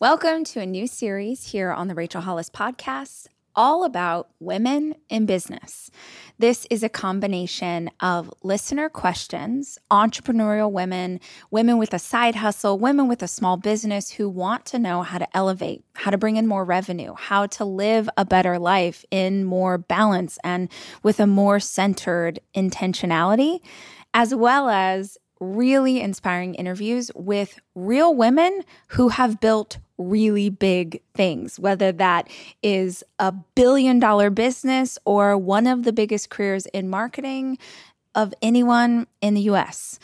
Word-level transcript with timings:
Welcome 0.00 0.44
to 0.44 0.60
a 0.60 0.64
new 0.64 0.86
series 0.86 1.48
here 1.48 1.70
on 1.70 1.88
the 1.88 1.94
Rachel 1.94 2.22
Hollis 2.22 2.48
podcast, 2.48 3.26
all 3.54 3.84
about 3.84 4.30
women 4.40 4.94
in 5.10 5.26
business. 5.26 5.90
This 6.38 6.66
is 6.70 6.82
a 6.82 6.88
combination 6.88 7.90
of 8.00 8.32
listener 8.42 8.88
questions, 8.88 9.78
entrepreneurial 9.90 10.72
women, 10.72 11.20
women 11.50 11.76
with 11.76 11.92
a 11.92 11.98
side 11.98 12.36
hustle, 12.36 12.78
women 12.78 13.08
with 13.08 13.22
a 13.22 13.28
small 13.28 13.58
business 13.58 14.12
who 14.12 14.26
want 14.26 14.64
to 14.64 14.78
know 14.78 15.02
how 15.02 15.18
to 15.18 15.36
elevate, 15.36 15.84
how 15.92 16.10
to 16.10 16.16
bring 16.16 16.36
in 16.36 16.46
more 16.46 16.64
revenue, 16.64 17.12
how 17.12 17.44
to 17.48 17.66
live 17.66 18.08
a 18.16 18.24
better 18.24 18.58
life 18.58 19.04
in 19.10 19.44
more 19.44 19.76
balance 19.76 20.38
and 20.42 20.70
with 21.02 21.20
a 21.20 21.26
more 21.26 21.60
centered 21.60 22.40
intentionality, 22.56 23.60
as 24.14 24.34
well 24.34 24.70
as 24.70 25.18
really 25.40 26.00
inspiring 26.00 26.54
interviews 26.54 27.10
with 27.14 27.58
real 27.74 28.14
women 28.14 28.62
who 28.88 29.08
have 29.08 29.40
built 29.40 29.78
really 30.00 30.50
big 30.50 31.02
things, 31.14 31.58
whether 31.58 31.92
that 31.92 32.28
is 32.62 33.04
a 33.18 33.32
billion 33.54 33.98
dollar 33.98 34.30
business 34.30 34.98
or 35.04 35.36
one 35.36 35.66
of 35.66 35.84
the 35.84 35.92
biggest 35.92 36.30
careers 36.30 36.66
in 36.66 36.88
marketing 36.88 37.58
of 38.14 38.34
anyone 38.42 39.06
in 39.20 39.34
the 39.34 39.42
US. 39.42 39.98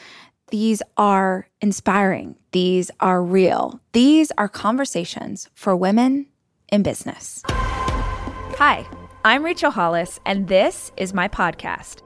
These 0.49 0.83
are 0.97 1.49
inspiring. 1.61 2.37
These 2.53 2.91
are 3.01 3.23
real. 3.23 3.81
These 3.93 4.31
are 4.39 4.49
conversations 4.49 5.51
for 5.55 5.75
women 5.75 6.27
in 6.71 6.83
business. 6.83 7.43
Hi, 7.47 8.87
I'm 9.25 9.45
Rachel 9.45 9.73
Hollis, 9.73 10.21
and 10.25 10.47
this 10.47 10.93
is 10.97 11.13
my 11.13 11.27
podcast. 11.27 12.06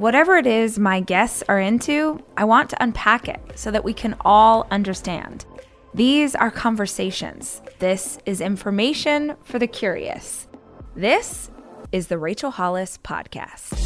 Whatever 0.00 0.38
it 0.38 0.46
is 0.46 0.78
my 0.78 1.00
guests 1.00 1.44
are 1.46 1.60
into, 1.60 2.24
I 2.34 2.44
want 2.44 2.70
to 2.70 2.82
unpack 2.82 3.28
it 3.28 3.38
so 3.54 3.70
that 3.70 3.84
we 3.84 3.92
can 3.92 4.16
all 4.22 4.66
understand. 4.70 5.44
These 5.92 6.34
are 6.34 6.50
conversations. 6.50 7.60
This 7.80 8.18
is 8.24 8.40
information 8.40 9.36
for 9.44 9.58
the 9.58 9.66
curious. 9.66 10.48
This 10.96 11.50
is 11.92 12.06
the 12.06 12.16
Rachel 12.16 12.50
Hollis 12.50 12.98
Podcast. 13.04 13.78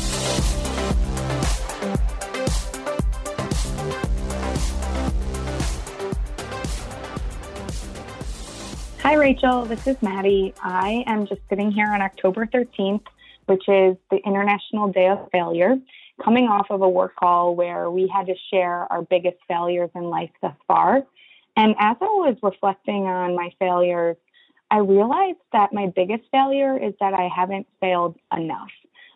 Hi, 9.00 9.14
Rachel. 9.14 9.64
This 9.64 9.84
is 9.88 10.00
Maddie. 10.00 10.54
I 10.62 11.02
am 11.08 11.26
just 11.26 11.40
sitting 11.48 11.72
here 11.72 11.88
on 11.88 12.00
October 12.00 12.46
13th, 12.46 13.02
which 13.46 13.68
is 13.68 13.96
the 14.12 14.20
International 14.24 14.92
Day 14.92 15.08
of 15.08 15.28
Failure, 15.32 15.76
coming 16.22 16.46
off 16.46 16.66
of 16.70 16.82
a 16.82 16.88
work 16.88 17.16
call 17.16 17.56
where 17.56 17.90
we 17.90 18.06
had 18.06 18.26
to 18.26 18.34
share 18.52 18.90
our 18.92 19.02
biggest 19.02 19.38
failures 19.48 19.90
in 19.94 20.04
life 20.04 20.30
thus 20.40 20.54
far. 20.66 21.02
And 21.56 21.74
as 21.78 21.96
I 22.00 22.04
was 22.04 22.36
reflecting 22.42 23.06
on 23.06 23.34
my 23.34 23.50
failures, 23.58 24.16
I 24.70 24.78
realized 24.78 25.38
that 25.52 25.72
my 25.72 25.92
biggest 25.94 26.24
failure 26.30 26.76
is 26.76 26.94
that 27.00 27.14
I 27.14 27.28
haven't 27.34 27.66
failed 27.80 28.16
enough. 28.36 28.70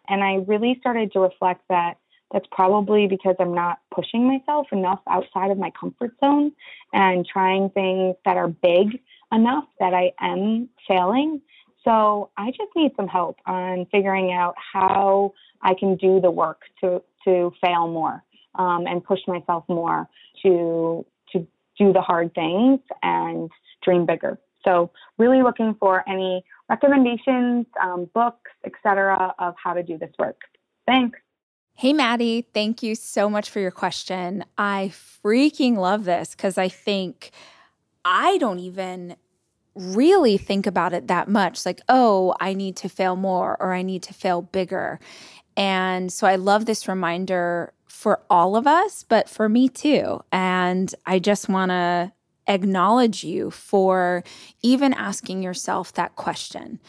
And 0.09 0.23
I 0.23 0.37
really 0.47 0.77
started 0.81 1.13
to 1.13 1.21
reflect 1.21 1.63
that 1.69 1.99
that's 2.33 2.47
probably 2.51 3.07
because 3.07 3.37
I'm 3.39 3.55
not 3.55 3.79
pushing 3.95 4.27
myself 4.27 4.67
enough 4.73 5.01
outside 5.09 5.51
of 5.51 5.59
my 5.59 5.71
comfort 5.79 6.13
zone 6.23 6.53
and 6.93 7.27
trying 7.27 7.71
things 7.71 8.17
that 8.25 8.37
are 8.37 8.49
big 8.49 9.01
enough 9.33 9.65
that 9.81 9.95
I 9.95 10.13
am 10.21 10.69
failing. 10.87 11.41
So 11.85 12.31
I 12.37 12.51
just 12.51 12.71
need 12.77 12.93
some 12.97 13.09
help 13.09 13.39
on 13.47 13.87
figuring 13.91 14.33
out 14.33 14.55
how 14.73 15.33
I 15.63 15.75
can 15.75 15.97
do 15.97 16.21
the 16.21 16.31
work 16.31 16.63
to 16.83 17.03
to 17.25 17.53
fail 17.61 17.89
more 17.89 18.23
um, 18.55 18.87
and 18.87 19.03
push 19.03 19.21
myself 19.27 19.65
more 19.69 20.09
to 20.43 21.05
to 21.33 21.47
do 21.79 21.93
the 21.93 22.01
hard 22.01 22.35
things 22.35 22.81
and 23.03 23.51
dream 23.83 24.07
bigger. 24.07 24.39
So 24.65 24.91
really 25.19 25.43
looking 25.43 25.77
for 25.79 26.09
any 26.09 26.45
recommendations, 26.69 27.67
um, 27.81 28.11
books, 28.13 28.51
etc., 28.65 29.35
of 29.39 29.55
how 29.63 29.73
to 29.73 29.83
do 29.83 29.97
this 29.97 30.11
work. 30.19 30.41
Thanks. 30.87 31.19
Hey, 31.75 31.93
Maddie, 31.93 32.45
thank 32.53 32.83
you 32.83 32.97
so 32.97 33.31
much 33.31 33.51
for 33.51 33.61
your 33.61 33.71
question. 33.71 34.45
I 34.59 34.91
freaking 35.25 35.77
love 35.77 36.05
this 36.05 36.35
because 36.35 36.59
I 36.59 36.69
think 36.69 37.31
I 38.05 38.37
don't 38.39 38.59
even 38.59 39.15
really 39.75 40.37
think 40.39 40.67
about 40.67 40.93
it 40.93 41.09
that 41.09 41.29
much 41.29 41.65
like, 41.65 41.81
oh, 41.89 42.35
I 42.41 42.55
need 42.55 42.77
to 42.77 42.89
fail 42.89 43.17
more 43.17 43.57
or 43.61 43.73
I 43.73 43.83
need 43.83 44.03
to 44.05 44.15
fail 44.15 44.43
bigger. 44.43 44.99
And 45.57 46.13
so 46.13 46.27
I 46.27 46.37
love 46.37 46.67
this 46.67 46.89
reminder 46.89 47.73
for 47.87 48.21
all 48.31 48.55
of 48.55 48.67
us, 48.67 49.03
but 49.03 49.29
for 49.29 49.49
me 49.49 49.69
too. 49.69 50.23
And 50.31 50.95
I 51.05 51.19
just 51.19 51.49
want 51.49 51.71
to 51.71 52.13
acknowledge 52.47 53.25
you 53.25 53.51
for 53.51 54.25
even 54.63 54.93
asking 54.95 55.43
yourself 55.43 55.93
that 55.95 56.17
question. 56.17 56.81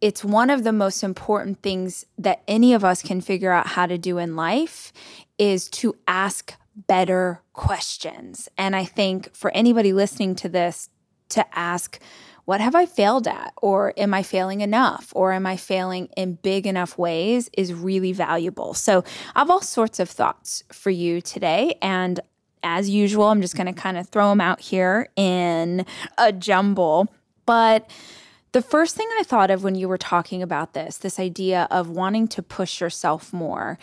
It's 0.00 0.24
one 0.24 0.48
of 0.48 0.62
the 0.64 0.72
most 0.72 1.02
important 1.02 1.60
things 1.60 2.06
that 2.16 2.42
any 2.46 2.72
of 2.72 2.84
us 2.84 3.02
can 3.02 3.20
figure 3.20 3.50
out 3.50 3.66
how 3.66 3.86
to 3.86 3.98
do 3.98 4.18
in 4.18 4.36
life 4.36 4.92
is 5.38 5.68
to 5.70 5.96
ask 6.06 6.54
better 6.86 7.42
questions. 7.52 8.48
And 8.56 8.76
I 8.76 8.84
think 8.84 9.34
for 9.34 9.50
anybody 9.50 9.92
listening 9.92 10.36
to 10.36 10.48
this, 10.48 10.88
to 11.30 11.44
ask, 11.58 11.98
what 12.44 12.60
have 12.62 12.74
I 12.74 12.86
failed 12.86 13.28
at? 13.28 13.52
Or 13.60 13.92
am 13.98 14.14
I 14.14 14.22
failing 14.22 14.62
enough? 14.62 15.12
Or 15.14 15.32
am 15.32 15.46
I 15.46 15.56
failing 15.58 16.08
in 16.16 16.34
big 16.34 16.66
enough 16.66 16.96
ways 16.96 17.50
is 17.52 17.74
really 17.74 18.12
valuable. 18.12 18.72
So 18.72 19.04
I 19.34 19.40
have 19.40 19.50
all 19.50 19.60
sorts 19.60 20.00
of 20.00 20.08
thoughts 20.08 20.64
for 20.72 20.88
you 20.88 21.20
today. 21.20 21.76
And 21.82 22.20
as 22.62 22.88
usual, 22.88 23.26
I'm 23.26 23.42
just 23.42 23.54
going 23.54 23.66
to 23.66 23.78
kind 23.78 23.98
of 23.98 24.08
throw 24.08 24.30
them 24.30 24.40
out 24.40 24.60
here 24.60 25.08
in 25.14 25.84
a 26.16 26.32
jumble. 26.32 27.08
But 27.44 27.90
the 28.52 28.62
first 28.62 28.96
thing 28.96 29.06
I 29.18 29.24
thought 29.24 29.50
of 29.50 29.62
when 29.62 29.74
you 29.74 29.86
were 29.86 29.98
talking 29.98 30.42
about 30.42 30.72
this, 30.72 30.96
this 30.96 31.20
idea 31.20 31.68
of 31.70 31.90
wanting 31.90 32.28
to 32.28 32.42
push 32.42 32.80
yourself 32.80 33.30
more, 33.30 33.78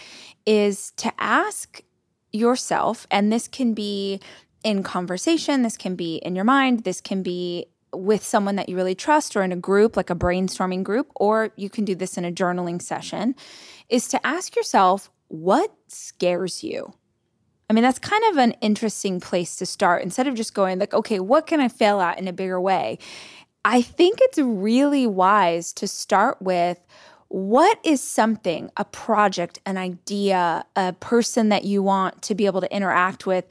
is 0.45 0.91
to 0.97 1.13
ask 1.19 1.83
yourself, 2.31 3.07
and 3.11 3.31
this 3.31 3.47
can 3.47 3.73
be 3.73 4.19
in 4.65 4.81
conversation, 4.81 5.61
this 5.61 5.77
can 5.77 5.95
be 5.95 6.15
in 6.15 6.35
your 6.35 6.43
mind, 6.43 6.83
this 6.83 6.99
can 6.99 7.21
be 7.21 7.67
with 7.93 8.25
someone 8.25 8.55
that 8.55 8.67
you 8.67 8.75
really 8.75 8.95
trust 8.95 9.35
or 9.37 9.43
in 9.43 9.51
a 9.51 9.55
group, 9.55 9.95
like 9.95 10.09
a 10.09 10.15
brainstorming 10.15 10.83
group, 10.83 11.07
or 11.15 11.51
you 11.55 11.69
can 11.69 11.85
do 11.85 11.93
this 11.93 12.17
in 12.17 12.25
a 12.25 12.31
journaling 12.31 12.81
session, 12.81 13.35
is 13.89 14.07
to 14.07 14.25
ask 14.25 14.55
yourself, 14.55 15.11
what 15.27 15.71
scares 15.87 16.63
you? 16.63 16.93
I 17.69 17.73
mean, 17.73 17.83
that's 17.83 17.99
kind 17.99 18.23
of 18.31 18.37
an 18.37 18.51
interesting 18.59 19.19
place 19.19 19.55
to 19.57 19.67
start 19.67 20.01
instead 20.01 20.27
of 20.27 20.33
just 20.33 20.55
going, 20.55 20.79
like, 20.79 20.95
okay, 20.95 21.19
what 21.19 21.45
can 21.45 21.59
I 21.59 21.67
fail 21.67 22.01
at 22.01 22.17
in 22.17 22.27
a 22.27 22.33
bigger 22.33 22.59
way? 22.59 22.97
I 23.63 23.83
think 23.83 24.17
it's 24.21 24.39
really 24.39 25.05
wise 25.05 25.73
to 25.73 25.87
start 25.87 26.41
with 26.41 26.79
what 27.35 27.79
is 27.83 28.01
something, 28.01 28.71
a 28.77 28.85
project, 28.85 29.59
an 29.65 29.75
idea, 29.75 30.63
a 30.77 30.93
person 30.93 31.49
that 31.49 31.65
you 31.65 31.83
want 31.83 32.21
to 32.21 32.33
be 32.33 32.45
able 32.45 32.61
to 32.61 32.73
interact 32.73 33.25
with, 33.25 33.43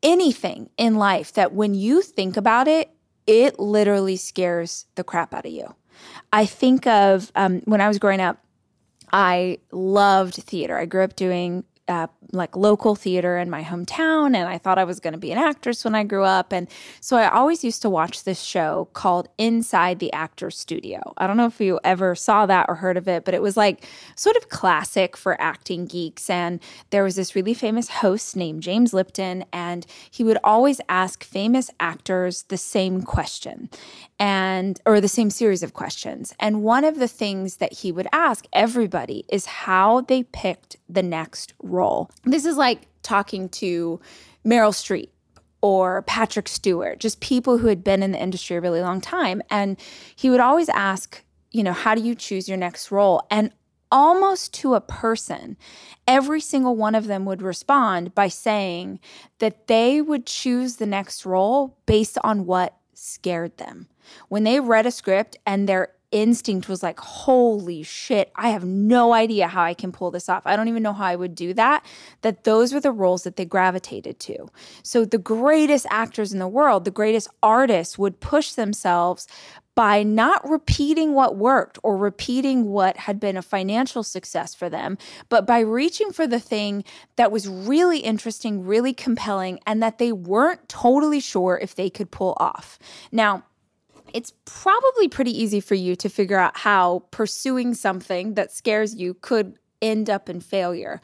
anything 0.00 0.70
in 0.76 0.94
life 0.94 1.32
that 1.32 1.52
when 1.52 1.74
you 1.74 2.02
think 2.02 2.36
about 2.36 2.68
it, 2.68 2.90
it 3.26 3.58
literally 3.58 4.14
scares 4.14 4.86
the 4.94 5.02
crap 5.02 5.34
out 5.34 5.44
of 5.44 5.50
you. 5.50 5.74
I 6.32 6.46
think 6.46 6.86
of 6.86 7.32
um, 7.34 7.62
when 7.64 7.80
I 7.80 7.88
was 7.88 7.98
growing 7.98 8.20
up, 8.20 8.38
I 9.12 9.58
loved 9.72 10.34
theater. 10.34 10.78
I 10.78 10.84
grew 10.84 11.02
up 11.02 11.16
doing 11.16 11.64
uh, 11.88 12.06
like 12.32 12.56
local 12.56 12.94
theater 12.94 13.36
in 13.36 13.50
my 13.50 13.62
hometown 13.62 14.34
and 14.34 14.48
I 14.48 14.56
thought 14.56 14.78
I 14.78 14.84
was 14.84 15.00
going 15.00 15.12
to 15.12 15.18
be 15.18 15.32
an 15.32 15.38
actress 15.38 15.84
when 15.84 15.94
I 15.94 16.02
grew 16.02 16.24
up 16.24 16.52
and 16.52 16.66
so 17.00 17.16
I 17.18 17.28
always 17.28 17.62
used 17.62 17.82
to 17.82 17.90
watch 17.90 18.24
this 18.24 18.40
show 18.40 18.88
called 18.94 19.28
Inside 19.36 19.98
the 19.98 20.12
Actors 20.14 20.58
Studio. 20.58 21.12
I 21.18 21.26
don't 21.26 21.36
know 21.36 21.46
if 21.46 21.60
you 21.60 21.78
ever 21.84 22.14
saw 22.14 22.46
that 22.46 22.66
or 22.68 22.76
heard 22.76 22.96
of 22.96 23.06
it 23.06 23.26
but 23.26 23.34
it 23.34 23.42
was 23.42 23.56
like 23.56 23.86
sort 24.16 24.36
of 24.36 24.48
classic 24.48 25.16
for 25.16 25.40
acting 25.40 25.84
geeks 25.84 26.30
and 26.30 26.58
there 26.88 27.04
was 27.04 27.16
this 27.16 27.36
really 27.36 27.54
famous 27.54 27.88
host 27.88 28.34
named 28.34 28.62
James 28.62 28.94
Lipton 28.94 29.44
and 29.52 29.84
he 30.10 30.24
would 30.24 30.38
always 30.42 30.80
ask 30.88 31.22
famous 31.22 31.70
actors 31.80 32.44
the 32.44 32.56
same 32.56 33.02
question 33.02 33.68
and 34.18 34.80
or 34.86 35.00
the 35.00 35.08
same 35.08 35.28
series 35.28 35.62
of 35.62 35.74
questions 35.74 36.34
and 36.40 36.62
one 36.62 36.84
of 36.84 36.98
the 36.98 37.08
things 37.08 37.56
that 37.56 37.74
he 37.74 37.92
would 37.92 38.08
ask 38.10 38.46
everybody 38.54 39.26
is 39.28 39.44
how 39.44 40.00
they 40.00 40.22
picked 40.22 40.76
the 40.88 41.02
next 41.02 41.54
role. 41.62 42.10
This 42.24 42.44
is 42.44 42.56
like 42.56 42.86
talking 43.02 43.48
to 43.50 44.00
Meryl 44.44 44.72
Streep 44.72 45.08
or 45.60 46.02
Patrick 46.02 46.48
Stewart, 46.48 46.98
just 46.98 47.20
people 47.20 47.58
who 47.58 47.68
had 47.68 47.84
been 47.84 48.02
in 48.02 48.12
the 48.12 48.22
industry 48.22 48.56
a 48.56 48.60
really 48.60 48.80
long 48.80 49.00
time. 49.00 49.42
And 49.50 49.78
he 50.14 50.30
would 50.30 50.40
always 50.40 50.68
ask, 50.68 51.22
you 51.50 51.62
know, 51.62 51.72
how 51.72 51.94
do 51.94 52.02
you 52.02 52.14
choose 52.14 52.48
your 52.48 52.58
next 52.58 52.90
role? 52.90 53.26
And 53.30 53.52
almost 53.90 54.54
to 54.54 54.74
a 54.74 54.80
person, 54.80 55.56
every 56.08 56.40
single 56.40 56.74
one 56.74 56.94
of 56.94 57.06
them 57.06 57.24
would 57.26 57.42
respond 57.42 58.14
by 58.14 58.26
saying 58.28 58.98
that 59.38 59.66
they 59.68 60.00
would 60.00 60.26
choose 60.26 60.76
the 60.76 60.86
next 60.86 61.26
role 61.26 61.76
based 61.86 62.18
on 62.24 62.46
what 62.46 62.76
scared 62.94 63.56
them. 63.58 63.88
When 64.28 64.44
they 64.44 64.60
read 64.60 64.86
a 64.86 64.90
script 64.90 65.36
and 65.46 65.68
their 65.68 65.90
instinct 66.12 66.68
was 66.68 66.82
like, 66.82 67.00
holy 67.00 67.82
shit, 67.82 68.30
I 68.36 68.50
have 68.50 68.64
no 68.64 69.12
idea 69.12 69.48
how 69.48 69.62
I 69.62 69.74
can 69.74 69.90
pull 69.90 70.10
this 70.10 70.28
off. 70.28 70.42
I 70.46 70.54
don't 70.54 70.68
even 70.68 70.82
know 70.82 70.92
how 70.92 71.06
I 71.06 71.16
would 71.16 71.34
do 71.34 71.52
that. 71.54 71.84
That 72.20 72.44
those 72.44 72.72
were 72.72 72.80
the 72.80 72.92
roles 72.92 73.24
that 73.24 73.36
they 73.36 73.44
gravitated 73.44 74.20
to. 74.20 74.48
So 74.82 75.04
the 75.04 75.18
greatest 75.18 75.86
actors 75.90 76.32
in 76.32 76.38
the 76.38 76.48
world, 76.48 76.84
the 76.84 76.90
greatest 76.90 77.28
artists 77.42 77.98
would 77.98 78.20
push 78.20 78.52
themselves 78.52 79.26
by 79.74 80.02
not 80.02 80.46
repeating 80.48 81.14
what 81.14 81.36
worked 81.36 81.78
or 81.82 81.96
repeating 81.96 82.64
what 82.66 82.96
had 82.98 83.18
been 83.18 83.36
a 83.36 83.42
financial 83.42 84.02
success 84.02 84.54
for 84.54 84.68
them, 84.68 84.98
but 85.30 85.46
by 85.46 85.60
reaching 85.60 86.12
for 86.12 86.26
the 86.26 86.40
thing 86.40 86.84
that 87.16 87.32
was 87.32 87.48
really 87.48 88.00
interesting, 88.00 88.66
really 88.66 88.92
compelling, 88.92 89.58
and 89.66 89.82
that 89.82 89.96
they 89.98 90.12
weren't 90.12 90.68
totally 90.68 91.20
sure 91.20 91.58
if 91.62 91.74
they 91.74 91.88
could 91.88 92.10
pull 92.10 92.36
off. 92.38 92.78
Now, 93.10 93.44
it's 94.14 94.32
probably 94.44 95.08
pretty 95.08 95.30
easy 95.30 95.60
for 95.60 95.74
you 95.74 95.96
to 95.96 96.08
figure 96.08 96.38
out 96.38 96.56
how 96.58 97.04
pursuing 97.10 97.74
something 97.74 98.34
that 98.34 98.52
scares 98.52 98.94
you 98.94 99.14
could 99.14 99.58
end 99.80 100.08
up 100.08 100.28
in 100.28 100.40
failure. 100.40 101.00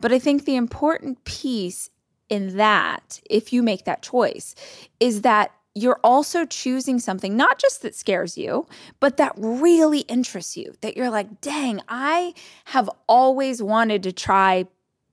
But 0.00 0.12
I 0.12 0.18
think 0.18 0.44
the 0.44 0.56
important 0.56 1.24
piece 1.24 1.90
in 2.28 2.56
that, 2.56 3.20
if 3.28 3.52
you 3.52 3.62
make 3.62 3.84
that 3.84 4.02
choice, 4.02 4.54
is 5.00 5.22
that 5.22 5.52
you're 5.74 6.00
also 6.04 6.44
choosing 6.44 6.98
something 6.98 7.36
not 7.36 7.58
just 7.58 7.82
that 7.82 7.94
scares 7.94 8.36
you, 8.36 8.66
but 9.00 9.16
that 9.16 9.32
really 9.36 10.00
interests 10.00 10.56
you. 10.56 10.74
That 10.82 10.96
you're 10.96 11.10
like, 11.10 11.40
dang, 11.40 11.80
I 11.88 12.34
have 12.66 12.90
always 13.06 13.62
wanted 13.62 14.02
to 14.02 14.12
try 14.12 14.66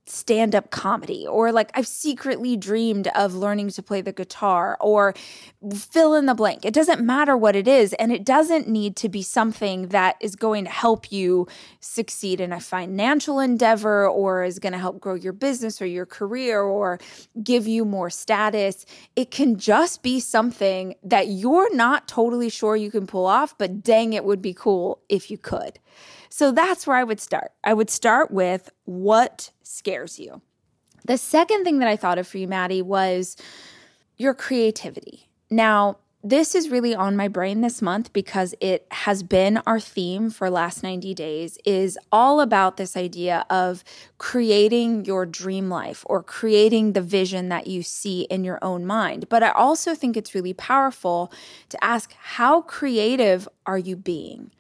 stand 0.10 0.56
up 0.56 0.72
comedy, 0.72 1.28
or 1.28 1.52
like 1.52 1.72
I've 1.76 1.88
secretly 1.88 2.58
dreamed 2.58 3.08
of 3.10 3.36
learning 3.36 3.70
to 3.70 3.84
play 3.84 4.02
the 4.02 4.12
guitar, 4.12 4.76
or 4.82 5.14
fill 5.76 6.16
in 6.16 6.26
the 6.26 6.34
blank. 6.34 6.66
It 6.66 6.74
doesn't 6.74 7.02
matter 7.02 7.38
what 7.38 7.56
it 7.56 7.68
is. 7.68 7.94
And 7.94 8.12
it 8.12 8.26
doesn't 8.26 8.68
need 8.68 8.96
to 8.98 9.10
be 9.10 9.22
something 9.22 9.90
that 9.90 10.16
is 10.20 10.36
going 10.36 10.66
to 10.66 10.72
help 10.72 11.12
you 11.12 11.48
succeed 11.80 12.42
in 12.42 12.52
a 12.52 12.60
financial 12.60 13.40
endeavor, 13.40 14.08
or 14.10 14.44
is 14.44 14.58
going 14.60 14.74
to 14.74 14.80
help 14.80 15.00
grow 15.00 15.14
your 15.14 15.34
business 15.34 15.82
or 15.82 15.86
your 15.86 16.06
career, 16.06 16.62
or 16.62 17.00
give 17.44 17.68
you 17.68 17.86
more 17.86 18.10
status. 18.10 18.86
It 19.16 19.32
can 19.32 19.58
just 19.58 20.02
be 20.02 20.20
something 20.20 20.96
that 21.04 21.28
you're 21.28 21.74
not 21.76 22.08
totally 22.08 22.50
sure 22.50 22.76
you 22.76 22.90
can 22.90 23.06
pull 23.06 23.26
off, 23.26 23.58
but 23.58 23.84
dang, 23.84 24.14
it 24.14 24.26
would 24.26 24.42
be 24.42 24.54
cool 24.54 25.00
if 25.08 25.30
you 25.30 25.38
could. 25.38 25.80
So 26.30 26.52
that's 26.52 26.86
where 26.86 26.98
I 26.98 27.04
would 27.04 27.20
start. 27.20 27.52
I 27.64 27.74
would 27.74 27.90
start 27.90 28.31
with 28.31 28.72
what 28.86 29.52
scares 29.64 30.20
you. 30.20 30.42
The 31.06 31.18
second 31.18 31.64
thing 31.64 31.80
that 31.80 31.88
I 31.88 31.96
thought 31.96 32.20
of 32.20 32.28
for 32.28 32.38
you, 32.38 32.48
Maddie, 32.48 32.81
was 32.81 33.36
your 34.18 34.34
creativity. 34.34 35.30
Now, 35.50 35.98
this 36.22 36.54
is 36.54 36.68
really 36.70 36.94
on 36.94 37.16
my 37.16 37.30
brain 37.30 37.62
this 37.62 37.81
month 37.81 38.12
because 38.12 38.54
it 38.60 38.86
has 38.92 39.24
been 39.24 39.62
our 39.66 39.80
theme 39.80 40.30
for 40.30 40.50
last 40.50 40.84
90 40.84 41.14
days 41.14 41.58
is 41.64 41.98
all 42.12 42.42
about 42.42 42.76
this 42.76 42.98
idea 42.98 43.46
of 43.50 43.86
creating 44.18 45.06
your 45.06 45.26
dream 45.26 45.70
life 45.70 46.04
or 46.08 46.22
creating 46.22 46.92
the 46.92 47.02
vision 47.02 47.48
that 47.50 47.68
you 47.68 47.81
see 47.84 48.24
in 48.24 48.44
your 48.44 48.60
own 48.62 48.86
mind 48.86 49.30
but 49.30 49.44
i 49.44 49.50
also 49.52 49.96
think 49.96 50.18
it's 50.18 50.36
really 50.36 50.54
powerful 50.54 51.31
to 51.70 51.81
ask 51.81 52.14
how 52.20 52.62
creative 52.64 53.48
are 53.66 53.78
you 53.78 53.96
being 53.96 54.52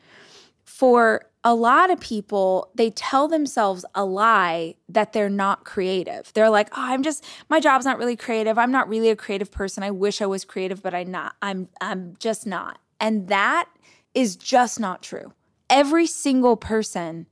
for 0.79 1.25
a 1.43 1.53
lot 1.53 1.91
of 1.91 1.99
people, 1.99 2.71
they 2.73 2.89
tell 2.89 3.27
themselves 3.27 3.83
a 3.95 4.05
lie 4.05 4.75
that 4.87 5.11
they're 5.11 5.29
not 5.29 5.65
creative. 5.65 6.31
They're 6.31 6.49
like, 6.49 6.69
"Oh, 6.71 6.85
I'm 6.93 7.03
just 7.03 7.25
my 7.49 7.59
job's 7.59 7.83
not 7.83 7.97
really 7.97 8.15
creative. 8.15 8.57
I'm 8.57 8.71
not 8.71 8.87
really 8.87 9.09
a 9.09 9.15
creative 9.17 9.51
person. 9.51 9.83
I 9.83 9.91
wish 9.91 10.21
I 10.21 10.25
was 10.25 10.45
creative, 10.45 10.81
but 10.81 10.93
I'm 10.93 11.11
not. 11.11 11.35
I'm 11.41 11.67
I'm 11.81 12.15
just 12.17 12.47
not." 12.47 12.79
And 12.97 13.27
that 13.27 13.67
is 14.13 14.37
just 14.37 14.79
not 14.79 15.01
true. 15.01 15.33
Every 15.69 16.07
single 16.07 16.55
person 16.55 17.25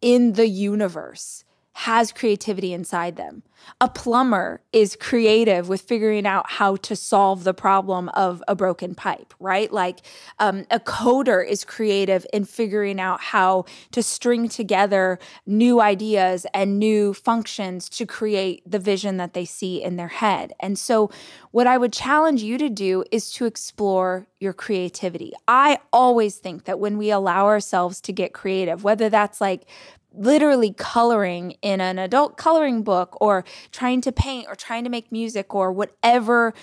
in 0.00 0.32
the 0.32 0.48
universe 0.48 1.44
has 1.74 2.12
creativity 2.12 2.72
inside 2.72 3.16
them. 3.16 3.42
A 3.80 3.88
plumber 3.88 4.60
is 4.72 4.96
creative 4.96 5.68
with 5.68 5.82
figuring 5.82 6.26
out 6.26 6.50
how 6.50 6.76
to 6.76 6.96
solve 6.96 7.44
the 7.44 7.54
problem 7.54 8.08
of 8.10 8.42
a 8.48 8.54
broken 8.54 8.94
pipe, 8.94 9.32
right? 9.38 9.72
Like 9.72 10.00
um, 10.38 10.66
a 10.70 10.80
coder 10.80 11.46
is 11.46 11.64
creative 11.64 12.26
in 12.32 12.44
figuring 12.44 13.00
out 13.00 13.20
how 13.20 13.64
to 13.92 14.02
string 14.02 14.48
together 14.48 15.18
new 15.46 15.80
ideas 15.80 16.46
and 16.52 16.78
new 16.78 17.14
functions 17.14 17.88
to 17.90 18.06
create 18.06 18.62
the 18.68 18.78
vision 18.78 19.16
that 19.18 19.32
they 19.32 19.44
see 19.44 19.82
in 19.82 19.96
their 19.96 20.08
head. 20.08 20.52
And 20.60 20.78
so, 20.78 21.10
what 21.52 21.66
I 21.66 21.76
would 21.76 21.92
challenge 21.92 22.42
you 22.42 22.56
to 22.58 22.70
do 22.70 23.04
is 23.10 23.30
to 23.32 23.44
explore 23.44 24.26
your 24.40 24.54
creativity. 24.54 25.32
I 25.46 25.78
always 25.92 26.36
think 26.36 26.64
that 26.64 26.80
when 26.80 26.96
we 26.96 27.10
allow 27.10 27.44
ourselves 27.44 28.00
to 28.02 28.12
get 28.12 28.32
creative, 28.32 28.82
whether 28.82 29.10
that's 29.10 29.40
like 29.40 29.66
literally 30.14 30.72
coloring 30.72 31.56
in 31.62 31.80
an 31.80 31.98
adult 31.98 32.36
coloring 32.36 32.82
book 32.82 33.16
or 33.20 33.44
trying 33.70 34.00
to 34.02 34.12
paint 34.12 34.46
or 34.48 34.54
trying 34.54 34.84
to 34.84 34.90
make 34.90 35.12
music 35.12 35.54
or 35.54 35.72
whatever 35.72 36.54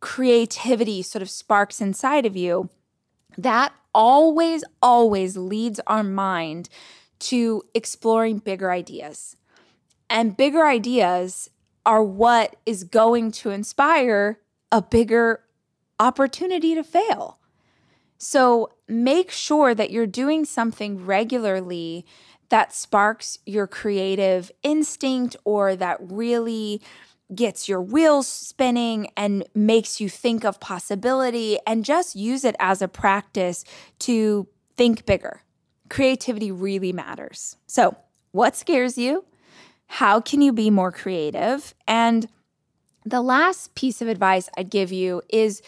creativity 0.00 1.02
sort 1.02 1.22
of 1.22 1.30
sparks 1.30 1.80
inside 1.80 2.26
of 2.26 2.36
you, 2.36 2.68
that 3.36 3.72
always, 3.94 4.64
always 4.82 5.36
leads 5.36 5.80
our 5.86 6.02
mind 6.02 6.68
to 7.18 7.62
exploring 7.74 8.38
bigger 8.38 8.70
ideas. 8.70 9.36
And 10.10 10.36
bigger 10.36 10.64
ideas 10.64 11.50
are 11.84 12.02
what 12.02 12.56
is 12.64 12.84
going 12.84 13.32
to 13.32 13.50
inspire 13.50 14.38
a 14.70 14.82
bigger 14.82 15.40
opportunity 15.98 16.74
to 16.74 16.84
fail. 16.84 17.38
So 18.18 18.70
make 18.88 19.30
sure 19.30 19.74
that 19.74 19.90
you're 19.90 20.06
doing 20.06 20.44
something 20.44 21.04
regularly 21.06 22.04
that 22.48 22.72
sparks 22.72 23.38
your 23.46 23.66
creative 23.66 24.50
instinct 24.62 25.36
or 25.44 25.76
that 25.76 25.98
really 26.00 26.80
gets 27.34 27.68
your 27.68 27.82
wheels 27.82 28.26
spinning 28.26 29.08
and 29.16 29.44
makes 29.54 30.00
you 30.00 30.08
think 30.08 30.44
of 30.44 30.60
possibility 30.60 31.58
and 31.66 31.84
just 31.84 32.16
use 32.16 32.44
it 32.44 32.56
as 32.58 32.80
a 32.80 32.88
practice 32.88 33.64
to 33.98 34.48
think 34.76 35.04
bigger. 35.04 35.42
Creativity 35.90 36.50
really 36.50 36.92
matters. 36.92 37.56
So, 37.66 37.96
what 38.32 38.56
scares 38.56 38.96
you? 38.96 39.24
How 39.86 40.20
can 40.20 40.42
you 40.42 40.52
be 40.52 40.70
more 40.70 40.92
creative? 40.92 41.74
And 41.86 42.28
the 43.04 43.22
last 43.22 43.74
piece 43.74 44.02
of 44.02 44.08
advice 44.08 44.48
I'd 44.56 44.70
give 44.70 44.92
you 44.92 45.22
is 45.28 45.62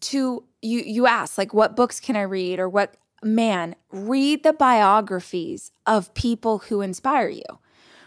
to 0.00 0.44
you 0.60 0.80
you 0.80 1.06
ask 1.06 1.38
like 1.38 1.54
what 1.54 1.76
books 1.76 1.98
can 1.98 2.14
I 2.14 2.22
read 2.22 2.58
or 2.58 2.68
what 2.68 2.96
man, 3.24 3.74
read 3.90 4.42
the 4.42 4.52
biographies 4.52 5.72
of 5.86 6.14
people 6.14 6.58
who 6.58 6.80
inspire 6.80 7.28
you. 7.28 7.42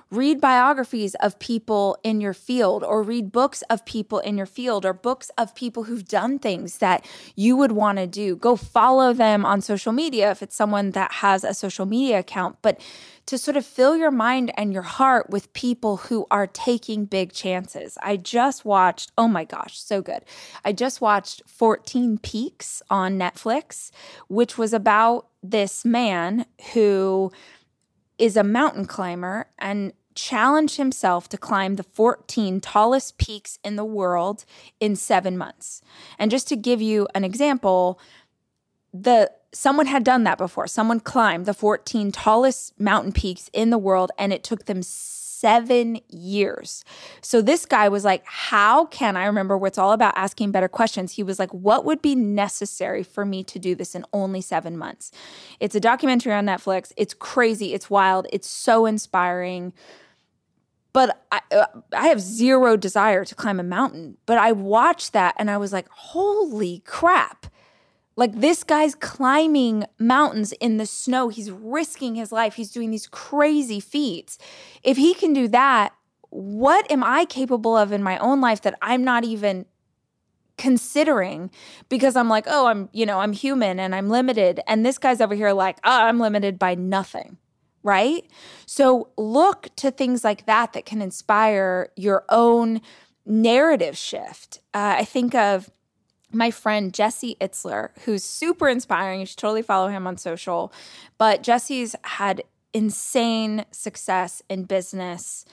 Read 0.09 0.39
biographies 0.39 1.15
of 1.15 1.37
people 1.39 1.97
in 2.03 2.21
your 2.21 2.33
field, 2.33 2.83
or 2.83 3.03
read 3.03 3.31
books 3.31 3.61
of 3.63 3.85
people 3.85 4.19
in 4.19 4.37
your 4.37 4.45
field, 4.45 4.85
or 4.85 4.93
books 4.93 5.29
of 5.37 5.53
people 5.53 5.83
who've 5.83 6.07
done 6.07 6.39
things 6.39 6.77
that 6.77 7.05
you 7.35 7.57
would 7.57 7.73
want 7.73 7.97
to 7.97 8.07
do. 8.07 8.35
Go 8.35 8.55
follow 8.55 9.13
them 9.13 9.45
on 9.45 9.61
social 9.61 9.91
media 9.91 10.31
if 10.31 10.41
it's 10.41 10.55
someone 10.55 10.91
that 10.91 11.11
has 11.11 11.43
a 11.43 11.53
social 11.53 11.85
media 11.85 12.19
account. 12.19 12.57
But 12.61 12.79
to 13.27 13.37
sort 13.37 13.57
of 13.57 13.65
fill 13.65 13.95
your 13.95 14.09
mind 14.09 14.51
and 14.57 14.71
your 14.73 14.81
heart 14.81 15.29
with 15.29 15.51
people 15.51 15.97
who 15.97 16.25
are 16.31 16.47
taking 16.47 17.05
big 17.05 17.33
chances. 17.33 17.97
I 18.01 18.15
just 18.15 18.63
watched, 18.63 19.11
oh 19.17 19.27
my 19.27 19.43
gosh, 19.43 19.77
so 19.77 20.01
good. 20.01 20.23
I 20.63 20.71
just 20.71 21.01
watched 21.01 21.43
14 21.45 22.19
Peaks 22.19 22.81
on 22.89 23.19
Netflix, 23.19 23.91
which 24.29 24.57
was 24.57 24.73
about 24.73 25.27
this 25.43 25.83
man 25.83 26.45
who 26.73 27.31
is 28.17 28.38
a 28.38 28.43
mountain 28.43 28.86
climber 28.86 29.47
and 29.59 29.93
challenged 30.15 30.77
himself 30.77 31.29
to 31.29 31.38
climb 31.38 31.75
the 31.75 31.83
14 31.83 32.59
tallest 32.59 33.17
peaks 33.17 33.59
in 33.63 33.75
the 33.75 33.86
world 33.86 34.45
in 34.79 34.95
seven 34.95 35.38
months. 35.38 35.81
And 36.17 36.31
just 36.31 36.47
to 36.47 36.55
give 36.55 36.81
you 36.81 37.07
an 37.13 37.24
example, 37.24 38.00
the 38.93 39.31
someone 39.53 39.86
had 39.86 40.03
done 40.03 40.24
that 40.24 40.38
before. 40.38 40.67
Someone 40.67 41.00
climbed 41.00 41.45
the 41.45 41.53
14 41.53 42.12
tallest 42.12 42.79
mountain 42.79 43.12
peaks 43.12 43.50
in 43.53 43.69
the 43.69 43.77
world 43.77 44.12
and 44.17 44.33
it 44.33 44.43
took 44.43 44.65
them 44.65 44.81
seven 45.39 46.00
years. 46.10 46.84
So 47.22 47.41
this 47.41 47.65
guy 47.65 47.89
was 47.89 48.03
like, 48.03 48.24
How 48.25 48.86
can 48.86 49.15
I 49.15 49.25
remember 49.25 49.58
what's 49.58 49.77
all 49.77 49.91
about 49.91 50.13
asking 50.17 50.51
better 50.51 50.67
questions? 50.67 51.13
He 51.13 51.24
was 51.24 51.39
like, 51.39 51.53
What 51.53 51.86
would 51.86 52.01
be 52.01 52.15
necessary 52.15 53.03
for 53.03 53.25
me 53.25 53.44
to 53.46 53.60
do 53.60 53.75
this 53.75 53.96
in 53.96 54.06
only 54.13 54.41
seven 54.41 54.77
months? 54.77 55.12
It's 55.60 55.75
a 55.75 55.79
documentary 55.79 56.34
on 56.34 56.46
Netflix. 56.46 56.91
It's 56.98 57.13
crazy. 57.13 57.74
It's 57.74 57.89
wild. 57.89 58.27
It's 58.32 58.48
so 58.50 58.86
inspiring. 58.86 59.74
but 60.94 61.24
I, 61.32 61.41
uh, 61.51 61.65
I 61.94 62.08
have 62.08 62.20
zero 62.20 62.75
desire 62.75 63.24
to 63.25 63.36
climb 63.36 63.60
a 63.60 63.63
mountain. 63.63 64.17
But 64.25 64.39
I 64.39 64.51
watched 64.51 65.13
that 65.13 65.36
and 65.38 65.51
I 65.51 65.58
was 65.58 65.72
like, 65.72 65.88
holy 65.89 66.79
crap. 66.86 67.46
Like 68.17 68.41
this 68.41 68.63
guy's 68.63 68.95
climbing 68.95 69.86
mountains 70.00 70.51
in 70.53 70.77
the 70.77 70.88
snow. 70.88 71.29
He's 71.29 71.51
risking 71.51 72.15
his 72.15 72.31
life. 72.31 72.55
He's 72.55 72.71
doing 72.71 72.89
these 72.89 73.07
crazy 73.07 73.79
feats. 73.79 74.39
If 74.83 74.97
he 74.97 75.13
can 75.13 75.33
do 75.33 75.47
that, 75.50 75.93
what 76.29 76.91
am 76.91 77.03
I 77.03 77.25
capable 77.25 77.77
of 77.77 77.91
in 77.91 78.03
my 78.03 78.17
own 78.17 78.41
life 78.41 78.62
that 78.63 78.77
I'm 78.81 79.03
not 79.03 79.24
even 79.24 79.65
considering 80.57 81.51
because 81.88 82.15
I'm 82.15 82.27
like, 82.27 82.45
oh, 82.47 82.65
I'm, 82.65 82.89
you 82.91 83.05
know, 83.05 83.19
I'm 83.19 83.33
human 83.33 83.79
and 83.79 83.93
I'm 83.93 84.09
limited. 84.09 84.59
And 84.67 84.83
this 84.83 84.97
guy's 84.97 85.21
over 85.21 85.36
here 85.36 85.53
like, 85.53 85.77
oh, 85.83 86.03
I'm 86.05 86.19
limited 86.19 86.57
by 86.57 86.74
nothing. 86.75 87.38
Right. 87.83 88.25
So 88.65 89.12
look 89.15 89.69
to 89.77 89.91
things 89.91 90.24
like 90.24 90.47
that 90.47 90.74
that 90.74 90.86
can 90.86 91.01
inspire 91.01 91.91
your 91.95 92.25
own 92.27 92.81
narrative 93.25 93.95
shift. 93.95 94.59
Uh, 94.74 94.95
I 94.97 95.05
think 95.05 95.36
of 95.36 95.69
my 96.31 96.51
friend 96.51 96.93
Jesse 96.93 97.38
Itzler, 97.39 97.89
who's 98.03 98.24
super 98.24 98.67
inspiring. 98.67 99.22
You 99.22 99.25
should 99.25 99.38
totally 99.38 99.62
follow 99.62 99.88
him 99.88 100.05
on 100.07 100.17
social. 100.17 100.74
But 101.17 101.43
Jesse's 101.43 101.96
had 102.03 102.43
insane 102.74 103.65
success 103.72 104.41
in 104.50 104.65
business. 104.65 105.46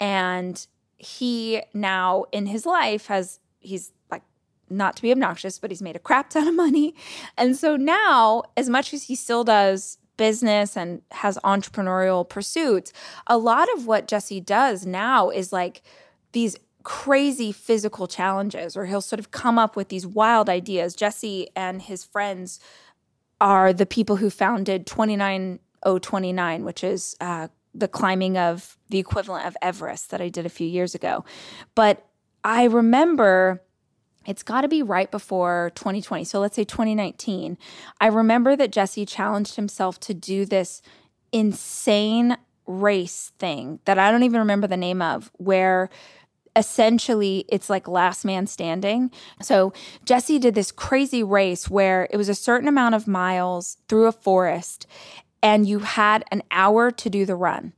And 0.00 0.66
he 0.96 1.62
now 1.74 2.24
in 2.32 2.46
his 2.46 2.64
life 2.64 3.06
has, 3.06 3.40
he's 3.60 3.92
like, 4.10 4.22
not 4.70 4.96
to 4.96 5.02
be 5.02 5.12
obnoxious, 5.12 5.58
but 5.58 5.70
he's 5.70 5.82
made 5.82 5.96
a 5.96 6.00
crap 6.00 6.30
ton 6.30 6.48
of 6.48 6.54
money. 6.54 6.94
And 7.36 7.56
so 7.56 7.76
now, 7.76 8.44
as 8.56 8.68
much 8.68 8.94
as 8.94 9.04
he 9.04 9.14
still 9.14 9.44
does 9.44 9.98
business 10.16 10.76
and 10.76 11.02
has 11.10 11.38
entrepreneurial 11.44 12.28
pursuits, 12.28 12.92
a 13.26 13.36
lot 13.36 13.68
of 13.74 13.86
what 13.86 14.08
Jesse 14.08 14.40
does 14.40 14.86
now 14.86 15.30
is 15.30 15.52
like 15.52 15.82
these 16.32 16.56
crazy 16.82 17.52
physical 17.52 18.06
challenges, 18.06 18.76
or 18.76 18.86
he'll 18.86 19.00
sort 19.00 19.20
of 19.20 19.30
come 19.30 19.58
up 19.58 19.76
with 19.76 19.88
these 19.88 20.06
wild 20.06 20.48
ideas. 20.48 20.94
Jesse 20.94 21.48
and 21.56 21.82
his 21.82 22.04
friends 22.04 22.60
are 23.40 23.72
the 23.72 23.86
people 23.86 24.16
who 24.16 24.30
founded 24.30 24.86
29029, 24.86 26.64
which 26.64 26.84
is 26.84 27.16
uh, 27.20 27.48
the 27.74 27.88
climbing 27.88 28.36
of 28.38 28.76
the 28.90 28.98
equivalent 28.98 29.46
of 29.46 29.56
Everest 29.62 30.10
that 30.10 30.20
I 30.20 30.28
did 30.28 30.46
a 30.46 30.50
few 30.50 30.66
years 30.66 30.94
ago. 30.94 31.24
But 31.74 32.06
I 32.44 32.64
remember 32.64 33.62
it's 34.26 34.42
got 34.42 34.60
to 34.60 34.68
be 34.68 34.82
right 34.82 35.10
before 35.10 35.72
2020. 35.74 36.24
So 36.24 36.38
let's 36.40 36.54
say 36.54 36.64
2019. 36.64 37.58
I 38.00 38.06
remember 38.06 38.54
that 38.56 38.72
Jesse 38.72 39.04
challenged 39.04 39.56
himself 39.56 39.98
to 40.00 40.14
do 40.14 40.44
this 40.46 40.80
insane 41.32 42.36
race 42.66 43.32
thing 43.38 43.80
that 43.84 43.98
I 43.98 44.10
don't 44.10 44.22
even 44.22 44.40
remember 44.40 44.66
the 44.66 44.76
name 44.76 45.02
of, 45.02 45.30
where 45.34 45.90
essentially 46.54 47.44
it's 47.48 47.70
like 47.70 47.88
last 47.88 48.24
man 48.24 48.46
standing. 48.46 49.10
So 49.40 49.72
Jesse 50.04 50.38
did 50.38 50.54
this 50.54 50.72
crazy 50.72 51.22
race 51.22 51.68
where 51.70 52.08
it 52.10 52.16
was 52.16 52.28
a 52.28 52.34
certain 52.34 52.68
amount 52.68 52.94
of 52.94 53.08
miles 53.08 53.78
through 53.88 54.06
a 54.06 54.12
forest 54.12 54.86
and 55.42 55.66
you 55.66 55.80
had 55.80 56.24
an 56.30 56.42
hour 56.50 56.90
to 56.90 57.10
do 57.10 57.24
the 57.24 57.36
run. 57.36 57.72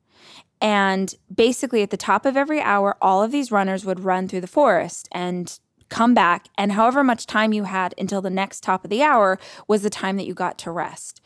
And 0.61 1.14
basically 1.35 1.83
at 1.83 1.90
the 1.90 1.97
top 1.97 2.26
of 2.26 2.37
every 2.37 2.61
hour 2.61 2.97
all 3.00 3.23
of 3.23 3.33
these 3.33 3.52
runners 3.52 3.85
would 3.85 4.00
run 4.00 4.28
through 4.28 4.40
the 4.40 4.47
forest 4.47 5.09
and 5.12 5.59
come 5.88 6.14
back 6.14 6.49
and 6.57 6.73
however 6.73 7.04
much 7.04 7.26
time 7.26 7.52
you 7.52 7.64
had 7.64 7.95
until 7.99 8.21
the 8.21 8.31
next 8.31 8.62
top 8.62 8.85
of 8.85 8.90
the 8.90 9.02
hour 9.02 9.38
was 9.69 9.83
the 9.83 9.90
time 9.90 10.16
that 10.16 10.26
you 10.26 10.35
got 10.35 10.59
to 10.59 10.71
rest. 10.71 11.21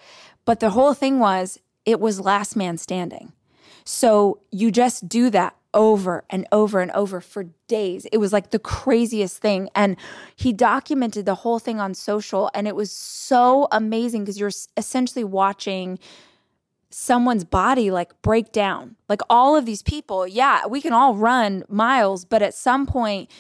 But 0.45 0.61
the 0.61 0.71
whole 0.71 0.95
thing 0.95 1.19
was 1.19 1.59
it 1.87 2.01
was 2.01 2.21
last 2.21 2.57
man 2.57 2.77
standing. 2.77 3.33
So 3.91 4.41
you 4.51 4.71
just 4.71 5.09
do 5.09 5.31
that 5.31 5.57
over 5.73 6.23
and 6.29 6.47
over 6.53 6.81
and 6.81 6.91
over 6.91 7.23
for 7.23 7.45
days. 7.69 8.05
It 8.13 8.19
was 8.19 8.35
like 8.35 8.51
the 8.51 8.59
craziest 8.59 9.39
thing. 9.39 9.71
And 9.75 9.97
he 10.37 10.53
documented 10.53 11.25
the 11.25 11.37
whole 11.37 11.59
thing 11.59 11.81
on 11.81 11.95
social. 11.95 12.51
And 12.53 12.69
it 12.69 12.77
was 12.77 12.93
so 12.93 13.67
amazing 13.73 14.25
because 14.25 14.39
you're 14.39 14.51
essentially 14.77 15.25
watching 15.25 15.99
someone's 16.91 17.45
body 17.45 17.91
like 17.91 18.21
break 18.21 18.53
down. 18.53 18.97
Like 19.09 19.23
all 19.31 19.57
of 19.57 19.65
these 19.65 19.81
people, 19.81 20.27
yeah, 20.27 20.67
we 20.67 20.83
can 20.83 20.93
all 20.93 21.15
run 21.15 21.65
miles, 21.67 22.27
but 22.27 22.43
at 22.43 22.53
some 22.53 22.85
point, 22.85 23.31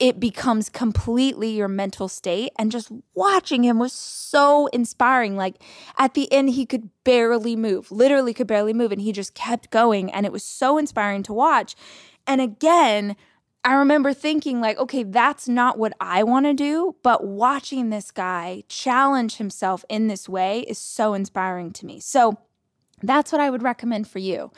it 0.00 0.18
becomes 0.18 0.70
completely 0.70 1.50
your 1.50 1.68
mental 1.68 2.08
state. 2.08 2.52
And 2.58 2.72
just 2.72 2.90
watching 3.14 3.62
him 3.62 3.78
was 3.78 3.92
so 3.92 4.66
inspiring. 4.68 5.36
Like 5.36 5.62
at 5.98 6.14
the 6.14 6.32
end, 6.32 6.50
he 6.50 6.66
could 6.66 6.88
barely 7.04 7.54
move, 7.54 7.92
literally 7.92 8.34
could 8.34 8.46
barely 8.46 8.72
move. 8.72 8.90
And 8.90 9.02
he 9.02 9.12
just 9.12 9.34
kept 9.34 9.70
going. 9.70 10.10
And 10.10 10.24
it 10.24 10.32
was 10.32 10.42
so 10.42 10.78
inspiring 10.78 11.22
to 11.24 11.34
watch. 11.34 11.76
And 12.26 12.40
again, 12.40 13.14
I 13.62 13.74
remember 13.74 14.14
thinking, 14.14 14.62
like, 14.62 14.78
okay, 14.78 15.02
that's 15.02 15.46
not 15.46 15.78
what 15.78 15.92
I 16.00 16.22
want 16.22 16.46
to 16.46 16.54
do. 16.54 16.96
But 17.02 17.26
watching 17.26 17.90
this 17.90 18.10
guy 18.10 18.64
challenge 18.68 19.36
himself 19.36 19.84
in 19.90 20.06
this 20.06 20.30
way 20.30 20.60
is 20.60 20.78
so 20.78 21.12
inspiring 21.12 21.72
to 21.72 21.84
me. 21.84 22.00
So, 22.00 22.38
that's 23.02 23.32
what 23.32 23.40
I 23.40 23.50
would 23.50 23.62
recommend 23.62 24.08
for 24.08 24.18
you 24.18 24.50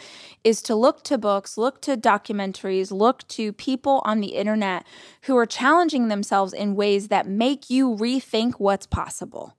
is 0.45 0.63
to 0.63 0.75
look 0.75 1.03
to 1.05 1.19
books, 1.19 1.57
look 1.57 1.81
to 1.83 1.97
documentaries, 1.97 2.91
look 2.91 3.27
to 3.29 3.53
people 3.53 4.03
on 4.05 4.21
the 4.21 4.35
internet 4.35 4.87
who 5.23 5.37
are 5.37 5.47
challenging 5.47 6.09
themselves 6.09 6.53
in 6.53 6.75
ways 6.75 7.09
that 7.09 7.29
make 7.29 7.71
you 7.71 7.97
rethink 7.97 8.55
what's 8.55 8.87
possible. 8.87 9.57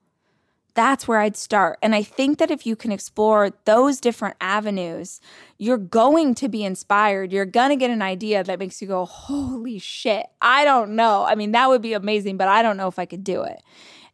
That's 0.75 1.07
where 1.07 1.19
I'd 1.19 1.37
start. 1.37 1.77
And 1.83 1.93
I 1.93 2.01
think 2.01 2.39
that 2.39 2.49
if 2.49 2.65
you 2.65 2.75
can 2.75 2.91
explore 2.91 3.51
those 3.65 3.99
different 3.99 4.37
avenues, 4.41 5.21
you're 5.59 5.77
going 5.77 6.33
to 6.35 6.49
be 6.49 6.63
inspired. 6.63 7.31
You're 7.31 7.45
going 7.45 7.69
to 7.69 7.75
get 7.75 7.91
an 7.91 8.01
idea 8.01 8.43
that 8.43 8.57
makes 8.57 8.81
you 8.81 8.87
go, 8.87 9.05
holy 9.05 9.77
shit, 9.77 10.25
I 10.41 10.65
don't 10.65 10.95
know. 10.95 11.25
I 11.25 11.35
mean, 11.35 11.51
that 11.51 11.69
would 11.69 11.83
be 11.83 11.93
amazing, 11.93 12.37
but 12.37 12.47
I 12.47 12.63
don't 12.63 12.77
know 12.77 12.87
if 12.87 12.97
I 12.97 13.05
could 13.05 13.23
do 13.23 13.43
it. 13.43 13.61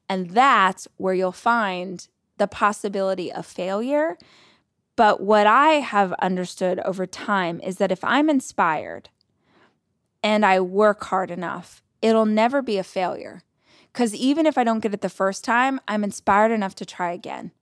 And 0.09 0.31
that's 0.31 0.87
where 0.97 1.13
you'll 1.13 1.31
find 1.31 2.05
the 2.37 2.47
possibility 2.47 3.31
of 3.31 3.45
failure 3.45 4.17
but 4.99 5.21
what 5.21 5.47
I 5.47 5.75
have 5.75 6.11
understood 6.21 6.81
over 6.81 7.05
time 7.05 7.61
is 7.61 7.77
that 7.77 7.89
if 7.89 8.03
I'm 8.03 8.29
inspired 8.29 9.07
and 10.21 10.45
I 10.45 10.59
work 10.59 11.05
hard 11.05 11.31
enough, 11.31 11.81
it'll 12.01 12.25
never 12.25 12.61
be 12.61 12.77
a 12.77 12.83
failure. 12.83 13.41
Because 13.93 14.13
even 14.13 14.45
if 14.45 14.57
I 14.57 14.65
don't 14.65 14.81
get 14.81 14.93
it 14.93 14.99
the 14.99 15.07
first 15.07 15.45
time, 15.45 15.79
I'm 15.87 16.03
inspired 16.03 16.51
enough 16.51 16.75
to 16.75 16.85
try 16.85 17.13
again. 17.13 17.53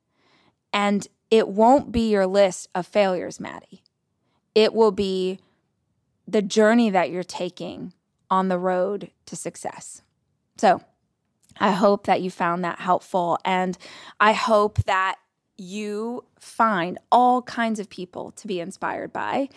And 0.74 1.08
it 1.29 1.48
won't 1.48 1.91
be 1.91 2.10
your 2.10 2.25
list 2.25 2.70
of 2.74 2.88
failures, 2.88 3.39
Maddie. 3.39 3.84
It 4.56 4.74
will 4.74 4.91
be 4.91 5.38
the 6.27 6.41
journey 6.41 6.89
that 6.89 7.12
you're 7.12 7.22
taking 7.22 7.94
on 8.32 8.48
the 8.48 8.58
road 8.58 9.12
to 9.27 9.36
success. 9.36 10.01
So 10.58 10.82
I 11.60 11.74
hope 11.74 12.08
that 12.08 12.24
you 12.24 12.32
found 12.32 12.63
that 12.63 12.79
helpful. 12.79 13.38
And 13.46 13.77
I 14.20 14.34
hope 14.34 14.79
that 14.86 15.17
you 15.58 16.24
find 16.40 17.00
all 17.12 17.42
kinds 17.42 17.80
of 17.80 17.90
people 17.90 18.32
to 18.32 18.48
be 18.48 18.60
inspired 18.60 19.12
by. 19.12 19.50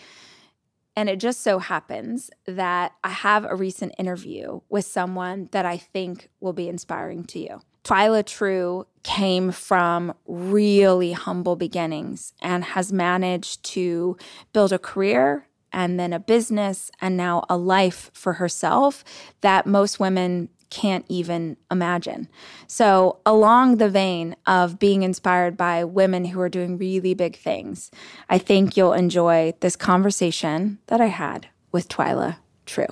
And 0.95 1.09
it 1.09 1.19
just 1.19 1.41
so 1.41 1.59
happens 1.59 2.29
that 2.45 2.93
I 3.03 3.09
have 3.09 3.45
a 3.45 3.55
recent 3.55 3.95
interview 3.97 4.61
with 4.69 4.85
someone 4.85 5.47
that 5.51 5.65
I 5.65 5.77
think 5.77 6.29
will 6.41 6.53
be 6.53 6.67
inspiring 6.67 7.23
to 7.25 7.39
you. 7.39 7.61
Twila 7.83 8.25
True 8.25 8.85
came 9.03 9.51
from 9.51 10.13
really 10.27 11.13
humble 11.13 11.55
beginnings 11.55 12.33
and 12.41 12.63
has 12.63 12.93
managed 12.93 13.63
to 13.63 14.17
build 14.53 14.71
a 14.71 14.77
career 14.77 15.47
and 15.73 15.99
then 15.99 16.13
a 16.13 16.19
business 16.19 16.91
and 16.99 17.17
now 17.17 17.43
a 17.49 17.57
life 17.57 18.11
for 18.13 18.33
herself 18.33 19.03
that 19.41 19.65
most 19.65 19.99
women 19.99 20.49
can't 20.71 21.05
even 21.07 21.57
imagine. 21.69 22.27
So, 22.65 23.19
along 23.25 23.77
the 23.77 23.89
vein 23.89 24.35
of 24.47 24.79
being 24.79 25.03
inspired 25.03 25.55
by 25.55 25.83
women 25.83 26.25
who 26.25 26.39
are 26.41 26.49
doing 26.49 26.77
really 26.79 27.13
big 27.13 27.35
things, 27.35 27.91
I 28.29 28.39
think 28.39 28.75
you'll 28.75 28.93
enjoy 28.93 29.53
this 29.59 29.75
conversation 29.75 30.79
that 30.87 30.99
I 30.99 31.07
had 31.07 31.47
with 31.71 31.87
Twila 31.87 32.37
True. 32.65 32.87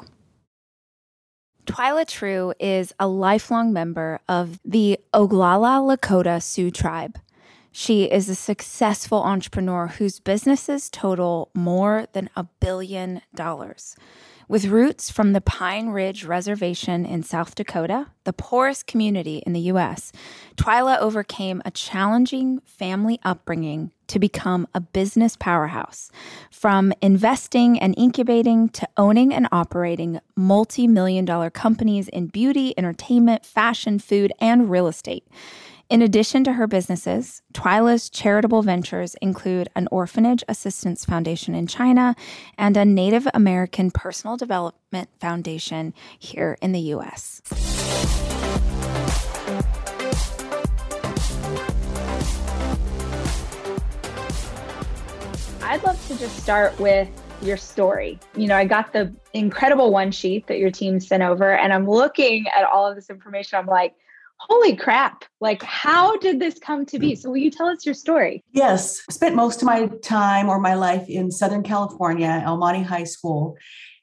Twila 1.66 2.06
True 2.08 2.54
is 2.60 2.94
a 3.00 3.08
lifelong 3.08 3.72
member 3.74 4.20
of 4.28 4.60
the 4.66 5.00
Oglala 5.14 5.98
Lakota 5.98 6.42
Sioux 6.44 6.70
tribe. 6.70 7.18
She 7.72 8.06
is 8.06 8.28
a 8.28 8.36
successful 8.36 9.22
entrepreneur 9.22 9.88
whose 9.88 10.20
businesses 10.20 10.90
total 10.90 11.50
more 11.54 12.08
than 12.14 12.30
a 12.36 12.44
billion 12.60 13.22
dollars. 13.36 13.96
With 14.50 14.66
roots 14.66 15.12
from 15.12 15.34
the 15.34 15.42
Pine 15.42 15.90
Ridge 15.90 16.26
Reservation 16.26 17.06
in 17.06 17.22
South 17.22 17.54
Dakota, 17.54 18.08
the 18.24 18.34
poorest 18.34 18.88
community 18.88 19.44
in 19.46 19.54
the 19.54 19.60
U.S., 19.74 20.12
Twila 20.56 20.98
overcame 20.98 21.62
a 21.66 21.70
challenging 21.70 22.60
family 22.66 23.20
upbringing 23.22 23.92
to 24.08 24.18
become 24.18 24.68
a 24.74 24.82
business 24.82 25.36
powerhouse. 25.36 26.10
From 26.50 26.94
investing 27.00 27.80
and 27.80 27.94
incubating 27.96 28.70
to 28.70 28.90
owning 28.98 29.32
and 29.36 29.48
operating 29.52 30.20
multi 30.36 30.88
million 30.88 31.26
dollar 31.26 31.52
companies 31.52 32.08
in 32.08 32.26
beauty, 32.26 32.74
entertainment, 32.76 33.46
fashion, 33.46 34.00
food, 34.00 34.34
and 34.40 34.72
real 34.72 34.88
estate. 34.88 35.28
In 35.90 36.04
addition 36.04 36.44
to 36.44 36.54
her 36.54 36.68
businesses, 36.68 37.42
Twila's 37.52 38.12
charitable 38.12 38.62
ventures 38.62 39.16
include 39.24 39.70
an 39.76 39.88
orphanage 39.92 40.44
assistance 40.48 41.04
foundation 41.04 41.56
in 41.56 41.66
China 41.66 42.16
and 42.60 42.78
a 42.78 42.86
Native 42.86 43.28
American 43.34 43.90
personal 43.90 44.38
development 44.38 45.10
foundation 45.20 45.96
here 46.20 46.60
in 46.62 46.74
the 46.74 46.80
U.S. 46.80 47.42
I'd 55.64 55.82
love 55.84 56.08
to 56.08 56.20
just 56.20 56.38
start 56.38 56.80
with 56.80 57.10
your 57.42 57.58
story. 57.58 58.20
You 58.36 58.46
know, 58.46 58.56
I 58.56 58.66
got 58.66 58.94
the 58.94 59.12
incredible 59.34 59.92
one 59.92 60.12
sheet 60.12 60.46
that 60.46 60.60
your 60.60 60.70
team 60.70 61.00
sent 61.00 61.24
over, 61.24 61.56
and 61.56 61.74
I'm 61.74 61.90
looking 61.90 62.46
at 62.56 62.64
all 62.66 62.86
of 62.86 62.96
this 62.96 63.10
information. 63.10 63.58
I'm 63.58 63.66
like, 63.66 63.96
holy 64.40 64.76
crap. 64.76 65.26
Like 65.40 65.62
how 65.64 66.18
did 66.18 66.40
this 66.40 66.60
come 66.60 66.86
to 66.88 67.00
be? 67.00 67.14
Mm. 67.14 67.18
So 67.18 67.30
will 67.30 67.38
you 67.38 67.52
tell 67.52 67.68
us 67.68 67.86
your 67.86 67.96
story? 67.96 68.44
Yes. 68.52 69.02
Spent 69.10 69.36
most 69.36 69.62
of 69.62 69.66
my 69.66 69.88
time 70.02 70.50
or 70.50 70.60
my 70.60 70.74
life 70.74 71.08
in 71.08 71.32
southern 71.32 71.64
california 71.64 72.42
el 72.46 72.58
monte 72.58 72.82
high 72.82 73.04
school. 73.04 73.56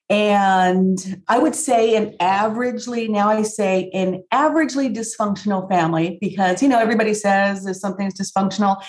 And 0.09 1.23
i 1.29 1.39
would 1.39 1.55
say 1.55 1.97
an 1.97 2.17
averagely 2.21 3.09
now 3.09 3.29
i 3.29 3.43
say 3.43 3.91
an 3.93 4.23
averagely 4.33 4.95
dysfunctional 4.95 5.69
family 5.69 6.19
because 6.21 6.63
you 6.63 6.69
know 6.69 6.79
everybody 6.79 7.15
says 7.15 7.67
if 7.67 7.77
something's 7.77 8.15
dysfunctional. 8.15 8.83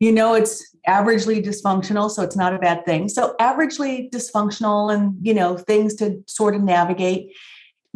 You 0.00 0.12
know 0.12 0.34
it's 0.34 0.74
averagely 0.86 1.44
dysfunctional 1.44 2.10
so 2.10 2.22
it's 2.22 2.36
not 2.36 2.54
a 2.54 2.58
bad 2.58 2.84
thing. 2.84 3.08
So 3.08 3.34
averagely 3.40 4.10
dysfunctional 4.10 4.92
and 4.92 5.14
you 5.22 5.34
know 5.34 5.56
things 5.56 5.94
to 5.96 6.22
sort 6.26 6.54
of 6.54 6.62
navigate 6.62 7.32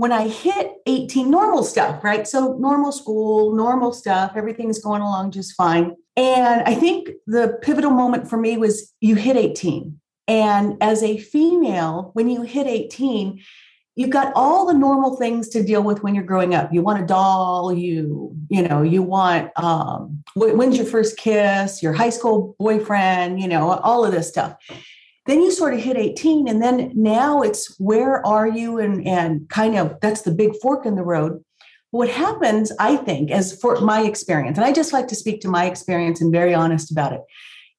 when 0.00 0.12
I 0.12 0.28
hit 0.28 0.72
18, 0.86 1.30
normal 1.30 1.62
stuff, 1.62 2.02
right? 2.02 2.26
So, 2.26 2.54
normal 2.54 2.90
school, 2.90 3.54
normal 3.54 3.92
stuff, 3.92 4.32
everything's 4.34 4.78
going 4.78 5.02
along 5.02 5.32
just 5.32 5.52
fine. 5.52 5.94
And 6.16 6.62
I 6.62 6.74
think 6.74 7.10
the 7.26 7.58
pivotal 7.60 7.90
moment 7.90 8.26
for 8.26 8.38
me 8.38 8.56
was 8.56 8.94
you 9.02 9.14
hit 9.14 9.36
18. 9.36 10.00
And 10.26 10.78
as 10.80 11.02
a 11.02 11.18
female, 11.18 12.12
when 12.14 12.30
you 12.30 12.40
hit 12.40 12.66
18, 12.66 13.42
you've 13.94 14.08
got 14.08 14.32
all 14.34 14.66
the 14.66 14.72
normal 14.72 15.16
things 15.16 15.50
to 15.50 15.62
deal 15.62 15.82
with 15.82 16.02
when 16.02 16.14
you're 16.14 16.24
growing 16.24 16.54
up. 16.54 16.72
You 16.72 16.80
want 16.80 17.02
a 17.02 17.06
doll, 17.06 17.70
you, 17.70 18.34
you 18.48 18.66
know, 18.66 18.80
you 18.80 19.02
want 19.02 19.50
um, 19.56 20.24
when's 20.34 20.78
your 20.78 20.86
first 20.86 21.18
kiss, 21.18 21.82
your 21.82 21.92
high 21.92 22.08
school 22.08 22.56
boyfriend, 22.58 23.38
you 23.38 23.48
know, 23.48 23.70
all 23.70 24.06
of 24.06 24.12
this 24.12 24.30
stuff 24.30 24.56
then 25.26 25.42
you 25.42 25.50
sort 25.50 25.74
of 25.74 25.80
hit 25.80 25.96
18 25.96 26.48
and 26.48 26.62
then 26.62 26.92
now 26.94 27.42
it's 27.42 27.78
where 27.78 28.24
are 28.26 28.48
you? 28.48 28.78
And 28.78 29.06
and 29.06 29.48
kind 29.48 29.76
of 29.76 29.98
that's 30.00 30.22
the 30.22 30.30
big 30.30 30.52
fork 30.62 30.86
in 30.86 30.94
the 30.94 31.02
road. 31.02 31.44
What 31.92 32.08
happens 32.08 32.72
i 32.78 32.96
think 32.96 33.30
as 33.30 33.58
for 33.60 33.80
my 33.80 34.02
experience 34.02 34.56
and 34.56 34.64
i 34.64 34.72
just 34.72 34.92
like 34.92 35.08
to 35.08 35.16
speak 35.16 35.40
to 35.40 35.48
my 35.48 35.64
experience 35.66 36.20
and 36.20 36.32
very 36.32 36.54
honest 36.54 36.90
about 36.90 37.12
it. 37.12 37.20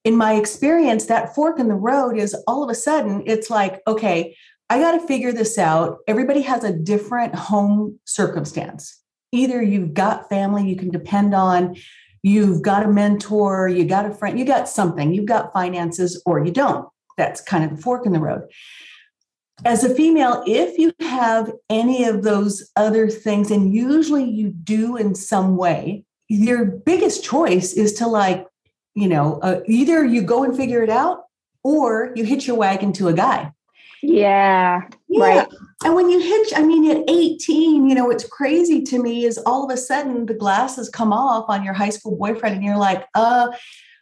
In 0.04 0.16
my 0.16 0.34
experience 0.34 1.06
that 1.06 1.36
fork 1.36 1.60
in 1.60 1.68
the 1.68 1.76
road 1.76 2.18
is 2.18 2.34
all 2.48 2.64
of 2.64 2.70
a 2.70 2.76
sudden 2.76 3.24
it's 3.26 3.50
like 3.50 3.82
okay 3.88 4.36
i 4.70 4.80
got 4.80 4.92
to 5.00 5.08
figure 5.08 5.34
this 5.34 5.58
out. 5.58 5.98
Everybody 6.08 6.42
has 6.42 6.64
a 6.64 6.74
different 6.74 7.36
home 7.36 8.00
circumstance. 8.06 8.98
Either 9.34 9.62
you've 9.62 9.94
got 9.94 10.30
family 10.30 10.70
you 10.70 10.76
can 10.76 10.92
depend 10.92 11.34
on 11.34 11.76
you've 12.24 12.62
got 12.62 12.86
a 12.86 12.88
mentor 12.88 13.68
you 13.68 13.84
got 13.84 14.06
a 14.06 14.14
friend 14.14 14.38
you 14.38 14.46
got 14.46 14.70
something 14.70 15.14
you've 15.14 15.26
got 15.26 15.52
finances 15.54 16.22
or 16.26 16.46
you 16.46 16.52
don't 16.52 16.88
that's 17.18 17.42
kind 17.42 17.64
of 17.64 17.76
the 17.76 17.82
fork 17.82 18.06
in 18.06 18.14
the 18.14 18.20
road. 18.20 18.44
As 19.64 19.84
a 19.84 19.94
female, 19.94 20.44
if 20.48 20.78
you 20.78 20.92
have 21.02 21.52
any 21.70 22.06
of 22.06 22.24
those 22.24 22.72
other 22.76 23.10
things, 23.10 23.52
and 23.52 23.74
usually 23.74 24.24
you 24.24 24.50
do 24.50 24.98
in 24.98 25.14
some 25.14 25.56
way, 25.56 26.04
your 26.28 26.66
biggest 26.66 27.24
choice 27.24 27.74
is 27.74 27.94
to 27.94 28.08
like, 28.08 28.48
you 28.96 29.08
know, 29.08 29.40
uh, 29.42 29.62
either 29.68 30.04
you 30.04 30.22
go 30.22 30.44
and 30.44 30.56
figure 30.56 30.82
it 30.82 30.90
out 30.90 31.26
or 31.64 32.12
you 32.16 32.24
hitch 32.24 32.48
your 32.48 32.58
wagon 32.58 32.92
to 32.94 33.08
a 33.08 33.14
guy. 33.14 33.52
Yeah, 34.02 34.82
yeah. 35.08 35.24
Right. 35.24 35.48
And 35.84 35.96
when 35.96 36.10
you 36.10 36.20
hitch, 36.20 36.54
I 36.56 36.64
mean, 36.64 36.90
at 36.90 37.04
18, 37.08 37.88
you 37.88 37.96
know, 37.96 38.06
what's 38.06 38.28
crazy 38.28 38.82
to 38.84 39.02
me 39.02 39.26
is 39.26 39.38
all 39.40 39.64
of 39.64 39.72
a 39.72 39.78
sudden 39.78 40.26
the 40.26 40.34
glasses 40.34 40.90
come 40.90 41.14
off 41.14 41.46
on 41.50 41.64
your 41.64 41.74
high 41.74 41.90
school 41.90 42.16
boyfriend 42.16 42.56
and 42.56 42.64
you're 42.64 42.78
like, 42.78 43.06
uh, 43.14 43.50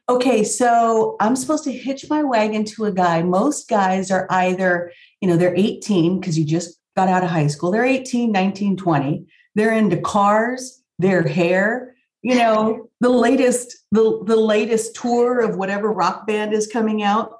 okay, 0.09 0.43
so 0.43 1.15
I'm 1.19 1.35
supposed 1.35 1.63
to 1.65 1.71
hitch 1.71 2.09
my 2.09 2.23
wagon 2.23 2.65
to 2.65 2.85
a 2.85 2.91
guy. 2.91 3.21
Most 3.21 3.69
guys 3.69 4.09
are 4.09 4.25
either, 4.31 4.91
you 5.21 5.29
know, 5.29 5.37
they're 5.37 5.55
18 5.55 6.19
because 6.19 6.37
you 6.37 6.43
just 6.43 6.79
got 6.95 7.07
out 7.07 7.23
of 7.23 7.29
high 7.29 7.47
school. 7.47 7.71
They're 7.71 7.85
18, 7.85 8.31
19, 8.31 8.75
20. 8.75 9.25
They're 9.55 9.73
into 9.73 9.97
cars, 9.97 10.81
their 10.97 11.21
hair, 11.21 11.95
you 12.23 12.35
know, 12.35 12.89
the 12.99 13.09
latest 13.09 13.77
the 13.91 14.21
the 14.25 14.35
latest 14.35 14.95
tour 14.95 15.39
of 15.39 15.55
whatever 15.55 15.91
rock 15.91 16.27
band 16.27 16.53
is 16.53 16.67
coming 16.67 17.03
out. 17.03 17.35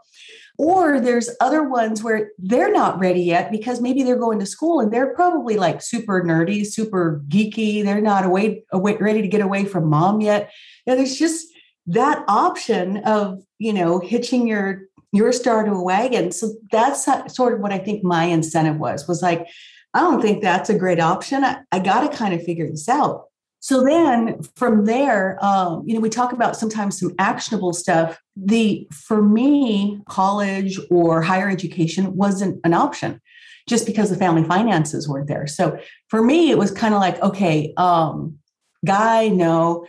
Or 0.57 0.99
there's 0.99 1.29
other 1.39 1.63
ones 1.63 2.03
where 2.03 2.31
they're 2.37 2.71
not 2.71 2.99
ready 2.99 3.21
yet 3.21 3.49
because 3.49 3.79
maybe 3.79 4.03
they're 4.03 4.17
going 4.17 4.39
to 4.39 4.45
school 4.45 4.81
and 4.81 4.91
they're 4.91 5.13
probably 5.15 5.55
like 5.55 5.81
super 5.81 6.21
nerdy, 6.21 6.65
super 6.65 7.23
geeky. 7.29 7.81
They're 7.81 8.01
not 8.01 8.25
away, 8.25 8.65
away 8.73 8.97
ready 8.97 9.21
to 9.21 9.29
get 9.29 9.39
away 9.39 9.63
from 9.63 9.89
mom 9.89 10.19
yet. 10.19 10.51
You 10.85 10.91
know, 10.91 10.97
there's 10.97 11.17
just 11.17 11.47
that 11.89 12.23
option 12.27 12.97
of 12.97 13.41
you 13.57 13.73
know 13.73 13.99
hitching 13.99 14.47
your 14.47 14.83
your 15.11 15.31
star 15.31 15.63
to 15.63 15.71
a 15.71 15.83
wagon. 15.83 16.31
So 16.31 16.53
that's 16.71 17.05
sort 17.33 17.53
of 17.53 17.59
what 17.59 17.73
i 17.73 17.79
think 17.79 18.03
my 18.03 18.25
incentive 18.25 18.77
was 18.77 19.07
was 19.07 19.21
like 19.21 19.47
i 19.93 19.99
don't 19.99 20.21
think 20.21 20.41
that's 20.41 20.69
a 20.69 20.77
great 20.77 20.99
option. 20.99 21.43
I, 21.43 21.61
I 21.71 21.79
got 21.79 22.09
to 22.09 22.15
kind 22.15 22.33
of 22.33 22.43
figure 22.43 22.69
this 22.69 22.87
out. 22.87 23.25
So 23.59 23.83
then 23.83 24.41
from 24.55 24.85
there 24.85 25.43
um, 25.43 25.83
you 25.85 25.95
know 25.95 25.99
we 25.99 26.09
talk 26.09 26.31
about 26.31 26.55
sometimes 26.55 26.99
some 26.99 27.13
actionable 27.17 27.73
stuff. 27.73 28.19
The 28.35 28.87
for 28.93 29.21
me 29.23 29.99
college 30.07 30.79
or 30.91 31.21
higher 31.23 31.49
education 31.49 32.15
wasn't 32.15 32.61
an 32.63 32.73
option 32.73 33.19
just 33.67 33.85
because 33.85 34.09
the 34.09 34.15
family 34.15 34.43
finances 34.43 35.09
weren't 35.09 35.27
there. 35.27 35.47
So 35.47 35.79
for 36.07 36.21
me 36.23 36.51
it 36.51 36.57
was 36.59 36.69
kind 36.69 36.93
of 36.93 36.99
like 36.99 37.19
okay 37.23 37.73
um, 37.77 38.37
guy 38.85 39.27
no 39.29 39.87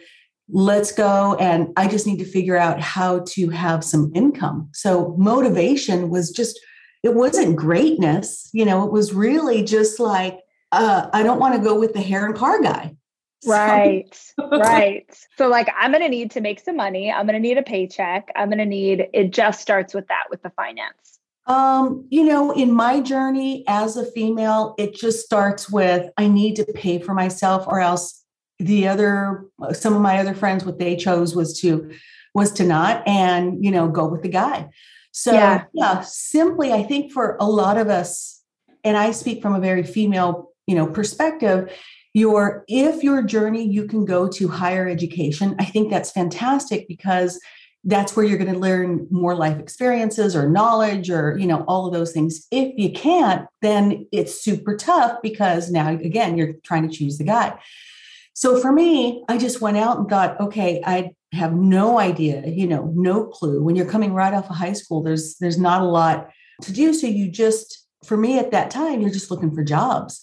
let's 0.52 0.92
go. 0.92 1.36
And 1.36 1.68
i 1.76 1.86
just 1.86 2.06
need 2.06 2.18
to 2.18 2.24
figure 2.24 2.56
out 2.56 2.80
how 2.80 3.20
to 3.28 3.48
have 3.50 3.84
some 3.84 4.10
income. 4.14 4.68
So 4.72 5.14
motivation 5.18 6.10
was 6.10 6.30
just 6.30 6.58
it 7.02 7.14
wasn't 7.14 7.56
greatness 7.56 8.50
you 8.52 8.64
know 8.64 8.84
it 8.84 8.92
was 8.92 9.14
really 9.14 9.64
just 9.64 9.98
like 9.98 10.38
uh, 10.72 11.08
i 11.12 11.22
don't 11.22 11.40
want 11.40 11.54
to 11.54 11.60
go 11.60 11.78
with 11.78 11.92
the 11.94 12.00
hair 12.00 12.26
and 12.26 12.34
car 12.34 12.62
guy. 12.62 12.94
Right 13.46 14.14
right. 14.38 15.06
So 15.38 15.48
like 15.48 15.68
i'm 15.78 15.92
going 15.92 16.02
to 16.02 16.10
need 16.10 16.30
to 16.32 16.42
make 16.42 16.60
some 16.60 16.76
money. 16.76 17.10
I'm 17.10 17.24
going 17.26 17.40
to 17.42 17.48
need 17.48 17.56
a 17.56 17.62
paycheck. 17.62 18.30
I'm 18.36 18.48
going 18.48 18.58
to 18.58 18.66
need 18.66 19.08
it 19.14 19.30
just 19.30 19.62
starts 19.62 19.94
with 19.94 20.06
that 20.08 20.24
with 20.28 20.42
the 20.42 20.50
finance. 20.50 21.20
Um, 21.46 22.06
you 22.10 22.24
know, 22.24 22.52
in 22.52 22.70
my 22.70 23.00
journey 23.00 23.64
as 23.66 23.96
a 23.96 24.04
female, 24.12 24.74
it 24.78 24.94
just 24.94 25.24
starts 25.24 25.70
with 25.70 26.10
I 26.18 26.28
need 26.28 26.54
to 26.56 26.66
pay 26.66 26.98
for 26.98 27.14
myself 27.14 27.64
or 27.66 27.80
else 27.80 28.19
the 28.60 28.88
other 28.88 29.46
some 29.72 29.94
of 29.94 30.02
my 30.02 30.18
other 30.18 30.34
friends 30.34 30.64
what 30.64 30.78
they 30.78 30.96
chose 30.96 31.34
was 31.34 31.58
to 31.60 31.90
was 32.34 32.52
to 32.52 32.64
not 32.64 33.06
and 33.06 33.64
you 33.64 33.70
know 33.70 33.88
go 33.88 34.06
with 34.06 34.22
the 34.22 34.28
guy. 34.28 34.68
So 35.12 35.32
yeah. 35.32 35.64
yeah 35.74 36.00
simply 36.02 36.72
i 36.72 36.84
think 36.84 37.10
for 37.10 37.36
a 37.40 37.44
lot 37.44 37.76
of 37.76 37.88
us 37.88 38.42
and 38.84 38.96
i 38.96 39.10
speak 39.10 39.42
from 39.42 39.56
a 39.56 39.60
very 39.60 39.82
female 39.82 40.52
you 40.68 40.76
know 40.76 40.86
perspective 40.86 41.72
your 42.14 42.64
if 42.68 43.02
your 43.02 43.20
journey 43.22 43.64
you 43.64 43.86
can 43.86 44.04
go 44.04 44.28
to 44.28 44.46
higher 44.46 44.88
education 44.88 45.56
i 45.58 45.64
think 45.64 45.90
that's 45.90 46.12
fantastic 46.12 46.86
because 46.86 47.40
that's 47.84 48.14
where 48.14 48.26
you're 48.26 48.38
going 48.38 48.52
to 48.52 48.58
learn 48.58 49.06
more 49.10 49.34
life 49.34 49.58
experiences 49.58 50.36
or 50.36 50.48
knowledge 50.48 51.10
or 51.10 51.36
you 51.38 51.46
know 51.46 51.64
all 51.66 51.86
of 51.86 51.92
those 51.92 52.12
things. 52.12 52.46
If 52.50 52.74
you 52.76 52.92
can't 52.92 53.46
then 53.62 54.06
it's 54.12 54.42
super 54.42 54.76
tough 54.76 55.18
because 55.22 55.70
now 55.70 55.88
again 55.88 56.36
you're 56.36 56.54
trying 56.62 56.88
to 56.88 56.94
choose 56.94 57.18
the 57.18 57.24
guy 57.24 57.58
so 58.40 58.58
for 58.58 58.72
me, 58.72 59.22
I 59.28 59.36
just 59.36 59.60
went 59.60 59.76
out 59.76 59.98
and 59.98 60.08
thought, 60.08 60.40
okay, 60.40 60.80
I 60.86 61.10
have 61.32 61.52
no 61.52 61.98
idea, 61.98 62.42
you 62.46 62.66
know, 62.66 62.90
no 62.94 63.26
clue. 63.26 63.62
When 63.62 63.76
you're 63.76 63.84
coming 63.84 64.14
right 64.14 64.32
off 64.32 64.48
of 64.48 64.56
high 64.56 64.72
school, 64.72 65.02
there's 65.02 65.36
there's 65.40 65.58
not 65.58 65.82
a 65.82 65.84
lot 65.84 66.30
to 66.62 66.72
do. 66.72 66.94
So 66.94 67.06
you 67.06 67.30
just, 67.30 67.86
for 68.02 68.16
me 68.16 68.38
at 68.38 68.50
that 68.52 68.70
time, 68.70 69.02
you're 69.02 69.10
just 69.10 69.30
looking 69.30 69.54
for 69.54 69.62
jobs. 69.62 70.22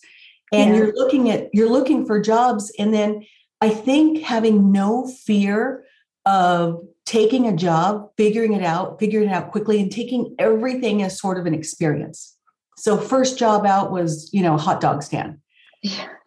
And 0.51 0.71
yeah. 0.71 0.77
you're 0.77 0.95
looking 0.95 1.29
at 1.29 1.49
you're 1.53 1.69
looking 1.69 2.07
for 2.07 2.19
jobs. 2.19 2.73
And 2.79 2.91
then 2.91 3.23
I 3.61 3.69
think 3.69 4.23
having 4.23 4.71
no 4.71 5.05
fear 5.05 5.85
of 6.25 6.81
taking 7.05 7.45
a 7.47 7.55
job, 7.55 8.09
figuring 8.17 8.53
it 8.53 8.63
out, 8.63 8.97
figuring 8.97 9.29
it 9.29 9.31
out 9.31 9.51
quickly, 9.51 9.79
and 9.79 9.91
taking 9.91 10.33
everything 10.39 11.03
as 11.03 11.19
sort 11.19 11.37
of 11.37 11.45
an 11.45 11.53
experience. 11.53 12.35
So 12.77 12.97
first 12.97 13.37
job 13.37 13.63
out 13.67 13.91
was, 13.91 14.31
you 14.33 14.41
know, 14.41 14.55
a 14.55 14.57
hot 14.57 14.81
dog 14.81 15.03
stand. 15.03 15.37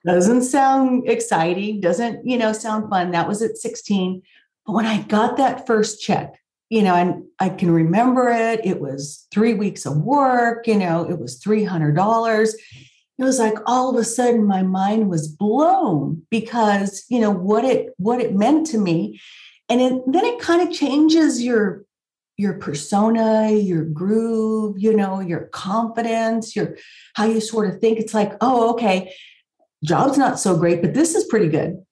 Doesn't 0.06 0.42
sound 0.42 1.08
exciting, 1.08 1.80
doesn't, 1.80 2.26
you 2.26 2.38
know, 2.38 2.52
sound 2.52 2.88
fun. 2.88 3.10
That 3.10 3.28
was 3.28 3.42
at 3.42 3.58
16. 3.58 4.22
But 4.66 4.72
when 4.72 4.86
I 4.86 5.02
got 5.02 5.36
that 5.36 5.66
first 5.66 6.00
check, 6.00 6.40
you 6.70 6.82
know, 6.82 6.94
and 6.94 7.24
I 7.38 7.48
can 7.48 7.70
remember 7.70 8.28
it, 8.30 8.64
it 8.64 8.80
was 8.80 9.26
three 9.32 9.54
weeks 9.54 9.84
of 9.84 9.98
work, 9.98 10.66
you 10.66 10.76
know, 10.76 11.08
it 11.08 11.18
was 11.18 11.40
$300. 11.40 12.54
it 13.20 13.24
was 13.24 13.38
like 13.38 13.56
all 13.66 13.90
of 13.90 13.96
a 13.96 14.04
sudden 14.04 14.46
my 14.46 14.62
mind 14.62 15.10
was 15.10 15.28
blown 15.28 16.22
because 16.30 17.04
you 17.08 17.20
know 17.20 17.30
what 17.30 17.64
it 17.64 17.92
what 17.98 18.20
it 18.20 18.34
meant 18.34 18.66
to 18.68 18.78
me 18.78 19.20
and 19.68 19.80
it, 19.80 20.02
then 20.06 20.24
it 20.24 20.40
kind 20.40 20.66
of 20.66 20.74
changes 20.74 21.42
your 21.42 21.84
your 22.38 22.54
persona 22.54 23.50
your 23.50 23.84
groove 23.84 24.76
you 24.78 24.96
know 24.96 25.20
your 25.20 25.42
confidence 25.52 26.56
your 26.56 26.78
how 27.14 27.26
you 27.26 27.40
sort 27.40 27.68
of 27.68 27.78
think 27.78 27.98
it's 27.98 28.14
like 28.14 28.32
oh 28.40 28.70
okay 28.70 29.12
job's 29.84 30.18
not 30.18 30.38
so 30.38 30.56
great 30.56 30.82
but 30.82 30.94
this 30.94 31.14
is 31.14 31.24
pretty 31.24 31.48
good 31.48 31.82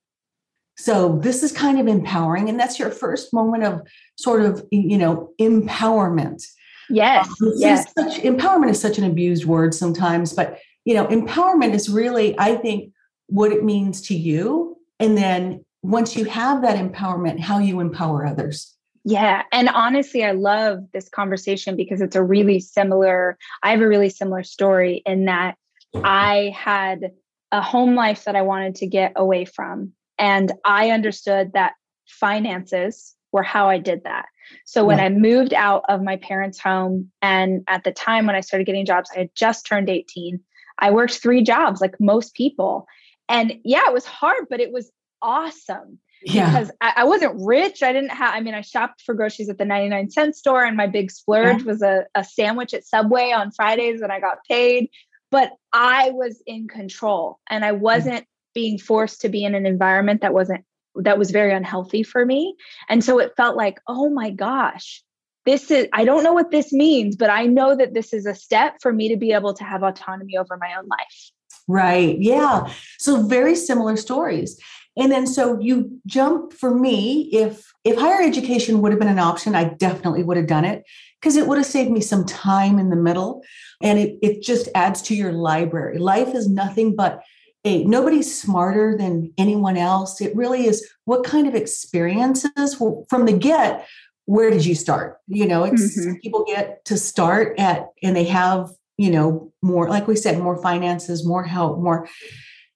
so 0.77 1.19
this 1.23 1.43
is 1.43 1.51
kind 1.51 1.81
of 1.81 1.89
empowering 1.89 2.49
and 2.49 2.59
that's 2.59 2.79
your 2.79 2.91
first 2.91 3.33
moment 3.35 3.65
of 3.65 3.83
sort 4.17 4.43
of 4.43 4.65
you 4.71 4.99
know 4.99 5.31
empowerment 5.41 6.43
yes 6.91 7.27
um, 7.43 7.53
yes 7.57 7.93
such, 7.99 8.19
empowerment 8.19 8.71
is 8.71 8.81
such 8.81 8.99
an 8.99 9.05
abused 9.05 9.45
word 9.45 9.75
sometimes 9.75 10.33
but 10.33 10.61
you 10.89 10.95
know, 10.95 11.07
empowerment 11.09 11.75
is 11.75 11.91
really, 11.91 12.35
I 12.39 12.57
think, 12.57 12.95
what 13.27 13.53
it 13.53 13.63
means 13.63 14.01
to 14.09 14.15
you. 14.15 14.79
And 14.99 15.19
then 15.19 15.63
once 15.83 16.17
you 16.17 16.25
have 16.25 16.63
that 16.63 16.79
empowerment, 16.79 17.41
how 17.41 17.59
you 17.59 17.81
empower 17.81 18.25
others. 18.25 18.75
Yeah. 19.05 19.43
And 19.53 19.69
honestly, 19.69 20.25
I 20.25 20.31
love 20.31 20.85
this 20.95 21.11
conversation 21.11 21.77
because 21.77 22.01
it's 22.01 22.17
a 22.17 22.23
really 22.23 22.59
similar, 22.59 23.37
I 23.63 23.73
have 23.73 23.83
a 23.83 23.87
really 23.87 24.09
similar 24.09 24.43
story 24.43 25.03
in 25.05 25.27
that 25.27 25.57
I 25.95 26.55
had 26.57 27.13
a 27.53 27.63
home 27.63 27.95
life 27.95 28.25
that 28.25 28.37
I 28.37 28.43
wanted 28.43 28.75
to 28.77 28.87
get 28.87 29.13
away 29.17 29.45
from. 29.45 29.93
And 30.19 30.53
I 30.65 30.91
understood 30.91 31.53
that 31.55 31.75
finances 32.07 33.15
were 33.33 33.43
how 33.43 33.69
I 33.69 33.79
did 33.79 34.05
that. 34.05 34.27
So 34.65 34.85
when 34.85 34.99
yeah. 34.99 35.05
I 35.05 35.09
moved 35.11 35.53
out 35.53 35.85
of 35.89 36.03
my 36.03 36.17
parents' 36.17 36.59
home, 36.59 37.11
and 37.21 37.63
at 37.69 37.85
the 37.85 37.93
time 37.93 38.27
when 38.27 38.37
I 38.37 38.41
started 38.41 38.65
getting 38.65 38.87
jobs, 38.87 39.11
I 39.15 39.21
had 39.21 39.31
just 39.35 39.67
turned 39.67 39.91
18. 39.91 40.41
I 40.79 40.91
worked 40.91 41.15
three 41.15 41.43
jobs 41.43 41.81
like 41.81 42.01
most 42.01 42.35
people. 42.35 42.87
And 43.29 43.55
yeah, 43.65 43.87
it 43.87 43.93
was 43.93 44.07
hard, 44.07 44.47
but 44.49 44.61
it 44.61 44.73
was 44.73 44.91
awesome. 45.21 45.99
Yeah. 46.23 46.51
Because 46.51 46.71
I, 46.81 46.93
I 46.97 47.05
wasn't 47.05 47.35
rich. 47.39 47.83
I 47.83 47.93
didn't 47.93 48.11
have, 48.11 48.35
I 48.35 48.41
mean, 48.41 48.55
I 48.55 48.63
shopped 48.63 49.03
for 49.03 49.15
groceries 49.15 49.49
at 49.49 49.59
the 49.59 49.65
99 49.65 50.11
cent 50.11 50.37
store, 50.37 50.65
and 50.65 50.77
my 50.77 50.87
big 50.87 51.11
splurge 51.11 51.61
yeah. 51.61 51.65
was 51.65 51.83
a, 51.83 52.07
a 52.15 52.25
sandwich 52.25 52.75
at 52.75 52.87
Subway 52.87 53.31
on 53.31 53.53
Fridays 53.53 54.01
when 54.01 54.11
I 54.11 54.21
got 54.21 54.39
paid. 54.49 54.91
But 55.31 55.53
I 55.73 56.11
was 56.11 56.43
in 56.47 56.69
control 56.69 57.39
and 57.49 57.65
I 57.65 57.73
mm. 57.73 57.81
wasn't 57.81 58.27
being 58.55 58.79
forced 58.79 59.21
to 59.23 59.29
be 59.29 59.45
in 59.45 59.55
an 59.55 59.67
environment 59.67 60.23
that 60.23 60.35
wasn't 60.35 60.65
that 60.95 61.19
was 61.19 61.31
very 61.31 61.53
unhealthy 61.53 62.03
for 62.03 62.27
me. 62.27 62.57
And 62.89 63.05
so 63.05 63.21
it 63.21 63.33
felt 63.37 63.57
like, 63.57 63.79
oh 63.87 64.11
my 64.11 64.31
gosh, 64.31 65.03
this 65.49 65.71
is 65.71 65.87
i 65.95 66.05
don't 66.05 66.23
know 66.25 66.35
what 66.35 66.51
this 66.51 66.75
means 66.75 67.17
but 67.17 67.31
i 67.31 67.47
know 67.47 67.75
that 67.75 67.95
this 67.95 68.13
is 68.13 68.27
a 68.27 68.35
step 68.35 68.75
for 68.83 68.93
me 68.93 69.09
to 69.09 69.17
be 69.17 69.33
able 69.33 69.55
to 69.55 69.65
have 69.65 69.83
autonomy 69.83 70.37
over 70.37 70.59
my 70.59 70.75
own 70.79 70.87
life. 70.89 71.31
Right 71.67 72.19
yeah. 72.19 72.71
So 72.99 73.23
very 73.23 73.55
similar 73.55 73.97
stories. 73.97 74.59
And 74.97 75.13
then 75.13 75.27
so 75.27 75.61
you 75.61 76.01
jump 76.07 76.53
for 76.53 76.75
me 76.75 77.31
if 77.33 77.73
if 77.85 77.97
higher 77.99 78.23
education 78.23 78.81
would 78.81 78.93
have 78.93 78.99
been 78.99 79.09
an 79.09 79.19
option 79.19 79.55
i 79.55 79.65
definitely 79.65 80.23
would 80.23 80.37
have 80.37 80.47
done 80.47 80.65
it 80.65 80.83
because 81.21 81.37
it 81.37 81.47
would 81.47 81.59
have 81.59 81.67
saved 81.67 81.91
me 81.91 82.01
some 82.01 82.25
time 82.25 82.79
in 82.79 82.91
the 82.91 82.97
middle 82.97 83.43
and 83.83 83.99
it, 83.99 84.19
it 84.23 84.43
just 84.43 84.69
adds 84.75 85.03
to 85.03 85.15
your 85.15 85.33
library 85.33 85.99
life 85.99 86.35
is 86.35 86.49
nothing 86.49 86.95
but 86.95 87.23
a 87.65 87.83
nobody's 87.85 88.41
smarter 88.41 88.97
than 88.97 89.33
anyone 89.37 89.77
else 89.77 90.21
it 90.21 90.35
really 90.37 90.67
is 90.67 90.89
what 91.05 91.25
kind 91.25 91.49
of 91.49 91.55
experiences 91.55 92.75
from 93.09 93.27
the 93.27 93.33
get 93.33 93.87
where 94.29 94.51
did 94.51 94.67
you 94.67 94.75
start? 94.75 95.17
You 95.27 95.47
know, 95.47 95.65
it's 95.65 95.99
mm-hmm. 95.99 96.17
people 96.23 96.45
get 96.45 96.85
to 96.85 96.99
start 96.99 97.59
at, 97.59 97.87
and 98.03 98.15
they 98.15 98.25
have, 98.25 98.69
you 98.99 99.11
know, 99.11 99.55
more, 99.63 99.89
like 99.89 100.07
we 100.07 100.17
said, 100.17 100.39
more 100.39 100.61
finances, 100.61 101.27
more 101.27 101.45
help, 101.45 101.79
more. 101.79 102.07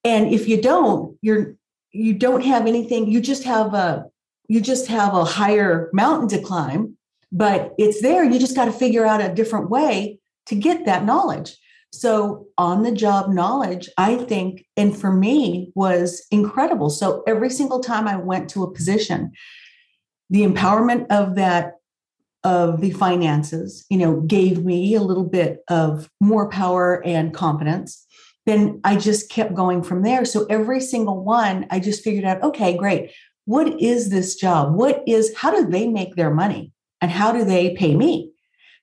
And 0.03 0.33
if 0.33 0.49
you 0.49 0.63
don't, 0.63 1.19
you're, 1.21 1.57
you 1.91 2.15
don't 2.15 2.41
have 2.41 2.67
anything, 2.67 3.07
you 3.07 3.21
just 3.21 3.45
have 3.45 3.75
a, 3.75 4.07
you 4.49 4.63
just 4.63 4.87
have 4.87 5.13
a 5.13 5.27
higher 5.27 5.91
mountain 5.93 6.29
to 6.29 6.41
climb, 6.41 6.97
but 7.33 7.75
it's 7.79 8.03
there. 8.03 8.23
You 8.25 8.39
just 8.39 8.55
got 8.55 8.67
to 8.67 8.73
figure 8.73 9.07
out 9.07 9.23
a 9.23 9.35
different 9.35 9.71
way 9.71 10.19
to 10.47 10.55
get 10.55 10.85
that 10.85 11.05
knowledge. 11.05 11.57
So, 11.95 12.47
on 12.57 12.85
the 12.85 12.93
job 12.93 13.31
knowledge, 13.31 13.89
I 13.99 14.17
think, 14.17 14.65
and 14.79 14.97
for 14.97 15.13
me, 15.13 15.73
was 15.75 16.25
incredible. 16.31 16.89
So, 16.89 17.23
every 17.27 17.51
single 17.51 17.81
time 17.81 18.09
I 18.09 18.17
went 18.17 18.49
to 18.51 18.63
a 18.63 18.73
position, 18.73 19.33
the 20.31 20.43
empowerment 20.43 21.07
of 21.11 21.35
that 21.35 21.75
of 22.45 22.81
the 22.81 22.91
finances 22.91 23.87
you 23.89 23.97
know 23.97 24.21
gave 24.23 24.65
me 24.65 24.95
a 24.95 25.01
little 25.01 25.25
bit 25.25 25.63
of 25.69 26.11
more 26.21 26.49
power 26.49 27.01
and 27.07 27.33
confidence 27.33 28.05
then 28.47 28.81
i 28.83 28.97
just 28.97 29.31
kept 29.31 29.55
going 29.55 29.81
from 29.81 30.03
there 30.03 30.25
so 30.25 30.45
every 30.51 30.81
single 30.81 31.23
one 31.23 31.67
i 31.71 31.79
just 31.79 32.03
figured 32.03 32.25
out 32.25 32.43
okay 32.43 32.77
great 32.77 33.13
what 33.45 33.81
is 33.81 34.11
this 34.11 34.35
job 34.35 34.75
what 34.75 35.05
is 35.07 35.33
how 35.37 35.53
do 35.53 35.71
they 35.71 35.87
make 35.87 36.17
their 36.17 36.35
money 36.35 36.72
and 37.03 37.11
how 37.11 37.33
do 37.33 37.45
they 37.45 37.75
pay 37.75 37.95
me? 37.95 38.33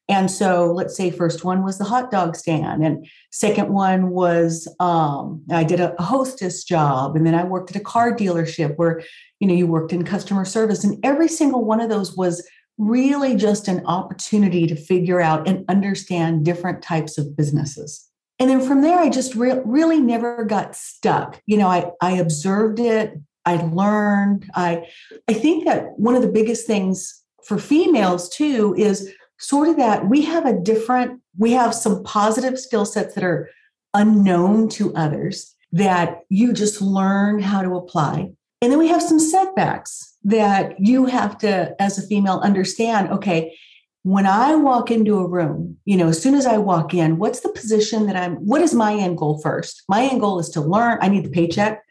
And 0.10 0.32
so 0.32 0.74
let's 0.74 0.98
say 0.98 1.12
first 1.12 1.46
one 1.46 1.64
was 1.64 1.78
the 1.78 1.84
hot 1.84 2.10
dog 2.10 2.36
stand 2.36 2.84
and 2.84 3.08
second 3.32 3.72
one 3.72 4.10
was 4.10 4.68
um, 4.80 5.44
i 5.52 5.64
did 5.64 5.80
a 5.80 5.94
hostess 6.00 6.64
job 6.64 7.16
and 7.16 7.26
then 7.26 7.36
i 7.36 7.44
worked 7.44 7.70
at 7.70 7.80
a 7.80 7.84
car 7.84 8.12
dealership 8.12 8.76
where 8.78 9.02
you 9.40 9.48
know 9.48 9.54
you 9.54 9.68
worked 9.68 9.94
in 9.94 10.04
customer 10.04 10.46
service 10.46 10.84
and 10.84 10.98
every 11.06 11.28
single 11.28 11.64
one 11.64 11.80
of 11.80 11.90
those 11.90 12.18
was 12.18 12.46
really 12.80 13.36
just 13.36 13.68
an 13.68 13.86
opportunity 13.86 14.66
to 14.66 14.76
figure 14.76 15.22
out 15.22 15.48
and 15.48 15.64
understand 15.70 16.44
different 16.44 16.82
types 16.82 17.18
of 17.18 17.36
businesses. 17.36 18.08
And 18.40 18.50
then 18.50 18.62
from 18.62 18.82
there 18.82 18.98
i 18.98 19.10
just 19.10 19.36
re- 19.36 19.62
really 19.64 20.02
never 20.02 20.44
got 20.44 20.76
stuck. 20.76 21.40
You 21.46 21.58
know 21.58 21.68
i 21.68 21.92
i 22.02 22.14
observed 22.14 22.80
it 22.80 23.14
i 23.46 23.58
learned 23.58 24.50
i 24.56 24.88
i 25.28 25.34
think 25.34 25.66
that 25.66 26.00
one 26.00 26.16
of 26.16 26.24
the 26.24 26.36
biggest 26.40 26.66
things 26.66 27.20
for 27.50 27.60
females 27.60 28.30
too 28.30 28.74
is 28.78 29.14
sort 29.40 29.68
of 29.68 29.76
that 29.76 30.08
we 30.08 30.22
have 30.22 30.46
a 30.46 30.58
different 30.58 31.20
we 31.38 31.52
have 31.52 31.74
some 31.74 32.04
positive 32.04 32.58
skill 32.58 32.86
sets 32.86 33.16
that 33.16 33.24
are 33.24 33.50
unknown 33.94 34.70
to 34.70 34.94
others 34.96 35.56
that 35.72 36.22
you 36.30 36.54
just 36.54 36.82
learn 36.82 37.40
how 37.40 37.62
to 37.62 37.76
apply 37.76 38.32
and 38.62 38.72
then 38.72 38.80
we 38.80 38.90
have 38.90 39.02
some 39.02 39.20
setbacks 39.20 40.16
that 40.24 40.80
you 40.80 41.06
have 41.06 41.38
to, 41.40 41.82
as 41.82 41.98
a 41.98 42.06
female, 42.06 42.40
understand 42.40 43.10
okay, 43.10 43.58
when 44.04 44.26
I 44.26 44.56
walk 44.56 44.92
into 44.92 45.20
a 45.20 45.28
room, 45.28 45.78
you 45.86 45.98
know, 45.98 46.10
as 46.10 46.22
soon 46.22 46.34
as 46.34 46.46
I 46.46 46.58
walk 46.58 46.94
in, 46.94 47.18
what's 47.18 47.42
the 47.42 47.50
position 47.50 48.06
that 48.08 48.16
I'm, 48.16 48.36
what 48.38 48.62
is 48.62 48.74
my 48.74 48.94
end 48.94 49.18
goal 49.18 49.40
first? 49.42 49.84
My 49.88 50.04
end 50.04 50.22
goal 50.22 50.40
is 50.40 50.50
to 50.50 50.62
learn. 50.62 51.00
I 51.02 51.10
need 51.10 51.26
the 51.26 51.30
paycheck. 51.30 51.84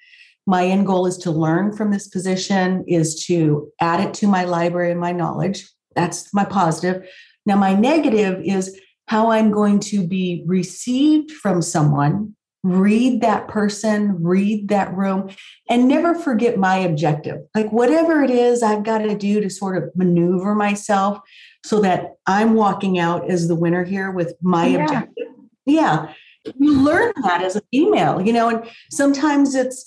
My 0.48 0.64
end 0.64 0.86
goal 0.86 1.04
is 1.04 1.18
to 1.18 1.30
learn 1.30 1.76
from 1.76 1.90
this 1.90 2.08
position, 2.08 2.82
is 2.88 3.26
to 3.26 3.70
add 3.82 4.00
it 4.00 4.14
to 4.14 4.26
my 4.26 4.44
library 4.44 4.90
and 4.90 4.98
my 4.98 5.12
knowledge. 5.12 5.68
That's 5.94 6.32
my 6.32 6.46
positive. 6.46 7.06
Now, 7.44 7.56
my 7.56 7.74
negative 7.74 8.40
is 8.42 8.80
how 9.08 9.30
I'm 9.30 9.50
going 9.50 9.78
to 9.80 10.06
be 10.06 10.42
received 10.46 11.30
from 11.32 11.60
someone 11.60 12.34
read 12.64 13.20
that 13.20 13.46
person, 13.46 14.22
read 14.22 14.68
that 14.68 14.92
room, 14.94 15.30
and 15.68 15.86
never 15.86 16.14
forget 16.14 16.58
my 16.58 16.76
objective. 16.76 17.40
Like, 17.54 17.70
whatever 17.70 18.22
it 18.22 18.30
is 18.30 18.62
I've 18.62 18.82
got 18.82 18.98
to 18.98 19.16
do 19.16 19.40
to 19.40 19.48
sort 19.48 19.76
of 19.76 19.90
maneuver 19.94 20.54
myself 20.54 21.20
so 21.64 21.80
that 21.82 22.14
I'm 22.26 22.54
walking 22.54 22.98
out 22.98 23.30
as 23.30 23.48
the 23.48 23.54
winner 23.54 23.84
here 23.84 24.10
with 24.10 24.34
my 24.42 24.66
yeah. 24.66 24.82
objective. 24.82 25.26
Yeah. 25.66 26.12
You 26.58 26.80
learn 26.80 27.12
that 27.22 27.42
as 27.42 27.54
a 27.56 27.62
female, 27.70 28.20
you 28.20 28.32
know, 28.32 28.48
and 28.48 28.68
sometimes 28.90 29.54
it's 29.54 29.84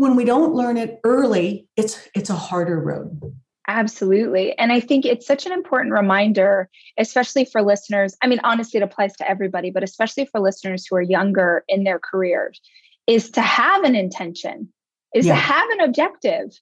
when 0.00 0.16
we 0.16 0.24
don't 0.24 0.54
learn 0.54 0.78
it 0.78 0.98
early, 1.04 1.68
it's 1.76 2.08
it's 2.14 2.30
a 2.30 2.34
harder 2.34 2.80
road. 2.80 3.20
Absolutely. 3.68 4.56
And 4.56 4.72
I 4.72 4.80
think 4.80 5.04
it's 5.04 5.26
such 5.26 5.44
an 5.44 5.52
important 5.52 5.92
reminder, 5.92 6.70
especially 6.96 7.44
for 7.44 7.60
listeners. 7.60 8.16
I 8.22 8.26
mean, 8.26 8.40
honestly, 8.42 8.80
it 8.80 8.82
applies 8.82 9.14
to 9.16 9.28
everybody, 9.28 9.70
but 9.70 9.84
especially 9.84 10.24
for 10.24 10.40
listeners 10.40 10.86
who 10.86 10.96
are 10.96 11.02
younger 11.02 11.64
in 11.68 11.84
their 11.84 11.98
careers, 11.98 12.62
is 13.06 13.30
to 13.32 13.42
have 13.42 13.84
an 13.84 13.94
intention, 13.94 14.72
is 15.14 15.26
yeah. 15.26 15.34
to 15.34 15.38
have 15.38 15.68
an 15.72 15.80
objective. 15.80 16.58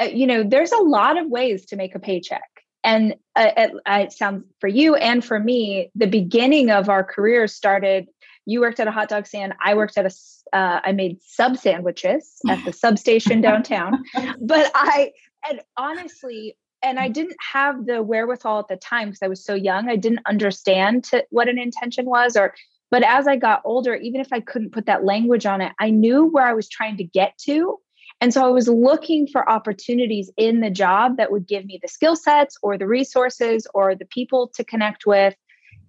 Uh, 0.00 0.08
you 0.12 0.26
know, 0.26 0.42
there's 0.42 0.72
a 0.72 0.82
lot 0.82 1.16
of 1.16 1.30
ways 1.30 1.66
to 1.66 1.76
make 1.76 1.94
a 1.94 2.00
paycheck. 2.00 2.50
And 2.82 3.14
uh, 3.36 3.50
it, 3.56 3.72
it 3.86 4.12
sounds 4.12 4.44
for 4.58 4.68
you 4.68 4.96
and 4.96 5.24
for 5.24 5.38
me, 5.38 5.90
the 5.94 6.08
beginning 6.08 6.72
of 6.72 6.88
our 6.88 7.04
careers 7.04 7.54
started. 7.54 8.08
You 8.50 8.60
worked 8.60 8.80
at 8.80 8.88
a 8.88 8.90
hot 8.90 9.08
dog 9.08 9.28
stand. 9.28 9.54
I 9.64 9.74
worked 9.74 9.96
at 9.96 10.06
a. 10.06 10.56
Uh, 10.56 10.80
I 10.82 10.90
made 10.90 11.22
sub 11.22 11.56
sandwiches 11.56 12.40
at 12.48 12.64
the 12.64 12.72
substation 12.84 13.40
downtown. 13.48 14.02
But 14.40 14.72
I 14.74 15.12
and 15.48 15.60
honestly, 15.76 16.56
and 16.82 16.98
I 16.98 17.08
didn't 17.08 17.36
have 17.52 17.86
the 17.86 18.02
wherewithal 18.02 18.58
at 18.58 18.68
the 18.68 18.76
time 18.76 19.08
because 19.08 19.22
I 19.22 19.28
was 19.28 19.44
so 19.44 19.54
young. 19.54 19.88
I 19.88 19.94
didn't 19.94 20.22
understand 20.26 21.04
to, 21.04 21.24
what 21.30 21.48
an 21.48 21.60
intention 21.60 22.06
was, 22.06 22.36
or 22.36 22.52
but 22.90 23.04
as 23.04 23.28
I 23.28 23.36
got 23.36 23.62
older, 23.64 23.94
even 23.94 24.20
if 24.20 24.32
I 24.32 24.40
couldn't 24.40 24.72
put 24.72 24.86
that 24.86 25.04
language 25.04 25.46
on 25.46 25.60
it, 25.60 25.72
I 25.78 25.90
knew 25.90 26.24
where 26.26 26.44
I 26.44 26.54
was 26.54 26.68
trying 26.68 26.96
to 26.96 27.04
get 27.04 27.38
to. 27.44 27.78
And 28.20 28.34
so 28.34 28.44
I 28.44 28.50
was 28.50 28.66
looking 28.66 29.28
for 29.28 29.48
opportunities 29.48 30.28
in 30.36 30.60
the 30.60 30.70
job 30.70 31.18
that 31.18 31.30
would 31.30 31.46
give 31.46 31.64
me 31.64 31.78
the 31.80 31.88
skill 31.88 32.16
sets 32.16 32.58
or 32.62 32.76
the 32.76 32.88
resources 32.88 33.68
or 33.72 33.94
the 33.94 34.06
people 34.06 34.50
to 34.56 34.64
connect 34.64 35.06
with 35.06 35.36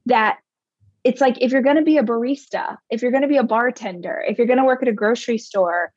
that 0.06 0.38
it's 1.04 1.22
like 1.22 1.38
if 1.42 1.52
you're 1.52 1.62
going 1.62 1.78
to 1.78 1.82
be 1.82 1.98
a 1.98 2.04
barista, 2.04 2.78
if 2.90 3.02
you're 3.02 3.12
going 3.12 3.24
to 3.24 3.28
be 3.28 3.38
a 3.38 3.44
bartender, 3.44 4.24
if 4.28 4.38
you're 4.38 4.48
going 4.48 4.60
to 4.60 4.66
work 4.66 4.82
at 4.82 4.88
a 4.88 4.94
grocery 4.94 5.38
store, 5.38 5.92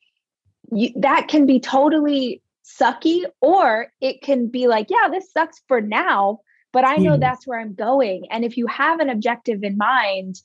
you, 0.72 0.90
that 0.96 1.28
can 1.28 1.46
be 1.46 1.60
totally 1.60 2.42
sucky, 2.64 3.24
or 3.40 3.88
it 4.00 4.22
can 4.22 4.48
be 4.48 4.66
like, 4.66 4.86
yeah, 4.88 5.08
this 5.10 5.30
sucks 5.30 5.60
for 5.68 5.80
now, 5.80 6.40
but 6.72 6.86
I 6.86 6.96
know 6.96 7.16
mm. 7.16 7.20
that's 7.20 7.46
where 7.46 7.60
I'm 7.60 7.74
going. 7.74 8.24
And 8.30 8.44
if 8.44 8.56
you 8.56 8.66
have 8.66 9.00
an 9.00 9.10
objective 9.10 9.62
in 9.62 9.76
mind, 9.76 10.36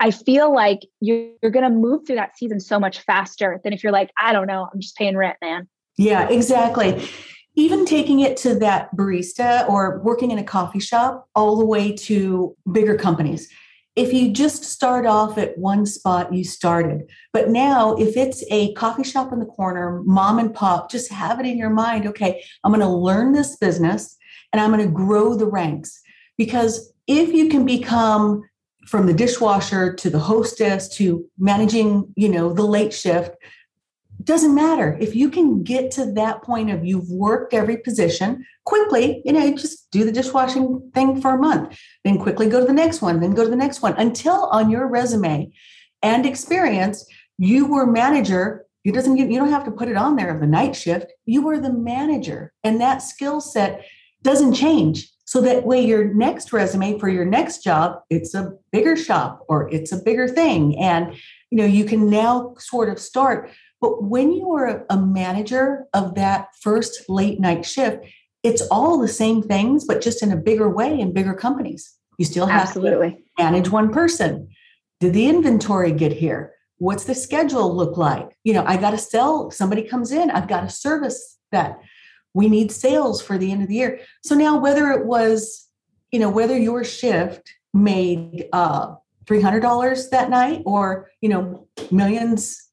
I 0.00 0.10
feel 0.10 0.52
like 0.52 0.80
you're, 1.00 1.28
you're 1.42 1.52
going 1.52 1.70
to 1.70 1.70
move 1.70 2.06
through 2.06 2.16
that 2.16 2.36
season 2.36 2.58
so 2.58 2.80
much 2.80 3.00
faster 3.00 3.60
than 3.62 3.72
if 3.72 3.84
you're 3.84 3.92
like, 3.92 4.10
I 4.20 4.32
don't 4.32 4.46
know, 4.46 4.66
I'm 4.72 4.80
just 4.80 4.96
paying 4.96 5.16
rent, 5.16 5.36
man. 5.40 5.68
Yeah, 5.96 6.28
exactly. 6.28 7.06
Even 7.54 7.84
taking 7.84 8.20
it 8.20 8.36
to 8.38 8.54
that 8.56 8.94
barista 8.96 9.68
or 9.68 10.00
working 10.00 10.30
in 10.30 10.38
a 10.38 10.44
coffee 10.44 10.80
shop, 10.80 11.28
all 11.34 11.56
the 11.56 11.66
way 11.66 11.92
to 11.92 12.56
bigger 12.72 12.96
companies. 12.96 13.48
If 13.96 14.12
you 14.12 14.32
just 14.32 14.64
start 14.64 15.04
off 15.04 15.36
at 15.36 15.58
one 15.58 15.84
spot, 15.84 16.32
you 16.32 16.44
started. 16.44 17.10
But 17.32 17.50
now, 17.50 17.94
if 17.96 18.16
it's 18.16 18.44
a 18.50 18.72
coffee 18.74 19.04
shop 19.04 19.32
in 19.32 19.40
the 19.40 19.46
corner, 19.46 20.02
mom 20.04 20.38
and 20.38 20.54
pop, 20.54 20.90
just 20.90 21.10
have 21.10 21.40
it 21.40 21.46
in 21.46 21.58
your 21.58 21.70
mind 21.70 22.06
okay, 22.06 22.42
I'm 22.62 22.72
going 22.72 22.80
to 22.80 22.88
learn 22.88 23.32
this 23.32 23.56
business 23.56 24.16
and 24.52 24.60
I'm 24.60 24.72
going 24.72 24.86
to 24.86 24.92
grow 24.92 25.34
the 25.34 25.46
ranks. 25.46 26.00
Because 26.38 26.92
if 27.06 27.32
you 27.32 27.48
can 27.48 27.64
become 27.64 28.42
from 28.86 29.06
the 29.06 29.12
dishwasher 29.12 29.94
to 29.94 30.10
the 30.10 30.18
hostess 30.18 30.88
to 30.96 31.24
managing, 31.38 32.12
you 32.16 32.28
know, 32.28 32.52
the 32.52 32.64
late 32.64 32.92
shift, 32.92 33.34
doesn't 34.24 34.54
matter. 34.54 34.96
If 35.00 35.14
you 35.14 35.30
can 35.30 35.62
get 35.62 35.90
to 35.92 36.12
that 36.12 36.42
point 36.42 36.70
of 36.70 36.84
you've 36.84 37.08
worked 37.10 37.54
every 37.54 37.76
position 37.76 38.44
quickly 38.64 39.22
you 39.24 39.32
know 39.32 39.50
just 39.56 39.90
do 39.90 40.04
the 40.04 40.12
dishwashing 40.12 40.90
thing 40.94 41.20
for 41.20 41.34
a 41.34 41.38
month 41.38 41.76
then 42.04 42.18
quickly 42.18 42.48
go 42.48 42.60
to 42.60 42.66
the 42.66 42.72
next 42.72 43.02
one 43.02 43.18
then 43.20 43.34
go 43.34 43.44
to 43.44 43.50
the 43.50 43.56
next 43.56 43.82
one. 43.82 43.94
Until 43.94 44.46
on 44.46 44.70
your 44.70 44.86
resume 44.86 45.50
and 46.02 46.26
experience 46.26 47.06
you 47.38 47.66
were 47.66 47.86
manager. 47.86 48.66
You 48.84 48.92
doesn't 48.92 49.16
you 49.16 49.38
don't 49.38 49.50
have 49.50 49.64
to 49.64 49.70
put 49.70 49.88
it 49.88 49.96
on 49.96 50.16
there 50.16 50.34
of 50.34 50.40
the 50.40 50.46
night 50.46 50.76
shift. 50.76 51.12
You 51.24 51.42
were 51.42 51.58
the 51.58 51.72
manager 51.72 52.52
and 52.64 52.80
that 52.80 52.98
skill 52.98 53.40
set 53.40 53.84
doesn't 54.22 54.54
change. 54.54 55.10
So 55.24 55.40
that 55.42 55.64
way 55.64 55.80
your 55.80 56.12
next 56.12 56.52
resume 56.52 56.98
for 56.98 57.08
your 57.08 57.24
next 57.24 57.62
job 57.62 58.00
it's 58.10 58.34
a 58.34 58.52
bigger 58.72 58.96
shop 58.96 59.44
or 59.48 59.68
it's 59.70 59.92
a 59.92 60.02
bigger 60.02 60.28
thing. 60.28 60.78
And 60.78 61.14
you 61.50 61.58
know 61.58 61.64
you 61.64 61.84
can 61.84 62.10
now 62.10 62.54
sort 62.58 62.88
of 62.88 62.98
start 62.98 63.50
but 63.80 64.04
when 64.04 64.32
you 64.32 64.52
are 64.52 64.84
a 64.90 64.96
manager 64.96 65.86
of 65.94 66.14
that 66.14 66.48
first 66.60 67.08
late 67.08 67.40
night 67.40 67.64
shift, 67.64 68.04
it's 68.42 68.62
all 68.70 68.98
the 68.98 69.08
same 69.08 69.42
things, 69.42 69.84
but 69.84 70.00
just 70.00 70.22
in 70.22 70.32
a 70.32 70.36
bigger 70.36 70.68
way 70.68 70.98
in 70.98 71.12
bigger 71.12 71.34
companies. 71.34 71.94
You 72.18 72.24
still 72.24 72.46
have 72.46 72.68
Absolutely. 72.68 73.12
to 73.12 73.42
manage 73.42 73.70
one 73.70 73.92
person. 73.92 74.48
Did 75.00 75.14
the 75.14 75.28
inventory 75.28 75.92
get 75.92 76.12
here? 76.12 76.52
What's 76.76 77.04
the 77.04 77.14
schedule 77.14 77.74
look 77.74 77.96
like? 77.96 78.36
You 78.44 78.54
know, 78.54 78.64
I 78.66 78.76
got 78.76 78.90
to 78.90 78.98
sell. 78.98 79.50
Somebody 79.50 79.82
comes 79.82 80.12
in, 80.12 80.30
I've 80.30 80.48
got 80.48 80.60
to 80.62 80.68
service 80.68 81.38
that. 81.52 81.80
We 82.32 82.48
need 82.48 82.70
sales 82.70 83.20
for 83.20 83.38
the 83.38 83.50
end 83.50 83.62
of 83.62 83.68
the 83.68 83.74
year. 83.74 84.00
So 84.22 84.34
now, 84.34 84.58
whether 84.58 84.90
it 84.90 85.04
was, 85.06 85.68
you 86.12 86.20
know, 86.20 86.30
whether 86.30 86.56
your 86.56 86.84
shift 86.84 87.52
made 87.74 88.48
uh, 88.52 88.94
$300 89.24 90.10
that 90.10 90.30
night 90.30 90.62
or, 90.64 91.10
you 91.20 91.28
know, 91.28 91.66
millions 91.90 92.69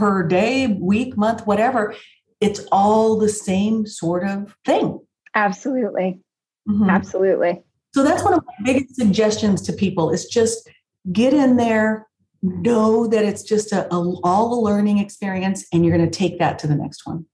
per 0.00 0.22
day, 0.22 0.66
week, 0.66 1.14
month, 1.18 1.46
whatever, 1.46 1.94
it's 2.40 2.66
all 2.72 3.18
the 3.18 3.28
same 3.28 3.86
sort 3.86 4.26
of 4.26 4.56
thing. 4.64 4.98
Absolutely. 5.34 6.18
Mm-hmm. 6.66 6.88
Absolutely. 6.88 7.60
So 7.94 8.02
that's 8.02 8.24
one 8.24 8.32
of 8.32 8.42
my 8.46 8.72
biggest 8.72 8.96
suggestions 8.96 9.60
to 9.62 9.74
people 9.74 10.08
is 10.08 10.24
just 10.24 10.70
get 11.12 11.34
in 11.34 11.58
there, 11.58 12.08
know 12.40 13.08
that 13.08 13.26
it's 13.26 13.42
just 13.42 13.72
a, 13.72 13.92
a 13.94 14.14
all 14.24 14.58
a 14.58 14.60
learning 14.62 14.96
experience 14.96 15.66
and 15.70 15.84
you're 15.84 15.94
going 15.94 16.10
to 16.10 16.18
take 16.18 16.38
that 16.38 16.58
to 16.60 16.66
the 16.66 16.74
next 16.74 17.06
one. 17.06 17.26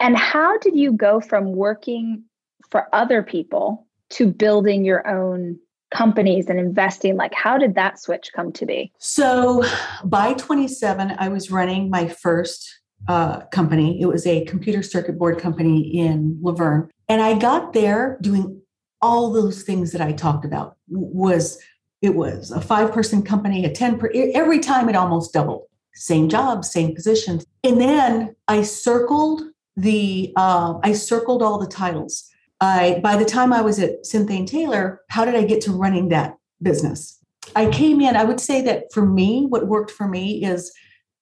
And 0.00 0.16
how 0.16 0.56
did 0.56 0.74
you 0.74 0.94
go 0.94 1.20
from 1.20 1.52
working 1.52 2.24
for 2.70 2.88
other 2.94 3.22
people 3.22 3.86
to 4.10 4.26
building 4.26 4.86
your 4.86 5.06
own 5.06 5.58
companies 5.92 6.46
and 6.48 6.58
investing 6.58 7.16
like 7.16 7.34
how 7.34 7.58
did 7.58 7.74
that 7.74 8.00
switch 8.00 8.30
come 8.34 8.52
to 8.52 8.66
be? 8.66 8.92
So 8.98 9.62
by 10.04 10.34
27 10.34 11.14
i 11.18 11.28
was 11.28 11.50
running 11.50 11.90
my 11.90 12.08
first 12.08 12.80
uh, 13.08 13.40
company. 13.46 14.00
It 14.00 14.06
was 14.06 14.26
a 14.28 14.44
computer 14.44 14.80
circuit 14.80 15.18
board 15.18 15.38
company 15.38 15.80
in 15.98 16.38
La 16.40 16.52
Verne 16.52 16.88
and 17.08 17.20
i 17.20 17.38
got 17.38 17.72
there 17.72 18.18
doing 18.20 18.60
all 19.00 19.32
those 19.32 19.62
things 19.62 19.92
that 19.92 20.00
i 20.00 20.12
talked 20.12 20.44
about. 20.44 20.76
Was 20.88 21.58
it 22.00 22.14
was 22.14 22.50
a 22.50 22.60
five 22.60 22.92
person 22.92 23.22
company 23.22 23.64
a 23.64 23.70
10 23.70 23.98
per 23.98 24.10
every 24.14 24.58
time 24.58 24.88
it 24.88 24.96
almost 24.96 25.32
doubled. 25.32 25.66
Same 25.94 26.28
job 26.28 26.64
same 26.64 26.94
positions. 26.94 27.44
And 27.64 27.80
then 27.80 28.34
i 28.48 28.62
circled 28.62 29.42
the 29.76 30.32
uh, 30.36 30.78
i 30.82 30.92
circled 30.92 31.42
all 31.42 31.58
the 31.58 31.66
titles 31.66 32.31
I 32.62 33.00
by 33.02 33.16
the 33.16 33.24
time 33.24 33.52
I 33.52 33.60
was 33.60 33.80
at 33.80 34.04
Synthane 34.04 34.46
Taylor, 34.46 35.00
how 35.10 35.24
did 35.24 35.34
I 35.34 35.42
get 35.42 35.60
to 35.62 35.72
running 35.72 36.08
that 36.10 36.36
business? 36.62 37.18
I 37.56 37.68
came 37.70 38.00
in, 38.00 38.14
I 38.14 38.22
would 38.22 38.40
say 38.40 38.62
that 38.62 38.84
for 38.92 39.04
me, 39.04 39.46
what 39.48 39.66
worked 39.66 39.90
for 39.90 40.06
me 40.06 40.44
is 40.44 40.72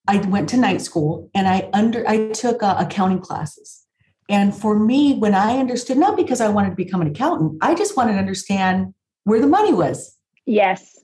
I 0.07 0.19
went 0.19 0.51
to 0.51 0.59
night 0.59 0.83
school 0.83 1.31
and 1.35 1.49
I 1.49 1.71
under 1.73 2.07
I 2.07 2.29
took 2.33 2.63
uh, 2.63 2.77
accounting 2.79 3.21
classes. 3.21 3.87
And 4.29 4.55
for 4.55 4.79
me, 4.79 5.15
when 5.15 5.35
I 5.35 5.57
understood, 5.57 5.97
not 5.97 6.15
because 6.15 6.43
I 6.43 6.49
wanted 6.49 6.71
to 6.71 6.77
become 6.77 7.01
an 7.01 7.09
accountant, 7.09 7.59
I 7.63 7.75
just 7.75 7.97
wanted 7.97 8.13
to 8.13 8.19
understand 8.19 8.95
where 9.25 9.41
the 9.41 9.47
money 9.47 9.73
was. 9.73 10.17
Yes. 10.45 10.99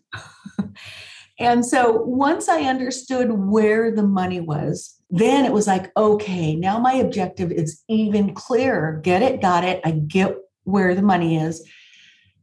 and 1.38 1.64
so 1.64 2.02
once 2.02 2.48
I 2.48 2.62
understood 2.62 3.32
where 3.32 3.90
the 3.90 4.02
money 4.02 4.40
was, 4.40 4.95
then 5.10 5.44
it 5.44 5.52
was 5.52 5.66
like, 5.66 5.92
okay, 5.96 6.56
now 6.56 6.78
my 6.78 6.94
objective 6.94 7.52
is 7.52 7.82
even 7.88 8.34
clearer. 8.34 9.00
Get 9.02 9.22
it, 9.22 9.40
got 9.40 9.64
it. 9.64 9.80
I 9.84 9.92
get 9.92 10.36
where 10.64 10.94
the 10.94 11.02
money 11.02 11.36
is. 11.36 11.66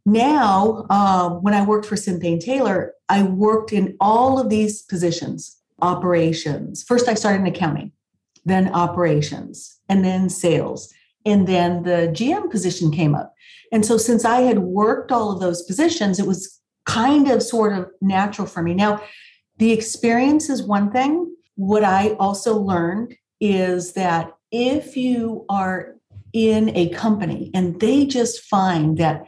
Now, 0.06 0.86
um, 0.89 1.43
when 1.43 1.54
I 1.54 1.65
worked 1.65 1.86
for 1.86 1.95
Synthane 1.95 2.39
Taylor, 2.39 2.93
I 3.10 3.23
worked 3.23 3.73
in 3.73 3.95
all 3.99 4.39
of 4.39 4.49
these 4.49 4.82
positions 4.82 5.58
operations. 5.82 6.84
First, 6.84 7.10
I 7.10 7.13
started 7.13 7.41
in 7.41 7.47
accounting, 7.47 7.91
then 8.45 8.73
operations, 8.73 9.80
and 9.89 10.04
then 10.04 10.30
sales. 10.30 10.93
And 11.26 11.47
then 11.47 11.84
the 11.84 12.10
GM 12.13 12.49
position 12.49 12.91
came 12.91 13.15
up. 13.15 13.34
And 13.71 13.86
so, 13.86 13.97
since 13.97 14.26
I 14.26 14.41
had 14.41 14.60
worked 14.60 15.12
all 15.12 15.32
of 15.32 15.39
those 15.39 15.63
positions, 15.63 16.19
it 16.19 16.28
was 16.28 16.60
kind 16.86 17.30
of 17.30 17.41
sort 17.41 17.73
of 17.73 17.88
natural 18.02 18.47
for 18.47 18.62
me. 18.62 18.73
Now, 18.73 19.02
the 19.58 19.71
experience 19.71 20.49
is 20.49 20.63
one 20.63 20.91
thing, 20.91 21.34
what 21.56 21.84
I 21.84 22.12
also 22.13 22.58
learned 22.58 23.16
is 23.39 23.94
that 23.94 24.34
if 24.52 24.96
you 24.96 25.46
are 25.50 25.96
in 26.32 26.76
a 26.76 26.89
company 26.89 27.52
and 27.54 27.80
they 27.80 28.06
just 28.06 28.44
find 28.46 28.98
that 28.98 29.26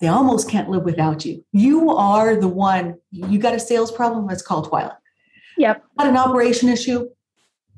they 0.00 0.08
almost 0.08 0.48
can't 0.48 0.70
live 0.70 0.84
without 0.84 1.24
you, 1.24 1.44
you 1.52 1.90
are 1.90 2.36
the 2.36 2.48
one, 2.48 2.96
you 3.10 3.38
got 3.38 3.54
a 3.54 3.60
sales 3.60 3.92
problem, 3.92 4.26
let's 4.26 4.42
call 4.42 4.64
Twila. 4.64 4.96
Yep. 5.58 5.84
Got 5.98 6.08
an 6.08 6.16
operation 6.16 6.68
issue, 6.68 7.08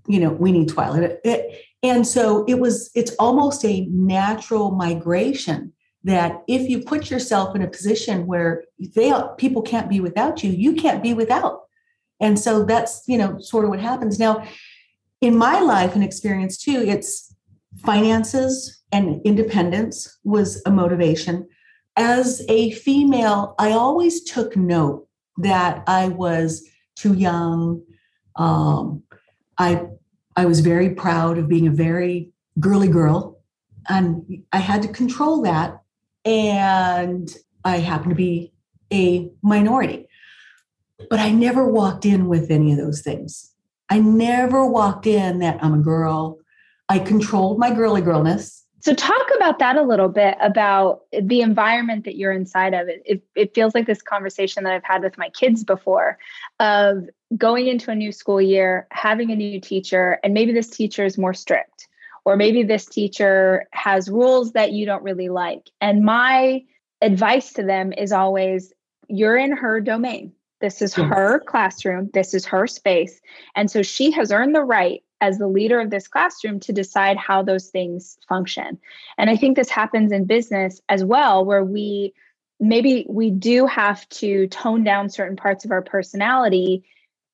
you 0.06 0.20
know, 0.20 0.30
we 0.30 0.52
need 0.52 0.68
Twila. 0.68 1.18
and 1.82 2.06
so 2.06 2.44
it 2.46 2.60
was, 2.60 2.90
it's 2.94 3.14
almost 3.18 3.64
a 3.64 3.86
natural 3.86 4.70
migration 4.70 5.72
that 6.04 6.42
if 6.48 6.68
you 6.68 6.82
put 6.82 7.10
yourself 7.10 7.54
in 7.54 7.62
a 7.62 7.68
position 7.68 8.26
where 8.26 8.64
they 8.94 9.12
people 9.38 9.62
can't 9.62 9.88
be 9.88 10.00
without 10.00 10.42
you, 10.42 10.50
you 10.50 10.74
can't 10.74 11.02
be 11.02 11.14
without. 11.14 11.61
And 12.22 12.38
so 12.38 12.64
that's, 12.64 13.02
you 13.06 13.18
know, 13.18 13.38
sort 13.40 13.64
of 13.64 13.70
what 13.70 13.80
happens. 13.80 14.18
Now, 14.18 14.46
in 15.20 15.36
my 15.36 15.60
life 15.60 15.94
and 15.94 16.04
experience 16.04 16.56
too, 16.56 16.82
it's 16.86 17.34
finances 17.84 18.82
and 18.92 19.20
independence 19.24 20.18
was 20.24 20.62
a 20.64 20.70
motivation. 20.70 21.48
As 21.96 22.42
a 22.48 22.70
female, 22.70 23.54
I 23.58 23.72
always 23.72 24.22
took 24.24 24.56
note 24.56 25.06
that 25.38 25.82
I 25.86 26.08
was 26.08 26.66
too 26.94 27.14
young. 27.14 27.82
Um, 28.36 29.02
I 29.58 29.86
I 30.36 30.46
was 30.46 30.60
very 30.60 30.90
proud 30.90 31.36
of 31.36 31.48
being 31.48 31.66
a 31.66 31.72
very 31.72 32.30
girly 32.58 32.88
girl, 32.88 33.42
and 33.88 34.44
I 34.52 34.58
had 34.58 34.80
to 34.82 34.88
control 34.88 35.42
that. 35.42 35.82
And 36.24 37.34
I 37.64 37.78
happened 37.78 38.10
to 38.10 38.16
be 38.16 38.52
a 38.92 39.30
minority. 39.42 40.08
But 41.10 41.20
I 41.20 41.30
never 41.30 41.66
walked 41.66 42.04
in 42.04 42.28
with 42.28 42.50
any 42.50 42.72
of 42.72 42.78
those 42.78 43.02
things. 43.02 43.52
I 43.88 43.98
never 43.98 44.66
walked 44.66 45.06
in 45.06 45.40
that 45.40 45.62
I'm 45.62 45.74
a 45.74 45.78
girl. 45.78 46.38
I 46.88 46.98
controlled 46.98 47.58
my 47.58 47.72
girly 47.72 48.00
girlness. 48.00 48.62
So, 48.80 48.94
talk 48.94 49.28
about 49.36 49.60
that 49.60 49.76
a 49.76 49.82
little 49.82 50.08
bit 50.08 50.36
about 50.40 51.02
the 51.12 51.40
environment 51.40 52.04
that 52.04 52.16
you're 52.16 52.32
inside 52.32 52.74
of. 52.74 52.88
It, 52.88 53.02
it, 53.04 53.22
it 53.36 53.54
feels 53.54 53.76
like 53.76 53.86
this 53.86 54.02
conversation 54.02 54.64
that 54.64 54.72
I've 54.72 54.82
had 54.82 55.02
with 55.02 55.16
my 55.16 55.28
kids 55.28 55.62
before 55.62 56.18
of 56.58 57.08
going 57.36 57.68
into 57.68 57.92
a 57.92 57.94
new 57.94 58.10
school 58.10 58.40
year, 58.40 58.88
having 58.90 59.30
a 59.30 59.36
new 59.36 59.60
teacher, 59.60 60.18
and 60.24 60.34
maybe 60.34 60.52
this 60.52 60.68
teacher 60.68 61.04
is 61.04 61.16
more 61.16 61.32
strict, 61.32 61.86
or 62.24 62.36
maybe 62.36 62.64
this 62.64 62.86
teacher 62.86 63.66
has 63.72 64.08
rules 64.10 64.52
that 64.52 64.72
you 64.72 64.84
don't 64.84 65.04
really 65.04 65.28
like. 65.28 65.70
And 65.80 66.04
my 66.04 66.64
advice 67.02 67.52
to 67.52 67.62
them 67.62 67.92
is 67.92 68.10
always 68.10 68.72
you're 69.06 69.36
in 69.36 69.52
her 69.52 69.80
domain. 69.80 70.32
This 70.62 70.80
is 70.80 70.94
her 70.94 71.40
classroom. 71.40 72.08
This 72.14 72.32
is 72.32 72.46
her 72.46 72.66
space. 72.66 73.20
And 73.54 73.70
so 73.70 73.82
she 73.82 74.10
has 74.12 74.32
earned 74.32 74.54
the 74.54 74.64
right 74.64 75.02
as 75.20 75.36
the 75.36 75.46
leader 75.46 75.80
of 75.80 75.90
this 75.90 76.08
classroom 76.08 76.58
to 76.60 76.72
decide 76.72 77.16
how 77.16 77.42
those 77.42 77.68
things 77.68 78.16
function. 78.28 78.78
And 79.18 79.28
I 79.28 79.36
think 79.36 79.56
this 79.56 79.68
happens 79.68 80.10
in 80.12 80.24
business 80.24 80.80
as 80.88 81.04
well, 81.04 81.44
where 81.44 81.64
we 81.64 82.14
maybe 82.58 83.04
we 83.08 83.30
do 83.30 83.66
have 83.66 84.08
to 84.08 84.46
tone 84.46 84.84
down 84.84 85.10
certain 85.10 85.36
parts 85.36 85.64
of 85.64 85.72
our 85.72 85.82
personality 85.82 86.84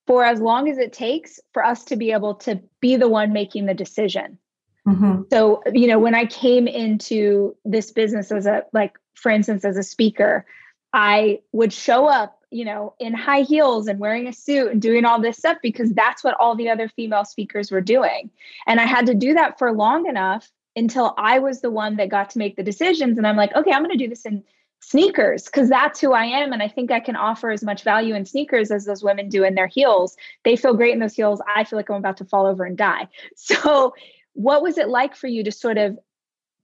for 0.07 0.25
as 0.25 0.41
long 0.41 0.69
as 0.71 0.79
it 0.79 0.93
takes 0.93 1.39
for 1.53 1.63
us 1.63 1.85
to 1.85 1.97
be 1.97 2.13
able 2.13 2.35
to 2.35 2.59
be 2.81 2.97
the 2.97 3.09
one 3.09 3.33
making 3.33 3.67
the 3.67 3.75
decision. 3.75 4.39
Mm-hmm. 4.87 5.23
So, 5.31 5.63
you 5.75 5.87
know, 5.87 5.99
when 5.99 6.15
I 6.15 6.25
came 6.25 6.67
into 6.67 7.55
this 7.67 7.93
business 7.93 8.33
as 8.33 8.47
a, 8.47 8.65
like, 8.73 8.99
for 9.15 9.31
instance, 9.31 9.67
as 9.67 9.77
a 9.77 9.83
speaker, 9.83 10.47
I 10.95 11.41
would 11.53 11.75
show 11.75 12.07
up, 12.07 12.38
you 12.51 12.65
know, 12.65 12.95
in 12.99 13.13
high 13.15 13.43
heels 13.43 13.89
and 13.89 13.99
wearing 13.99 14.27
a 14.27 14.33
suit 14.33 14.73
and 14.73 14.81
doing 14.81 15.05
all 15.05 15.21
this 15.21 15.37
stuff 15.37 15.59
because 15.63 15.93
that's 15.93 16.25
what 16.25 16.37
all 16.41 16.55
the 16.55 16.71
other 16.71 16.89
female 16.89 17.25
speakers 17.25 17.71
were 17.71 17.81
doing. 17.81 18.31
And 18.67 18.81
I 18.81 18.87
had 18.87 19.07
to 19.07 19.15
do 19.15 19.35
that 19.35 19.59
for 19.59 19.73
long 19.73 20.07
enough 20.07 20.51
until 20.75 21.15
I 21.19 21.39
was 21.41 21.61
the 21.61 21.71
one 21.71 21.97
that 21.97 22.09
got 22.09 22.31
to 22.31 22.39
make 22.39 22.57
the 22.57 22.63
decisions. 22.63 23.19
And 23.19 23.27
I'm 23.27 23.37
like, 23.37 23.55
okay, 23.55 23.73
I'm 23.73 23.83
going 23.83 23.97
to 23.97 24.03
do 24.03 24.09
this 24.09 24.25
in 24.25 24.43
sneakers 24.81 25.45
because 25.45 25.69
that's 25.69 26.01
who 26.01 26.13
I 26.13 26.25
am. 26.25 26.53
And 26.53 26.63
I 26.63 26.69
think 26.69 26.91
I 26.91 27.01
can 27.01 27.17
offer 27.17 27.51
as 27.51 27.63
much 27.63 27.83
value 27.83 28.15
in 28.15 28.25
sneakers 28.25 28.71
as 28.71 28.85
those 28.85 29.03
women 29.03 29.29
do 29.29 29.45
in 29.45 29.55
their 29.55 29.67
heels. 29.67 30.17
They 30.45 30.57
feel 30.57 30.75
great 30.75 30.93
in 30.93 31.01
those 31.01 31.15
heels. 31.15 31.43
I 31.55 31.65
feel 31.65 31.79
like 31.79 31.91
I'm 31.91 31.97
about 31.97 32.17
to 32.19 32.25
fall 32.25 32.47
over 32.47 32.65
and 32.65 32.77
die. 32.77 33.09
So, 33.37 33.95
what 34.35 34.63
was 34.63 34.79
it 34.79 34.89
like 34.89 35.17
for 35.17 35.27
you 35.27 35.43
to 35.43 35.51
sort 35.51 35.79
of 35.79 35.99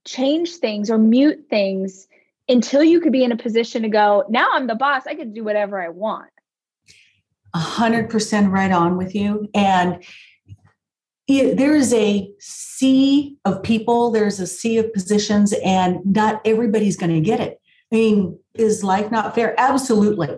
change 0.05 0.55
things 0.55 0.89
or 0.89 0.97
mute 0.97 1.47
things 1.49 2.07
until 2.47 2.83
you 2.83 2.99
could 2.99 3.11
be 3.11 3.23
in 3.23 3.31
a 3.31 3.37
position 3.37 3.81
to 3.83 3.89
go, 3.89 4.23
now 4.29 4.49
I'm 4.53 4.67
the 4.67 4.75
boss, 4.75 5.07
I 5.07 5.15
can 5.15 5.33
do 5.33 5.43
whatever 5.43 5.81
I 5.81 5.89
want? 5.89 6.29
A 7.53 7.59
hundred 7.59 8.09
percent 8.09 8.51
right 8.51 8.71
on 8.71 8.97
with 8.97 9.15
you. 9.15 9.47
And 9.53 10.03
it, 11.27 11.57
there 11.57 11.75
is 11.75 11.93
a 11.93 12.29
sea 12.39 13.37
of 13.45 13.63
people, 13.63 14.11
there's 14.11 14.39
a 14.39 14.47
sea 14.47 14.77
of 14.77 14.93
positions, 14.93 15.53
and 15.63 15.99
not 16.05 16.41
everybody's 16.45 16.97
going 16.97 17.13
to 17.13 17.21
get 17.21 17.39
it. 17.39 17.59
I 17.91 17.95
mean, 17.95 18.39
is 18.53 18.83
life 18.83 19.11
not 19.11 19.33
fair? 19.33 19.55
Absolutely. 19.57 20.29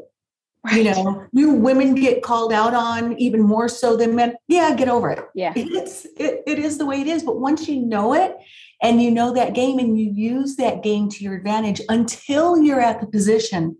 Right. 0.68 0.78
You 0.78 0.84
know, 0.84 1.26
you 1.32 1.54
women 1.54 1.96
get 1.96 2.22
called 2.22 2.52
out 2.52 2.74
on 2.74 3.18
even 3.18 3.42
more 3.42 3.70
so 3.70 3.96
than 3.96 4.16
men. 4.16 4.36
Yeah, 4.48 4.76
get 4.76 4.90
over 4.90 5.10
it. 5.12 5.20
Yeah. 5.34 5.54
It's 5.56 6.06
it, 6.18 6.44
it 6.46 6.60
is 6.60 6.78
the 6.78 6.86
way 6.86 7.00
it 7.00 7.08
is. 7.08 7.24
But 7.24 7.40
once 7.40 7.70
you 7.70 7.82
know 7.82 8.14
it 8.14 8.36
and 8.84 9.02
you 9.02 9.10
know 9.10 9.34
that 9.34 9.54
game 9.54 9.80
and 9.80 9.98
you 9.98 10.12
use 10.12 10.58
that 10.58 10.84
game 10.84 11.10
to 11.10 11.24
your 11.24 11.36
advantage 11.36 11.82
until 11.88 12.62
you're 12.62 12.82
at 12.82 13.00
the 13.00 13.08
position 13.08 13.78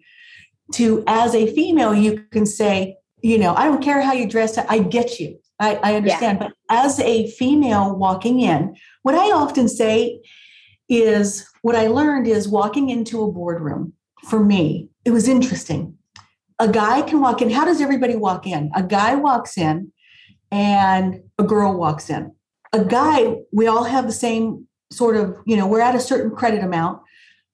to, 0.74 1.04
as 1.08 1.36
a 1.36 1.54
female, 1.54 1.94
you 1.94 2.24
can 2.32 2.46
say, 2.46 2.98
you 3.22 3.38
know, 3.38 3.54
I 3.56 3.66
don't 3.66 3.84
care 3.84 4.02
how 4.02 4.14
you 4.14 4.28
dress, 4.28 4.58
I 4.58 4.80
get 4.80 5.20
you. 5.20 5.40
I, 5.60 5.76
I 5.84 5.96
understand. 5.96 6.40
Yeah. 6.40 6.48
But 6.48 6.54
as 6.70 7.00
a 7.00 7.30
female 7.32 7.96
walking 7.96 8.40
in, 8.42 8.76
what 9.04 9.16
I 9.16 9.32
often 9.32 9.68
say 9.68 10.22
is 10.88 11.48
what 11.64 11.76
I 11.76 11.88
learned 11.88 12.28
is 12.28 12.48
walking 12.48 12.90
into 12.90 13.24
a 13.24 13.32
boardroom 13.32 13.94
for 14.26 14.44
me, 14.44 14.90
it 15.06 15.12
was 15.12 15.28
interesting. 15.28 15.97
A 16.60 16.68
guy 16.68 17.02
can 17.04 17.22
walk 17.22 17.42
in. 17.42 17.50
How 17.50 17.66
does 17.66 17.82
everybody 17.82 18.16
walk 18.16 18.48
in? 18.48 18.72
A 18.76 18.84
guy 18.84 19.16
walks 19.16 19.58
in 19.58 19.92
and 20.52 21.22
a 21.38 21.44
girl 21.44 21.78
walks 21.78 22.10
in. 22.10 22.34
A 22.74 22.84
guy, 22.84 23.36
we 23.52 23.68
all 23.68 23.84
have 23.84 24.06
the 24.06 24.12
same 24.12 24.68
sort 24.92 25.18
of, 25.18 25.38
you 25.46 25.56
know, 25.56 25.68
we're 25.68 25.82
at 25.82 25.96
a 25.96 26.00
certain 26.00 26.36
credit 26.36 26.64
amount. 26.64 27.02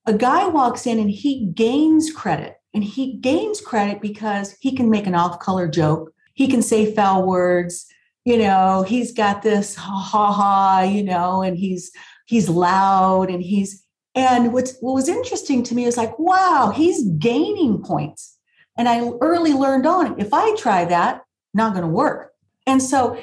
A 0.06 0.14
guy 0.14 0.46
walks 0.48 0.86
in 0.86 0.98
and 0.98 1.10
he 1.10 1.46
gains 1.54 2.10
credit. 2.10 2.56
And 2.72 2.82
he 2.82 3.18
gains 3.18 3.60
credit 3.60 4.00
because 4.02 4.56
he 4.60 4.74
can 4.74 4.90
make 4.90 5.06
an 5.06 5.14
off 5.14 5.38
color 5.38 5.68
joke. 5.68 6.12
He 6.34 6.48
can 6.48 6.60
say 6.60 6.92
foul 6.92 7.24
words. 7.26 7.86
You 8.24 8.38
know, 8.38 8.82
he's 8.82 9.12
got 9.12 9.42
this 9.42 9.76
ha 9.76 9.96
ha 9.96 10.32
ha, 10.32 10.82
you 10.82 11.04
know, 11.04 11.42
and 11.42 11.56
he's 11.56 11.92
he's 12.26 12.48
loud 12.48 13.30
and 13.30 13.42
he's 13.42 13.84
and 14.14 14.52
what's 14.52 14.76
what 14.80 14.94
was 14.94 15.08
interesting 15.08 15.62
to 15.64 15.74
me 15.74 15.84
is 15.84 15.96
like, 15.96 16.18
wow, 16.18 16.72
he's 16.74 17.04
gaining 17.18 17.82
points. 17.82 18.33
And 18.76 18.88
I 18.88 19.08
early 19.20 19.52
learned 19.52 19.86
on 19.86 20.20
if 20.20 20.32
I 20.32 20.54
try 20.56 20.84
that, 20.86 21.22
not 21.52 21.72
going 21.72 21.84
to 21.84 21.88
work. 21.88 22.32
And 22.66 22.82
so, 22.82 23.18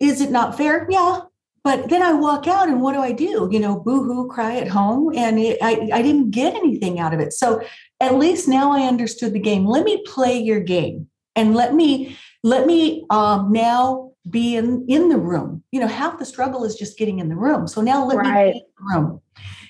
is 0.00 0.20
it 0.20 0.30
not 0.30 0.56
fair? 0.56 0.86
Yeah. 0.90 1.20
But 1.64 1.88
then 1.90 2.02
I 2.02 2.12
walk 2.12 2.48
out 2.48 2.68
and 2.68 2.80
what 2.80 2.92
do 2.92 3.00
I 3.00 3.12
do? 3.12 3.48
You 3.52 3.60
know, 3.60 3.78
boohoo, 3.78 4.28
cry 4.28 4.56
at 4.56 4.66
home. 4.66 5.16
And 5.16 5.38
it, 5.38 5.58
I, 5.62 5.88
I 5.92 6.02
didn't 6.02 6.32
get 6.32 6.54
anything 6.54 6.98
out 6.98 7.14
of 7.14 7.20
it. 7.20 7.32
So 7.32 7.62
at 8.00 8.16
least 8.16 8.48
now 8.48 8.72
I 8.72 8.82
understood 8.82 9.32
the 9.32 9.38
game. 9.38 9.64
Let 9.64 9.84
me 9.84 10.02
play 10.04 10.38
your 10.38 10.58
game 10.58 11.08
and 11.36 11.54
let 11.54 11.74
me, 11.74 12.18
let 12.42 12.66
me 12.66 13.06
um, 13.10 13.52
now 13.52 14.10
be 14.28 14.56
in, 14.56 14.84
in 14.88 15.08
the 15.08 15.18
room. 15.18 15.62
You 15.70 15.80
know, 15.80 15.86
half 15.86 16.18
the 16.18 16.24
struggle 16.24 16.64
is 16.64 16.74
just 16.74 16.98
getting 16.98 17.20
in 17.20 17.28
the 17.28 17.36
room. 17.36 17.68
So 17.68 17.80
now 17.80 18.04
let 18.04 18.16
right. 18.16 18.46
me 18.46 18.52
be 18.52 18.58
in 18.58 18.64
the 18.76 19.00
room. 19.00 19.20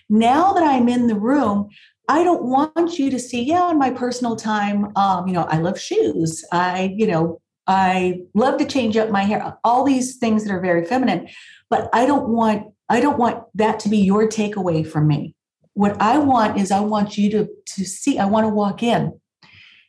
Now 0.09 0.55
that 0.55 0.63
I'm 0.63 0.89
in 0.89 1.09
the 1.09 1.15
room, 1.15 1.69
I 2.13 2.25
don't 2.25 2.43
want 2.43 2.99
you 2.99 3.09
to 3.09 3.19
see, 3.19 3.43
yeah, 3.43 3.71
in 3.71 3.79
my 3.79 3.91
personal 3.91 4.37
time, 4.37 4.95
um, 4.97 5.27
you 5.27 5.33
know, 5.33 5.45
I 5.45 5.57
love 5.57 5.81
shoes. 5.81 6.45
I, 6.53 6.95
you 6.95 7.07
know, 7.07 7.41
I 7.67 8.21
love 8.35 8.59
to 8.59 8.67
change 8.67 8.99
up 8.99 9.09
my 9.09 9.23
hair, 9.23 9.57
all 9.65 9.83
these 9.83 10.19
things 10.19 10.45
that 10.45 10.53
are 10.53 10.61
very 10.61 10.85
feminine, 10.85 11.31
but 11.71 11.89
I 11.95 12.05
don't 12.05 12.29
want, 12.29 12.67
I 12.91 13.01
don't 13.01 13.17
want 13.17 13.45
that 13.55 13.81
to 13.81 13.89
be 13.89 13.97
your 13.97 14.29
takeaway 14.29 14.87
from 14.87 15.07
me. 15.07 15.35
What 15.73 15.97
I 16.03 16.19
want 16.19 16.61
is 16.61 16.71
I 16.71 16.81
want 16.81 17.17
you 17.17 17.31
to, 17.31 17.49
to 17.77 17.85
see, 17.87 18.19
I 18.19 18.27
want 18.27 18.45
to 18.45 18.51
walk 18.51 18.83
in 18.83 19.19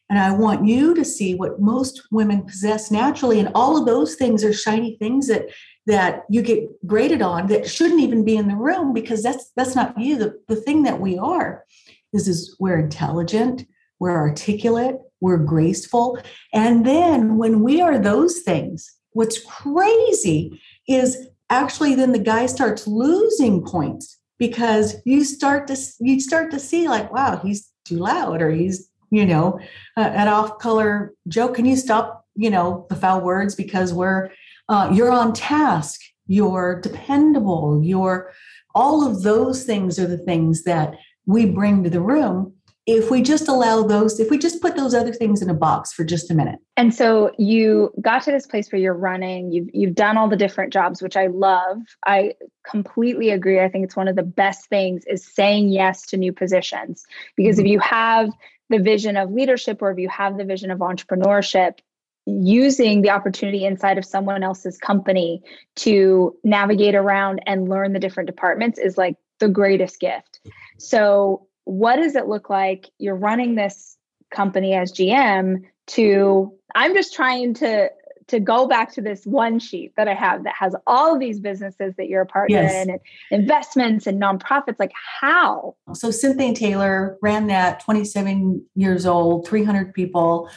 and 0.09 0.17
I 0.17 0.31
want 0.31 0.65
you 0.65 0.95
to 0.95 1.03
see 1.03 1.36
what 1.36 1.59
most 1.59 2.03
women 2.09 2.43
possess 2.43 2.89
naturally. 2.89 3.41
And 3.41 3.51
all 3.53 3.75
of 3.75 3.86
those 3.86 4.15
things 4.15 4.45
are 4.45 4.53
shiny 4.53 4.95
things 4.95 5.27
that 5.27 5.49
that 5.86 6.23
you 6.29 6.41
get 6.41 6.63
graded 6.88 7.21
on 7.21 7.47
that 7.47 7.69
shouldn't 7.69 7.99
even 7.99 8.23
be 8.23 8.38
in 8.38 8.47
the 8.47 8.55
room 8.55 8.93
because 8.93 9.21
that's 9.21 9.51
that's 9.57 9.75
not 9.75 9.99
you 9.99 10.17
the, 10.17 10.39
the 10.47 10.55
thing 10.55 10.83
that 10.83 11.01
we 11.01 11.17
are 11.17 11.65
is 12.13 12.28
is 12.28 12.56
we're 12.60 12.80
intelligent 12.80 13.65
we're 13.99 14.12
articulate 14.12 14.97
we're 15.23 15.38
graceful. 15.38 16.19
And 16.54 16.86
then 16.86 17.38
when 17.38 17.62
we 17.62 17.80
are 17.80 17.97
those 17.97 18.41
things 18.41 18.93
what's 19.13 19.39
crazy 19.45 20.62
is 20.88 21.30
actually 21.49 21.95
then 21.95 22.12
the 22.12 22.19
guy 22.19 22.45
starts 22.45 22.88
losing 22.88 23.63
points 23.63 24.19
because 24.38 24.95
you 25.06 25.23
start 25.23 25.67
to 25.67 25.78
you 26.02 26.19
start 26.19 26.52
to 26.52 26.60
see 26.60 26.89
like 26.89 27.13
wow 27.13 27.38
he's 27.38 27.71
too 27.86 27.97
loud 27.97 28.41
or 28.41 28.52
he's 28.52 28.89
you 29.12 29.26
know 29.26 29.60
uh, 29.95 30.02
an 30.02 30.28
off 30.28 30.60
color 30.60 31.13
joke. 31.28 31.56
Can 31.56 31.65
you 31.65 31.78
stop 31.78 32.26
you 32.36 32.49
know 32.49 32.86
the 32.89 32.95
foul 32.95 33.21
words? 33.21 33.56
Because 33.56 33.93
we're 33.93 34.30
uh, 34.67 34.91
you're 34.93 35.12
on 35.12 35.34
task, 35.34 36.02
you're 36.28 36.82
dependable, 36.82 37.82
you're 37.82 38.34
all 38.76 39.08
of 39.08 39.21
those 39.21 39.63
things 39.63 39.99
are 39.99 40.08
the 40.08 40.17
things 40.17 40.63
that 40.63 40.95
we 41.25 41.45
bring 41.45 41.83
to 41.83 41.89
the 41.89 42.01
room 42.01 42.53
if 42.86 43.09
we 43.09 43.21
just 43.21 43.47
allow 43.47 43.81
those 43.81 44.19
if 44.19 44.29
we 44.29 44.38
just 44.38 44.62
put 44.62 44.75
those 44.75 44.93
other 44.93 45.13
things 45.13 45.41
in 45.41 45.49
a 45.49 45.53
box 45.53 45.93
for 45.93 46.03
just 46.03 46.29
a 46.29 46.33
minute. 46.33 46.59
And 46.75 46.93
so 46.93 47.31
you 47.38 47.93
got 48.01 48.23
to 48.23 48.31
this 48.31 48.45
place 48.45 48.71
where 48.71 48.81
you're 48.81 48.93
running 48.93 49.51
you've 49.51 49.69
you've 49.73 49.95
done 49.95 50.17
all 50.17 50.27
the 50.27 50.36
different 50.36 50.73
jobs 50.73 51.01
which 51.01 51.15
i 51.15 51.27
love. 51.27 51.77
I 52.05 52.33
completely 52.69 53.29
agree. 53.29 53.62
I 53.62 53.69
think 53.69 53.86
it's 53.86 53.95
one 53.95 54.07
of 54.07 54.15
the 54.15 54.23
best 54.23 54.67
things 54.69 55.03
is 55.07 55.25
saying 55.25 55.69
yes 55.69 56.05
to 56.07 56.17
new 56.17 56.33
positions. 56.33 57.05
Because 57.38 57.57
mm-hmm. 57.57 57.67
if 57.67 57.71
you 57.71 57.79
have 57.79 58.29
the 58.69 58.79
vision 58.79 59.17
of 59.17 59.31
leadership 59.31 59.81
or 59.81 59.91
if 59.91 59.97
you 59.97 60.09
have 60.09 60.38
the 60.38 60.45
vision 60.45 60.71
of 60.71 60.79
entrepreneurship 60.79 61.79
using 62.25 63.01
the 63.01 63.09
opportunity 63.09 63.65
inside 63.65 63.97
of 63.97 64.05
someone 64.05 64.43
else's 64.43 64.77
company 64.77 65.41
to 65.75 66.36
navigate 66.43 66.95
around 66.95 67.41
and 67.45 67.67
learn 67.67 67.91
the 67.91 67.99
different 67.99 68.27
departments 68.27 68.79
is 68.79 68.97
like 68.97 69.15
the 69.43 69.49
greatest 69.49 69.99
gift. 69.99 70.39
So, 70.79 71.47
what 71.65 71.97
does 71.97 72.15
it 72.15 72.27
look 72.27 72.49
like? 72.49 72.89
You're 72.97 73.15
running 73.15 73.56
this 73.56 73.97
company 74.32 74.73
as 74.73 74.91
GM 74.91 75.63
to 75.88 76.53
I'm 76.75 76.93
just 76.93 77.13
trying 77.13 77.53
to 77.56 77.89
to 78.27 78.39
go 78.39 78.67
back 78.67 78.93
to 78.93 79.01
this 79.01 79.25
one 79.25 79.60
sheet 79.60 79.93
that 79.97 80.08
I 80.08 80.13
have 80.13 80.45
that 80.45 80.56
has 80.58 80.73
all 80.88 81.13
of 81.13 81.19
these 81.19 81.41
businesses 81.41 81.93
that 81.97 82.08
you're 82.08 82.21
a 82.21 82.25
partner 82.25 82.62
yes. 82.62 82.86
in 82.86 82.91
and 82.91 82.99
investments 83.32 84.08
and 84.08 84.21
nonprofits. 84.21 84.79
Like 84.79 84.93
how? 85.19 85.75
So 85.93 86.10
Cynthia 86.10 86.53
Taylor 86.53 87.17
ran 87.21 87.47
that 87.47 87.82
27 87.82 88.65
years 88.75 89.06
old, 89.06 89.45
300 89.45 89.93
people. 89.93 90.49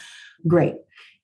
Great. 0.47 0.75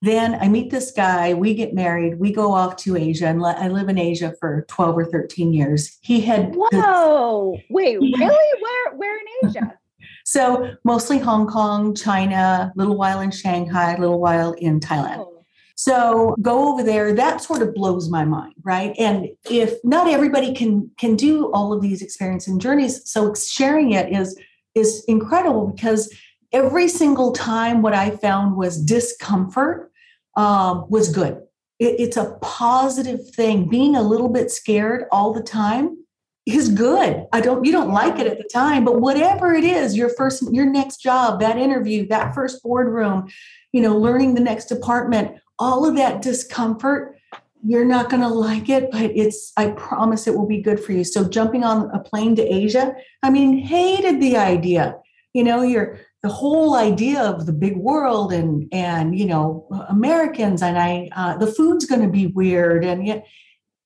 Then 0.04 0.36
I 0.36 0.50
meet 0.50 0.70
this 0.70 0.92
guy, 0.92 1.34
we 1.34 1.54
get 1.54 1.74
married, 1.74 2.20
we 2.20 2.34
go 2.34 2.52
off 2.52 2.76
to 2.84 2.98
Asia, 2.98 3.28
and 3.28 3.42
I 3.42 3.70
live 3.70 3.88
in 3.88 3.98
Asia 3.98 4.34
for 4.38 4.66
12 4.68 4.98
or 4.98 5.06
13 5.06 5.54
years. 5.54 5.98
He 6.02 6.20
had 6.20 6.54
Whoa, 6.54 7.54
this, 7.54 7.64
wait, 7.70 8.00
really? 8.00 8.62
Where 8.62 8.96
where 8.98 9.18
in 9.18 9.50
Asia? 9.50 9.74
so 10.26 10.76
mostly 10.84 11.20
Hong 11.20 11.48
Kong, 11.48 11.96
China, 11.96 12.74
little 12.76 12.98
while 12.98 13.22
in 13.22 13.32
Shanghai, 13.32 13.98
little 13.98 14.20
while 14.20 14.52
in 14.52 14.82
Thailand. 14.82 15.20
Oh. 15.20 15.46
So 15.76 16.36
go 16.42 16.74
over 16.74 16.84
there. 16.84 17.14
That 17.14 17.40
sort 17.40 17.62
of 17.62 17.74
blows 17.74 18.10
my 18.10 18.26
mind, 18.26 18.56
right? 18.62 18.94
And 19.00 19.30
if 19.50 19.76
not 19.86 20.10
everybody 20.10 20.54
can 20.54 20.92
can 20.98 21.16
do 21.16 21.50
all 21.54 21.72
of 21.72 21.82
these 21.82 22.02
experiences 22.02 22.50
and 22.50 22.60
journeys, 22.60 23.10
so 23.10 23.34
sharing 23.34 23.94
it 23.94 24.12
is 24.12 24.38
is 24.76 25.06
incredible 25.08 25.68
because 25.68 26.14
every 26.52 26.90
single 26.90 27.32
time 27.32 27.82
what 27.82 27.94
I 27.94 28.10
found 28.18 28.58
was 28.58 28.84
discomfort 28.84 29.92
um, 30.36 30.86
was 30.90 31.10
good. 31.10 31.42
It, 31.80 32.00
it's 32.00 32.18
a 32.18 32.38
positive 32.42 33.30
thing. 33.30 33.68
Being 33.68 33.96
a 33.96 34.02
little 34.02 34.30
bit 34.30 34.52
scared 34.52 35.06
all 35.12 35.34
the 35.34 35.44
time 35.44 35.98
is 36.46 36.70
good. 36.70 37.26
I 37.32 37.40
don't 37.40 37.66
you 37.66 37.72
don't 37.72 37.92
like 37.92 38.20
it 38.20 38.28
at 38.28 38.38
the 38.38 38.50
time, 38.54 38.84
but 38.84 39.00
whatever 39.00 39.54
it 39.54 39.64
is, 39.64 39.96
your 39.96 40.10
first 40.10 40.44
your 40.52 40.66
next 40.66 40.98
job, 40.98 41.40
that 41.40 41.58
interview, 41.58 42.08
that 42.08 42.36
first 42.36 42.62
boardroom, 42.62 43.30
you 43.72 43.82
know, 43.82 43.98
learning 43.98 44.34
the 44.34 44.42
next 44.42 44.66
department, 44.66 45.38
all 45.58 45.88
of 45.88 45.96
that 45.96 46.22
discomfort, 46.22 47.18
you're 47.66 47.86
not 47.86 48.10
going 48.10 48.22
to 48.22 48.28
like 48.28 48.68
it, 48.68 48.92
but 48.92 49.12
it's 49.16 49.54
I 49.56 49.70
promise 49.70 50.28
it 50.28 50.36
will 50.36 50.48
be 50.48 50.62
good 50.62 50.84
for 50.84 50.92
you. 50.92 51.06
So 51.06 51.28
jumping 51.28 51.64
on 51.64 51.90
a 51.92 52.00
plane 52.00 52.36
to 52.36 52.44
Asia, 52.44 52.94
I 53.22 53.30
mean, 53.30 53.60
hated 53.60 54.22
the 54.22 54.36
idea. 54.36 54.98
You 55.34 55.46
know, 55.46 55.62
you're 55.62 56.00
the 56.24 56.30
whole 56.30 56.76
idea 56.76 57.22
of 57.22 57.46
the 57.46 57.54
big 57.54 57.76
world 57.76 58.34
and 58.34 58.68
and 58.72 59.18
you 59.20 59.26
know 59.26 59.68
Americans 59.90 60.64
and 60.64 60.80
I 60.80 61.10
uh, 61.16 61.38
the 61.38 61.48
food's 61.48 61.86
going 61.86 62.02
to 62.02 62.08
be 62.08 62.28
weird 62.28 62.84
and 62.86 63.06
yet 63.06 63.26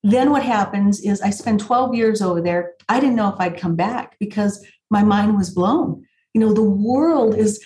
then 0.04 0.32
what 0.32 0.44
happens 0.44 1.02
is 1.02 1.22
I 1.22 1.32
spend 1.32 1.60
12 1.60 1.96
years 1.96 2.22
over 2.22 2.42
there. 2.42 2.74
I 2.88 3.00
didn't 3.00 3.16
know 3.16 3.30
if 3.30 3.40
I'd 3.40 3.58
come 3.58 3.76
back 3.76 4.16
because 4.20 4.66
my 4.90 5.04
mind 5.04 5.36
was 5.36 5.50
blown. 5.50 6.06
You 6.34 6.42
know, 6.42 6.54
the 6.54 6.64
world 6.64 7.36
is 7.36 7.62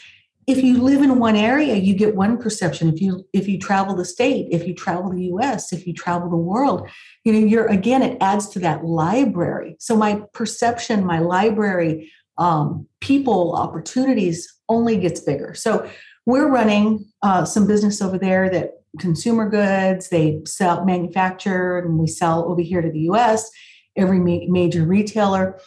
if 0.48 0.64
you 0.64 0.82
live 0.82 1.04
in 1.04 1.20
one 1.20 1.36
area, 1.36 1.76
you 1.76 1.94
get 1.94 2.16
one 2.16 2.38
perception. 2.38 2.90
If 2.90 3.00
you 3.00 3.28
if 3.32 3.48
you 3.48 3.60
travel 3.60 3.96
the 3.96 4.06
state, 4.06 4.48
if 4.50 4.66
you 4.66 4.74
travel 4.74 5.12
the 5.12 5.26
US, 5.26 5.72
if 5.72 5.86
you 5.86 5.94
travel 5.94 6.30
the 6.30 6.36
world, 6.36 6.90
you 7.26 7.34
know, 7.34 7.40
you're 7.40 7.68
again, 7.68 8.02
it 8.02 8.18
adds 8.22 8.50
to 8.50 8.60
that 8.60 8.84
library. 8.84 9.76
So 9.80 9.96
my 9.96 10.24
perception, 10.34 11.06
my 11.06 11.20
library, 11.20 12.12
um, 12.38 12.88
people, 13.02 13.56
opportunities 13.56 14.52
only 14.72 14.98
gets 14.98 15.20
bigger. 15.20 15.54
So 15.54 15.90
we're 16.26 16.48
running 16.48 17.06
uh, 17.22 17.46
some 17.46 17.68
business 17.68 18.02
over 18.02 18.18
there 18.18 18.50
that 18.50 18.72
consumer 19.00 19.50
goods, 19.50 20.10
they 20.10 20.42
sell 20.46 20.86
manufacture, 20.86 21.78
and 21.80 21.98
we 21.98 22.08
sell 22.08 22.46
over 22.46 22.62
here 22.62 22.82
to 22.82 22.92
the 22.92 23.02
US, 23.12 23.50
every 23.96 24.20
ma- 24.20 24.48
major 24.48 24.84
retailer. 24.86 25.60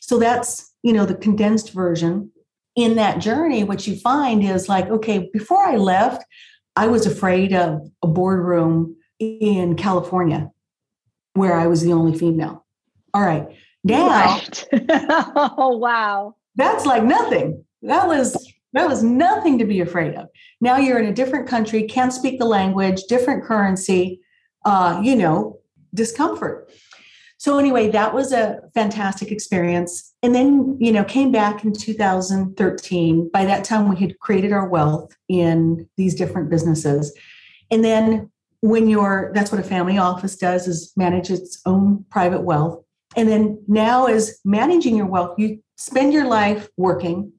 So 0.00 0.18
that's, 0.18 0.72
you 0.82 0.92
know, 0.92 1.06
the 1.06 1.14
condensed 1.14 1.72
version. 1.72 2.30
In 2.76 2.96
that 2.96 3.20
journey, 3.20 3.62
what 3.62 3.86
you 3.86 3.94
find 3.96 4.42
is 4.44 4.68
like, 4.68 4.88
okay, 4.88 5.30
before 5.32 5.64
I 5.64 5.76
left, 5.76 6.24
I 6.74 6.88
was 6.88 7.06
afraid 7.06 7.52
of 7.54 7.80
a 8.02 8.08
boardroom 8.08 8.96
in 9.20 9.76
California 9.76 10.50
where 11.34 11.54
I 11.54 11.68
was 11.68 11.82
the 11.82 11.92
only 11.92 12.18
female. 12.18 12.66
All 13.12 13.22
right. 13.22 13.46
Now, 13.84 14.08
Right. 14.08 14.66
oh, 15.56 15.76
wow. 15.76 16.34
that's 16.56 16.84
like 16.84 17.04
nothing. 17.04 17.63
That 17.84 18.06
was 18.08 18.52
that 18.72 18.88
was 18.88 19.04
nothing 19.04 19.58
to 19.58 19.64
be 19.64 19.80
afraid 19.80 20.14
of. 20.14 20.26
Now 20.60 20.78
you're 20.78 20.98
in 20.98 21.06
a 21.06 21.14
different 21.14 21.46
country, 21.46 21.84
can't 21.84 22.12
speak 22.12 22.40
the 22.40 22.44
language, 22.44 23.02
different 23.08 23.44
currency, 23.44 24.20
uh, 24.64 25.00
you 25.02 25.14
know, 25.14 25.60
discomfort. 25.94 26.70
So 27.38 27.58
anyway, 27.58 27.90
that 27.90 28.14
was 28.14 28.32
a 28.32 28.62
fantastic 28.74 29.30
experience. 29.30 30.14
And 30.22 30.34
then, 30.34 30.78
you 30.80 30.90
know, 30.92 31.04
came 31.04 31.30
back 31.30 31.62
in 31.62 31.72
2013. 31.74 33.30
By 33.32 33.44
that 33.44 33.64
time, 33.64 33.88
we 33.88 33.96
had 33.96 34.18
created 34.18 34.50
our 34.50 34.66
wealth 34.68 35.14
in 35.28 35.88
these 35.96 36.14
different 36.14 36.48
businesses. 36.48 37.14
And 37.70 37.84
then 37.84 38.30
when 38.60 38.88
you're, 38.88 39.30
that's 39.34 39.52
what 39.52 39.60
a 39.60 39.64
family 39.64 39.98
office 39.98 40.36
does 40.36 40.66
is 40.66 40.92
manage 40.96 41.30
its 41.30 41.60
own 41.66 42.06
private 42.10 42.40
wealth. 42.40 42.82
And 43.14 43.28
then 43.28 43.62
now 43.68 44.06
as 44.06 44.40
managing 44.44 44.96
your 44.96 45.06
wealth, 45.06 45.38
you 45.38 45.62
spend 45.76 46.14
your 46.14 46.26
life 46.26 46.68
working 46.78 47.33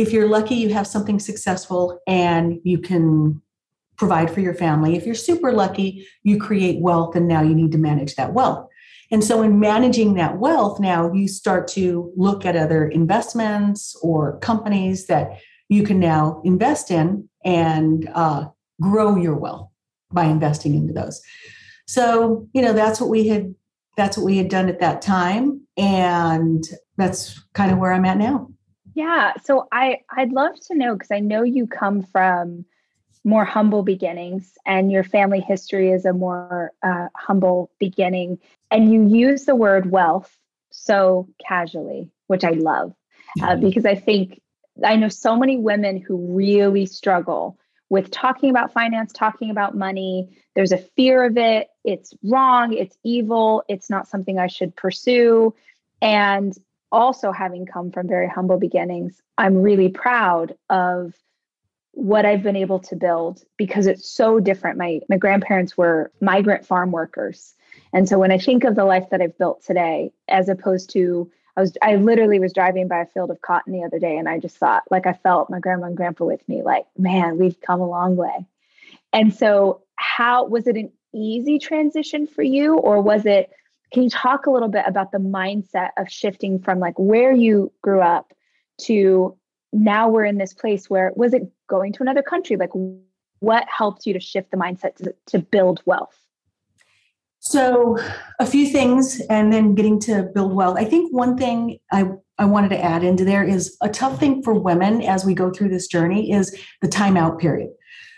if 0.00 0.14
you're 0.14 0.28
lucky, 0.28 0.54
you 0.54 0.70
have 0.70 0.86
something 0.86 1.18
successful 1.18 2.00
and 2.06 2.58
you 2.64 2.78
can 2.78 3.40
provide 3.98 4.30
for 4.30 4.40
your 4.40 4.54
family. 4.54 4.96
If 4.96 5.04
you're 5.04 5.14
super 5.14 5.52
lucky, 5.52 6.06
you 6.22 6.40
create 6.40 6.80
wealth 6.80 7.14
and 7.16 7.28
now 7.28 7.42
you 7.42 7.54
need 7.54 7.72
to 7.72 7.78
manage 7.78 8.14
that 8.14 8.32
wealth. 8.32 8.66
And 9.10 9.22
so, 9.22 9.42
in 9.42 9.60
managing 9.60 10.14
that 10.14 10.38
wealth, 10.38 10.80
now 10.80 11.12
you 11.12 11.28
start 11.28 11.68
to 11.68 12.12
look 12.16 12.46
at 12.46 12.56
other 12.56 12.86
investments 12.86 13.94
or 14.02 14.38
companies 14.38 15.06
that 15.08 15.40
you 15.68 15.82
can 15.82 16.00
now 16.00 16.40
invest 16.44 16.90
in 16.90 17.28
and 17.44 18.08
uh, 18.14 18.46
grow 18.80 19.16
your 19.16 19.34
wealth 19.34 19.68
by 20.12 20.24
investing 20.24 20.74
into 20.74 20.94
those. 20.94 21.20
So, 21.86 22.48
you 22.54 22.62
know, 22.62 22.72
that's 22.72 23.00
what 23.00 23.10
we 23.10 23.28
had. 23.28 23.54
That's 23.96 24.16
what 24.16 24.24
we 24.24 24.38
had 24.38 24.48
done 24.48 24.68
at 24.70 24.80
that 24.80 25.02
time, 25.02 25.66
and 25.76 26.64
that's 26.96 27.38
kind 27.52 27.70
of 27.70 27.78
where 27.78 27.92
I'm 27.92 28.06
at 28.06 28.16
now. 28.16 28.48
Yeah. 28.94 29.34
So 29.44 29.68
I 29.72 30.00
I'd 30.10 30.32
love 30.32 30.58
to 30.68 30.74
know 30.74 30.94
because 30.94 31.10
I 31.10 31.20
know 31.20 31.42
you 31.42 31.66
come 31.66 32.02
from 32.02 32.64
more 33.24 33.44
humble 33.44 33.82
beginnings 33.82 34.56
and 34.64 34.90
your 34.90 35.04
family 35.04 35.40
history 35.40 35.90
is 35.90 36.04
a 36.04 36.12
more 36.12 36.72
uh, 36.82 37.08
humble 37.14 37.70
beginning 37.78 38.38
and 38.70 38.92
you 38.92 39.06
use 39.06 39.44
the 39.44 39.54
word 39.54 39.90
wealth 39.90 40.34
so 40.72 41.28
casually 41.46 42.10
which 42.28 42.44
i 42.44 42.52
love 42.52 42.94
uh, 43.42 43.56
because 43.56 43.84
i 43.84 43.94
think 43.94 44.40
i 44.86 44.96
know 44.96 45.08
so 45.08 45.36
many 45.36 45.58
women 45.58 45.98
who 45.98 46.16
really 46.34 46.86
struggle 46.86 47.58
with 47.90 48.10
talking 48.10 48.48
about 48.50 48.72
finance 48.72 49.12
talking 49.12 49.50
about 49.50 49.76
money. 49.76 50.28
There's 50.54 50.72
a 50.72 50.78
fear 50.78 51.24
of 51.24 51.36
it. 51.36 51.68
It's 51.84 52.14
wrong. 52.22 52.72
It's 52.72 52.96
evil. 53.04 53.64
It's 53.68 53.90
not 53.90 54.08
something 54.08 54.38
i 54.38 54.46
should 54.46 54.74
pursue. 54.74 55.54
And 56.00 56.56
also 56.92 57.32
having 57.32 57.66
come 57.66 57.90
from 57.90 58.08
very 58.08 58.28
humble 58.28 58.58
beginnings, 58.58 59.20
I'm 59.38 59.62
really 59.62 59.88
proud 59.88 60.54
of 60.68 61.14
what 61.92 62.24
I've 62.24 62.42
been 62.42 62.56
able 62.56 62.78
to 62.80 62.96
build 62.96 63.42
because 63.56 63.86
it's 63.86 64.08
so 64.08 64.40
different. 64.40 64.78
My 64.78 65.00
my 65.08 65.16
grandparents 65.16 65.76
were 65.76 66.12
migrant 66.20 66.64
farm 66.64 66.92
workers. 66.92 67.54
And 67.92 68.08
so 68.08 68.18
when 68.18 68.30
I 68.30 68.38
think 68.38 68.64
of 68.64 68.76
the 68.76 68.84
life 68.84 69.10
that 69.10 69.20
I've 69.20 69.36
built 69.38 69.64
today, 69.64 70.12
as 70.28 70.48
opposed 70.48 70.90
to 70.90 71.30
I 71.56 71.60
was 71.60 71.76
I 71.82 71.96
literally 71.96 72.38
was 72.38 72.52
driving 72.52 72.88
by 72.88 73.00
a 73.00 73.06
field 73.06 73.30
of 73.30 73.40
cotton 73.40 73.72
the 73.72 73.84
other 73.84 73.98
day 73.98 74.16
and 74.16 74.28
I 74.28 74.38
just 74.38 74.56
thought, 74.56 74.84
like 74.90 75.06
I 75.06 75.12
felt 75.12 75.50
my 75.50 75.58
grandma 75.58 75.86
and 75.86 75.96
grandpa 75.96 76.24
with 76.24 76.48
me, 76.48 76.62
like, 76.62 76.86
man, 76.96 77.38
we've 77.38 77.60
come 77.60 77.80
a 77.80 77.88
long 77.88 78.16
way. 78.16 78.46
And 79.12 79.34
so 79.34 79.82
how 79.96 80.46
was 80.46 80.66
it 80.66 80.76
an 80.76 80.92
easy 81.12 81.58
transition 81.58 82.26
for 82.26 82.42
you 82.42 82.76
or 82.76 83.00
was 83.02 83.26
it 83.26 83.50
can 83.92 84.02
you 84.04 84.10
talk 84.10 84.46
a 84.46 84.50
little 84.50 84.68
bit 84.68 84.84
about 84.86 85.12
the 85.12 85.18
mindset 85.18 85.90
of 85.96 86.08
shifting 86.08 86.60
from 86.60 86.78
like 86.78 86.98
where 86.98 87.32
you 87.32 87.72
grew 87.82 88.00
up 88.00 88.32
to 88.82 89.36
now 89.72 90.08
we're 90.08 90.24
in 90.24 90.38
this 90.38 90.52
place 90.52 90.88
where 90.88 91.12
was 91.16 91.34
it 91.34 91.42
going 91.68 91.92
to 91.94 92.02
another 92.02 92.22
country? 92.22 92.56
Like 92.56 92.70
what 93.40 93.66
helped 93.68 94.06
you 94.06 94.12
to 94.12 94.20
shift 94.20 94.50
the 94.50 94.56
mindset 94.56 94.96
to, 94.96 95.14
to 95.26 95.38
build 95.38 95.82
wealth? 95.86 96.16
So, 97.42 97.96
a 98.38 98.44
few 98.44 98.68
things, 98.68 99.22
and 99.30 99.50
then 99.50 99.74
getting 99.74 99.98
to 100.00 100.24
build 100.34 100.54
wealth. 100.54 100.76
I 100.78 100.84
think 100.84 101.10
one 101.10 101.38
thing 101.38 101.78
I, 101.90 102.04
I 102.36 102.44
wanted 102.44 102.68
to 102.68 102.84
add 102.84 103.02
into 103.02 103.24
there 103.24 103.42
is 103.42 103.78
a 103.80 103.88
tough 103.88 104.20
thing 104.20 104.42
for 104.42 104.52
women 104.52 105.00
as 105.00 105.24
we 105.24 105.32
go 105.32 105.50
through 105.50 105.70
this 105.70 105.86
journey 105.86 106.32
is 106.32 106.54
the 106.82 106.88
timeout 106.88 107.38
period. 107.38 107.70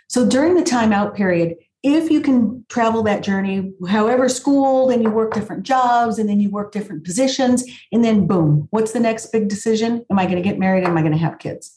So, 0.08 0.28
during 0.28 0.56
the 0.56 0.62
timeout 0.62 1.14
period, 1.14 1.54
if 1.82 2.10
you 2.10 2.20
can 2.20 2.64
travel 2.68 3.02
that 3.02 3.22
journey, 3.22 3.72
however, 3.88 4.28
school, 4.28 4.86
then 4.86 5.02
you 5.02 5.10
work 5.10 5.34
different 5.34 5.64
jobs 5.64 6.18
and 6.18 6.28
then 6.28 6.38
you 6.38 6.48
work 6.48 6.70
different 6.70 7.04
positions, 7.04 7.64
and 7.90 8.04
then 8.04 8.26
boom, 8.26 8.68
what's 8.70 8.92
the 8.92 9.00
next 9.00 9.32
big 9.32 9.48
decision? 9.48 10.04
Am 10.10 10.18
I 10.18 10.24
going 10.24 10.36
to 10.36 10.48
get 10.48 10.58
married? 10.58 10.84
Am 10.84 10.96
I 10.96 11.00
going 11.00 11.12
to 11.12 11.18
have 11.18 11.38
kids? 11.38 11.76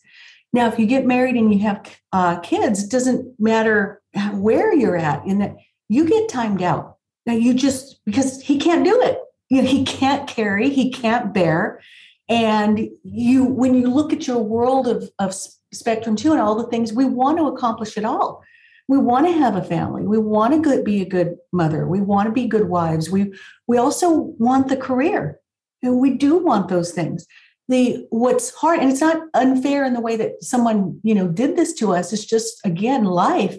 Now, 0.54 0.68
if 0.68 0.78
you 0.78 0.86
get 0.86 1.06
married 1.06 1.36
and 1.36 1.54
you 1.54 1.60
have 1.62 2.00
uh, 2.14 2.40
kids, 2.40 2.88
doesn't 2.88 3.40
matter 3.40 4.02
where 4.34 4.74
you're 4.74 4.96
at, 4.96 5.26
in 5.26 5.40
that 5.40 5.56
you 5.90 6.08
get 6.08 6.30
timed 6.30 6.62
out. 6.62 6.98
Now, 7.26 7.34
you 7.34 7.54
just 7.54 8.00
because 8.06 8.42
he 8.42 8.58
can't 8.58 8.86
do 8.86 9.02
it, 9.02 9.20
you 9.50 9.62
know, 9.62 9.68
he 9.68 9.84
can't 9.84 10.28
carry, 10.28 10.70
he 10.70 10.92
can't 10.92 11.34
bear, 11.34 11.82
and 12.30 12.90
you 13.04 13.44
when 13.44 13.74
you 13.74 13.90
look 13.90 14.14
at 14.14 14.28
your 14.28 14.42
world 14.42 14.88
of 14.88 15.10
of 15.20 15.36
spectrum 15.74 16.16
two 16.16 16.32
and 16.32 16.40
all 16.40 16.56
the 16.56 16.68
things 16.68 16.94
we 16.94 17.06
want 17.06 17.38
to 17.38 17.48
accomplish 17.48 17.98
it 17.98 18.06
all 18.06 18.42
we 18.88 18.98
want 18.98 19.26
to 19.26 19.34
have 19.34 19.56
a 19.56 19.64
family. 19.64 20.06
We 20.06 20.18
want 20.18 20.64
to 20.64 20.84
be 20.84 21.02
a 21.02 21.10
good 21.10 21.38
mother. 21.52 21.88
We 21.88 22.02
want 22.02 22.28
to 22.28 22.32
be 22.32 22.48
good 22.48 22.70
wives. 22.70 23.10
We 23.10 23.34
we 23.68 23.78
also 23.78 24.12
want 24.38 24.70
the 24.70 24.78
career. 24.78 25.40
And 25.82 26.00
we 26.00 26.16
do 26.16 26.38
want 26.38 26.68
those 26.68 26.92
things. 26.92 27.26
The 27.68 28.06
what's 28.10 28.54
hard 28.54 28.80
and 28.80 28.92
it's 28.92 29.02
not 29.02 29.24
unfair 29.34 29.86
in 29.86 29.94
the 29.94 30.02
way 30.02 30.16
that 30.18 30.44
someone 30.44 31.00
you 31.04 31.16
know 31.16 31.28
did 31.28 31.56
this 31.56 31.74
to 31.76 31.94
us. 31.94 32.14
It's 32.14 32.26
just 32.26 32.60
again 32.64 33.06
life. 33.06 33.58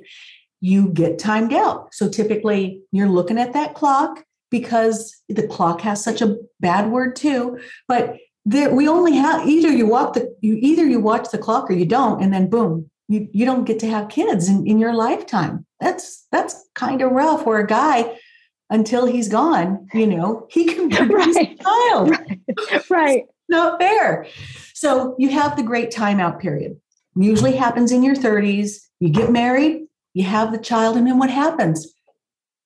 You 0.60 0.88
get 0.88 1.18
timed 1.18 1.52
out. 1.52 1.92
So 1.92 2.08
typically 2.08 2.80
you're 2.92 3.08
looking 3.08 3.38
at 3.38 3.52
that 3.52 3.74
clock 3.74 4.24
because 4.50 5.22
the 5.28 5.46
clock 5.46 5.80
has 5.80 6.02
such 6.02 6.22
a 6.22 6.36
bad 6.60 6.90
word 6.90 7.16
too. 7.16 7.58
But 7.88 8.16
we 8.46 8.86
only 8.86 9.16
have 9.16 9.48
either 9.48 9.70
you 9.70 9.88
walk 9.88 10.14
the 10.14 10.36
you 10.40 10.56
either 10.60 10.86
you 10.86 11.00
watch 11.00 11.30
the 11.30 11.38
clock 11.38 11.68
or 11.68 11.72
you 11.72 11.84
don't 11.84 12.22
and 12.22 12.32
then 12.32 12.48
boom 12.48 12.88
you, 13.08 13.28
you 13.32 13.44
don't 13.44 13.64
get 13.64 13.78
to 13.80 13.88
have 13.88 14.08
kids 14.08 14.48
in, 14.48 14.66
in 14.66 14.78
your 14.78 14.94
lifetime. 14.94 15.64
That's 15.80 16.26
that's 16.32 16.68
kind 16.74 17.02
of 17.02 17.12
rough. 17.12 17.46
Where 17.46 17.58
a 17.58 17.66
guy, 17.66 18.18
until 18.70 19.06
he's 19.06 19.28
gone, 19.28 19.88
you 19.94 20.06
know, 20.06 20.46
he 20.50 20.64
can 20.64 20.90
produce 20.90 21.36
right. 21.36 21.58
a 21.58 21.62
child. 21.62 22.10
Right. 22.10 22.90
right. 22.90 23.24
Not 23.48 23.80
fair. 23.80 24.26
So 24.74 25.14
you 25.18 25.30
have 25.30 25.56
the 25.56 25.62
great 25.62 25.90
timeout 25.90 26.40
period. 26.40 26.80
usually 27.14 27.52
happens 27.52 27.92
in 27.92 28.02
your 28.02 28.16
30s. 28.16 28.80
You 28.98 29.10
get 29.10 29.30
married, 29.30 29.86
you 30.14 30.24
have 30.24 30.50
the 30.50 30.58
child, 30.58 30.96
and 30.96 31.06
then 31.06 31.18
what 31.18 31.30
happens? 31.30 31.86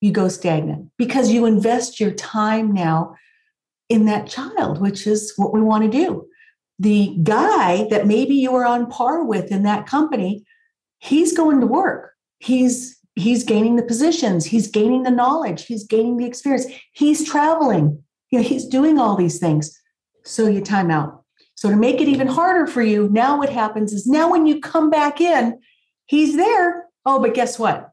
You 0.01 0.13
go 0.13 0.29
stagnant 0.29 0.91
because 0.97 1.31
you 1.31 1.45
invest 1.45 2.01
your 2.01 2.13
time 2.13 2.73
now 2.73 3.15
in 3.91 4.07
that 4.07 4.29
child, 4.29 4.81
which 4.81 5.07
is 5.07 5.35
what 5.37 5.53
we 5.53 5.61
want 5.61 5.85
to 5.85 5.91
do. 5.91 6.27
The 6.81 7.17
guy 7.23 7.87
that 7.91 8.07
maybe 8.07 8.35
you 8.35 8.51
were 8.51 8.65
on 8.65 8.91
par 8.91 9.23
with 9.23 9.53
in 9.53 9.63
that 9.63 9.87
company, 9.87 10.45
he's 10.99 11.37
going 11.37 11.61
to 11.61 11.67
work. 11.67 12.13
He's 12.39 12.99
he's 13.15 13.45
gaining 13.45 13.77
the 13.77 13.83
positions, 13.83 14.47
he's 14.47 14.69
gaining 14.69 15.03
the 15.03 15.11
knowledge, 15.11 15.67
he's 15.67 15.85
gaining 15.85 16.17
the 16.17 16.27
experience, 16.27 16.67
he's 16.93 17.29
traveling, 17.29 18.03
you 18.31 18.39
know, 18.39 18.45
he's 18.45 18.65
doing 18.65 18.99
all 18.99 19.17
these 19.17 19.39
things. 19.39 19.79
So 20.25 20.47
you 20.47 20.61
time 20.61 20.91
out. 20.91 21.25
So 21.55 21.69
to 21.69 21.77
make 21.77 22.01
it 22.01 22.09
even 22.09 22.27
harder 22.27 22.67
for 22.67 22.83
you, 22.83 23.09
now 23.11 23.37
what 23.37 23.51
happens 23.51 23.93
is 23.93 24.07
now 24.07 24.31
when 24.31 24.47
you 24.47 24.61
come 24.61 24.89
back 24.89 25.21
in, 25.21 25.61
he's 26.07 26.37
there. 26.37 26.87
Oh, 27.05 27.21
but 27.21 27.35
guess 27.35 27.59
what? 27.59 27.91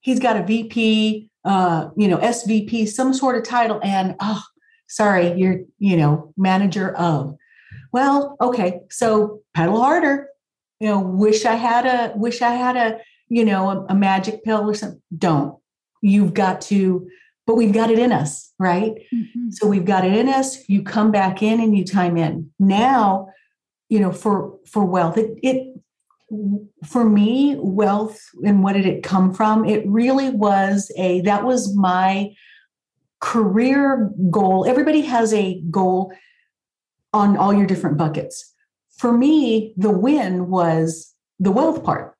He's 0.00 0.18
got 0.18 0.36
a 0.36 0.42
VP, 0.42 1.30
uh, 1.44 1.90
you 1.96 2.08
know, 2.08 2.18
SVP, 2.18 2.88
some 2.88 3.14
sort 3.14 3.36
of 3.36 3.44
title, 3.44 3.80
and 3.82 4.16
oh, 4.20 4.42
sorry, 4.88 5.32
you're, 5.34 5.60
you 5.78 5.96
know, 5.96 6.32
manager 6.36 6.94
of. 6.96 7.36
Well, 7.94 8.36
okay, 8.40 8.80
so 8.90 9.40
pedal 9.54 9.80
harder. 9.80 10.26
You 10.80 10.88
know, 10.88 11.00
wish 11.00 11.44
I 11.44 11.54
had 11.54 11.86
a 11.86 12.12
wish 12.16 12.42
I 12.42 12.50
had 12.50 12.76
a 12.76 12.98
you 13.28 13.44
know, 13.44 13.70
a, 13.70 13.86
a 13.90 13.94
magic 13.94 14.42
pill 14.42 14.68
or 14.68 14.74
something. 14.74 15.00
Don't. 15.16 15.56
You've 16.02 16.34
got 16.34 16.60
to, 16.62 17.08
but 17.46 17.54
we've 17.54 17.72
got 17.72 17.92
it 17.92 18.00
in 18.00 18.10
us, 18.10 18.52
right? 18.58 18.94
Mm-hmm. 19.14 19.50
So 19.50 19.68
we've 19.68 19.84
got 19.84 20.04
it 20.04 20.12
in 20.12 20.28
us. 20.28 20.68
You 20.68 20.82
come 20.82 21.12
back 21.12 21.40
in 21.40 21.60
and 21.60 21.76
you 21.76 21.84
time 21.84 22.16
in. 22.16 22.50
Now, 22.58 23.28
you 23.88 24.00
know, 24.00 24.10
for 24.10 24.58
for 24.66 24.84
wealth, 24.84 25.16
it 25.16 25.38
it 25.44 25.80
for 26.84 27.08
me, 27.08 27.54
wealth 27.60 28.20
and 28.44 28.64
what 28.64 28.72
did 28.72 28.86
it 28.86 29.04
come 29.04 29.32
from? 29.32 29.64
It 29.64 29.86
really 29.86 30.30
was 30.30 30.90
a 30.96 31.20
that 31.20 31.44
was 31.44 31.76
my 31.76 32.34
career 33.20 34.10
goal. 34.30 34.66
Everybody 34.66 35.02
has 35.02 35.32
a 35.32 35.60
goal 35.70 36.12
on 37.14 37.36
all 37.36 37.54
your 37.54 37.66
different 37.66 37.96
buckets. 37.96 38.52
For 38.98 39.12
me, 39.12 39.72
the 39.76 39.90
win 39.90 40.50
was 40.50 41.14
the 41.38 41.52
wealth 41.52 41.82
part. 41.84 42.16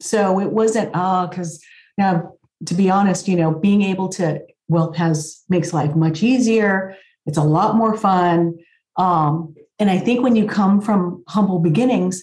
So 0.00 0.40
it 0.40 0.50
wasn't, 0.50 0.90
ah, 0.94 1.28
because 1.28 1.62
now, 1.96 2.34
to 2.66 2.74
be 2.74 2.90
honest, 2.90 3.28
you 3.28 3.36
know, 3.36 3.52
being 3.52 3.82
able 3.82 4.08
to, 4.10 4.40
wealth 4.68 4.96
has 4.96 5.42
makes 5.48 5.72
life 5.72 5.94
much 5.94 6.22
easier. 6.22 6.96
It's 7.26 7.38
a 7.38 7.42
lot 7.42 7.76
more 7.76 7.96
fun. 7.96 8.58
Um, 8.96 9.54
and 9.78 9.88
I 9.90 9.98
think 9.98 10.22
when 10.22 10.36
you 10.36 10.46
come 10.46 10.80
from 10.80 11.22
humble 11.28 11.60
beginnings, 11.60 12.22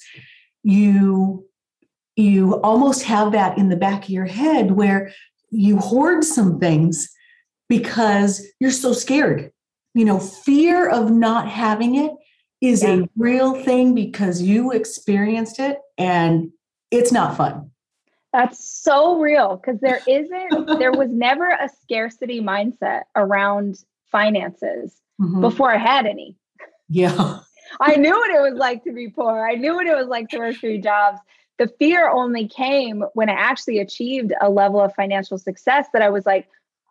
you 0.64 1.46
you 2.16 2.56
almost 2.62 3.04
have 3.04 3.32
that 3.32 3.58
in 3.58 3.70
the 3.70 3.78
back 3.78 4.04
of 4.04 4.10
your 4.10 4.26
head 4.26 4.72
where 4.72 5.14
you 5.52 5.78
hoard 5.78 6.26
some 6.26 6.60
things 6.60 7.10
because 7.70 8.46
you're 8.60 8.72
so 8.72 8.92
scared. 8.92 9.52
You 9.94 10.06
know, 10.06 10.20
fear 10.20 10.88
of 10.90 11.12
not 11.12 11.48
having 11.48 11.96
it 11.96 12.12
is 12.62 12.84
yeah. 12.84 12.96
a 12.96 13.10
real 13.18 13.56
thing 13.64 13.96
because 13.96 14.42
you 14.42 14.72
experienced 14.72 15.60
it 15.60 15.80
and 15.98 16.52
it's 16.92 17.12
not 17.12 17.38
fun. 17.38 17.72
That's 18.32 18.64
so 18.84 19.20
real 19.20 19.56
because 19.56 19.80
there 19.80 20.02
isn't, 20.08 20.80
there 20.80 20.92
was 20.92 21.10
never 21.12 21.48
a 21.48 21.70
scarcity 21.82 22.42
mindset 22.42 23.04
around 23.16 23.84
finances 24.12 25.02
mm-hmm. 25.20 25.42
before 25.42 25.74
I 25.74 25.78
had 25.78 26.06
any. 26.06 26.36
Yeah. 26.90 27.40
I 27.80 27.96
knew 27.96 28.12
what 28.12 28.32
it 28.32 28.42
was 28.42 28.58
like 28.58 28.84
to 28.86 28.92
be 28.92 29.10
poor. 29.10 29.48
I 29.48 29.56
knew 29.56 29.76
what 29.76 29.88
it 29.88 29.96
was 29.96 30.08
like 30.08 30.30
to 30.30 30.40
work 30.40 30.56
three 30.56 30.80
jobs. 30.80 31.20
The 31.60 31.68
fear 31.80 32.10
only 32.10 32.48
came 32.48 33.04
when 33.14 33.30
I 33.30 33.34
actually 33.34 33.80
achieved 33.80 34.34
a 34.42 34.50
level 34.50 34.80
of 34.82 34.94
financial 34.96 35.38
success 35.38 35.88
that 35.94 36.02
I 36.02 36.10
was 36.10 36.26
like, 36.26 36.48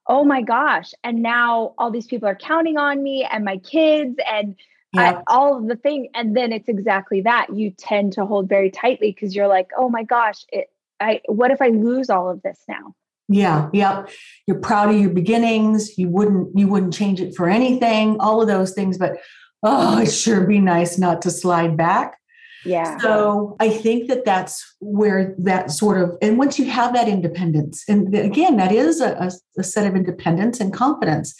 oh 0.08 0.24
my 0.24 0.42
gosh. 0.42 0.92
And 1.04 1.22
now 1.22 1.74
all 1.78 1.90
these 1.90 2.06
people 2.06 2.28
are 2.28 2.34
counting 2.34 2.78
on 2.78 3.02
me 3.02 3.26
and 3.30 3.44
my 3.44 3.58
kids 3.58 4.16
and 4.30 4.56
yeah. 4.94 5.18
I, 5.18 5.22
all 5.26 5.58
of 5.58 5.68
the 5.68 5.76
thing. 5.76 6.08
And 6.14 6.36
then 6.36 6.52
it's 6.52 6.68
exactly 6.68 7.20
that. 7.22 7.54
You 7.54 7.70
tend 7.70 8.14
to 8.14 8.24
hold 8.24 8.48
very 8.48 8.70
tightly 8.70 9.12
because 9.12 9.36
you're 9.36 9.48
like, 9.48 9.68
oh 9.76 9.88
my 9.88 10.02
gosh, 10.02 10.44
it, 10.50 10.70
I 11.00 11.20
what 11.26 11.50
if 11.50 11.60
I 11.60 11.68
lose 11.68 12.10
all 12.10 12.30
of 12.30 12.42
this 12.42 12.60
now? 12.68 12.94
Yeah, 13.28 13.68
yeah. 13.74 14.06
You're 14.46 14.58
proud 14.58 14.88
of 14.88 14.98
your 14.98 15.10
beginnings. 15.10 15.98
You 15.98 16.08
wouldn't 16.08 16.58
you 16.58 16.66
wouldn't 16.66 16.94
change 16.94 17.20
it 17.20 17.36
for 17.36 17.48
anything, 17.48 18.16
all 18.18 18.40
of 18.40 18.48
those 18.48 18.72
things, 18.72 18.96
but 18.96 19.18
oh, 19.62 20.00
it 20.00 20.10
sure 20.10 20.46
be 20.46 20.60
nice 20.60 20.98
not 20.98 21.22
to 21.22 21.30
slide 21.30 21.76
back. 21.76 22.17
Yeah. 22.64 22.98
So 22.98 23.56
I 23.60 23.70
think 23.70 24.08
that 24.08 24.24
that's 24.24 24.76
where 24.80 25.34
that 25.38 25.70
sort 25.70 26.00
of, 26.00 26.16
and 26.20 26.38
once 26.38 26.58
you 26.58 26.66
have 26.66 26.92
that 26.94 27.08
independence, 27.08 27.84
and 27.88 28.14
again, 28.14 28.56
that 28.56 28.72
is 28.72 29.00
a, 29.00 29.30
a, 29.56 29.62
set 29.62 29.86
of 29.86 29.94
independence 29.94 30.60
and 30.60 30.72
confidence. 30.72 31.34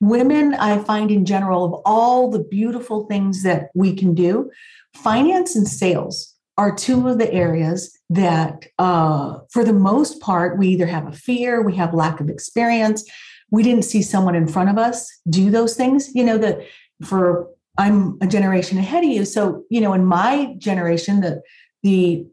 Women, 0.00 0.54
I 0.54 0.78
find 0.78 1.10
in 1.10 1.24
general, 1.24 1.64
of 1.64 1.82
all 1.84 2.30
the 2.30 2.42
beautiful 2.42 3.06
things 3.06 3.42
that 3.42 3.70
we 3.74 3.94
can 3.94 4.14
do, 4.14 4.50
finance 4.94 5.56
and 5.56 5.66
sales 5.66 6.34
are 6.56 6.74
two 6.74 7.08
of 7.08 7.18
the 7.18 7.32
areas 7.32 7.98
that, 8.10 8.66
uh, 8.78 9.38
for 9.50 9.64
the 9.64 9.72
most 9.72 10.20
part, 10.20 10.58
we 10.58 10.68
either 10.68 10.86
have 10.86 11.06
a 11.06 11.12
fear, 11.12 11.62
we 11.62 11.74
have 11.76 11.94
lack 11.94 12.20
of 12.20 12.28
experience, 12.28 13.04
we 13.50 13.62
didn't 13.62 13.84
see 13.84 14.02
someone 14.02 14.34
in 14.34 14.46
front 14.46 14.70
of 14.70 14.78
us 14.78 15.10
do 15.28 15.50
those 15.50 15.76
things. 15.76 16.14
You 16.14 16.24
know, 16.24 16.38
that 16.38 16.60
for 17.02 17.48
I'm 17.76 18.18
a 18.20 18.26
generation 18.26 18.78
ahead 18.78 19.04
of 19.04 19.10
you. 19.10 19.24
So, 19.24 19.64
you 19.68 19.80
know, 19.80 19.92
in 19.92 20.04
my 20.04 20.54
generation, 20.58 21.20
the 21.20 21.42
the 21.82 22.26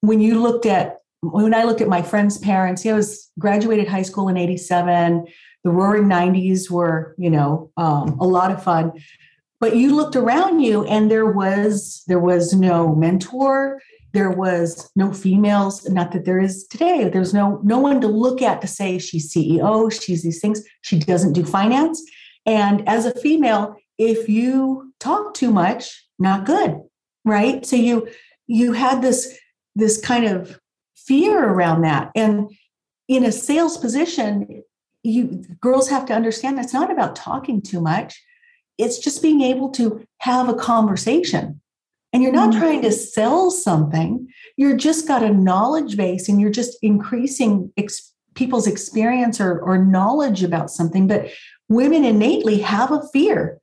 when 0.00 0.20
you 0.20 0.40
looked 0.40 0.66
at 0.66 0.98
when 1.22 1.54
I 1.54 1.64
looked 1.64 1.80
at 1.80 1.88
my 1.88 2.02
friends' 2.02 2.38
parents, 2.38 2.84
I 2.84 2.92
was 2.92 3.30
graduated 3.38 3.88
high 3.88 4.02
school 4.02 4.28
in 4.28 4.36
87. 4.36 5.26
The 5.64 5.70
roaring 5.70 6.04
90s 6.04 6.70
were, 6.70 7.14
you 7.16 7.30
know, 7.30 7.70
um, 7.78 8.18
a 8.20 8.26
lot 8.26 8.50
of 8.50 8.62
fun. 8.62 8.92
But 9.60 9.76
you 9.76 9.96
looked 9.96 10.16
around 10.16 10.60
you 10.60 10.84
and 10.84 11.10
there 11.10 11.30
was 11.30 12.02
there 12.06 12.18
was 12.18 12.52
no 12.52 12.94
mentor. 12.94 13.80
There 14.12 14.30
was 14.30 14.90
no 14.94 15.12
females 15.12 15.88
not 15.88 16.12
that 16.12 16.26
there 16.26 16.38
is 16.38 16.66
today. 16.66 17.08
There's 17.08 17.32
no 17.32 17.60
no 17.64 17.78
one 17.78 18.00
to 18.02 18.08
look 18.08 18.42
at 18.42 18.60
to 18.60 18.66
say 18.66 18.98
she's 18.98 19.32
ceo 19.32 19.90
she's 19.90 20.22
these 20.22 20.40
things. 20.40 20.62
She 20.82 20.98
doesn't 20.98 21.32
do 21.32 21.44
finance. 21.44 22.02
And 22.44 22.86
as 22.86 23.06
a 23.06 23.18
female 23.18 23.76
if 23.98 24.28
you 24.28 24.92
talk 25.00 25.34
too 25.34 25.50
much 25.50 26.06
not 26.18 26.46
good 26.46 26.80
right 27.24 27.64
so 27.66 27.76
you 27.76 28.08
you 28.46 28.72
had 28.72 29.02
this 29.02 29.38
this 29.74 30.00
kind 30.00 30.24
of 30.24 30.58
fear 30.96 31.44
around 31.44 31.82
that 31.82 32.10
and 32.14 32.50
in 33.08 33.24
a 33.24 33.32
sales 33.32 33.76
position 33.76 34.62
you 35.02 35.44
girls 35.60 35.88
have 35.88 36.06
to 36.06 36.14
understand 36.14 36.58
it's 36.58 36.72
not 36.72 36.90
about 36.90 37.14
talking 37.14 37.60
too 37.60 37.80
much 37.80 38.22
it's 38.78 38.98
just 38.98 39.22
being 39.22 39.40
able 39.40 39.70
to 39.70 40.06
have 40.18 40.48
a 40.48 40.54
conversation. 40.54 41.60
And 42.12 42.22
you're 42.22 42.32
not 42.32 42.50
mm-hmm. 42.50 42.60
trying 42.60 42.82
to 42.82 42.92
sell 42.92 43.50
something, 43.50 44.28
you're 44.56 44.76
just 44.76 45.08
got 45.08 45.24
a 45.24 45.32
knowledge 45.32 45.96
base 45.96 46.28
and 46.28 46.40
you're 46.40 46.50
just 46.50 46.78
increasing 46.80 47.72
ex- 47.76 48.12
people's 48.34 48.66
experience 48.66 49.40
or, 49.40 49.60
or 49.60 49.78
knowledge 49.78 50.42
about 50.42 50.70
something. 50.70 51.08
But 51.08 51.30
women 51.68 52.04
innately 52.04 52.60
have 52.60 52.92
a 52.92 53.02
fear 53.12 53.58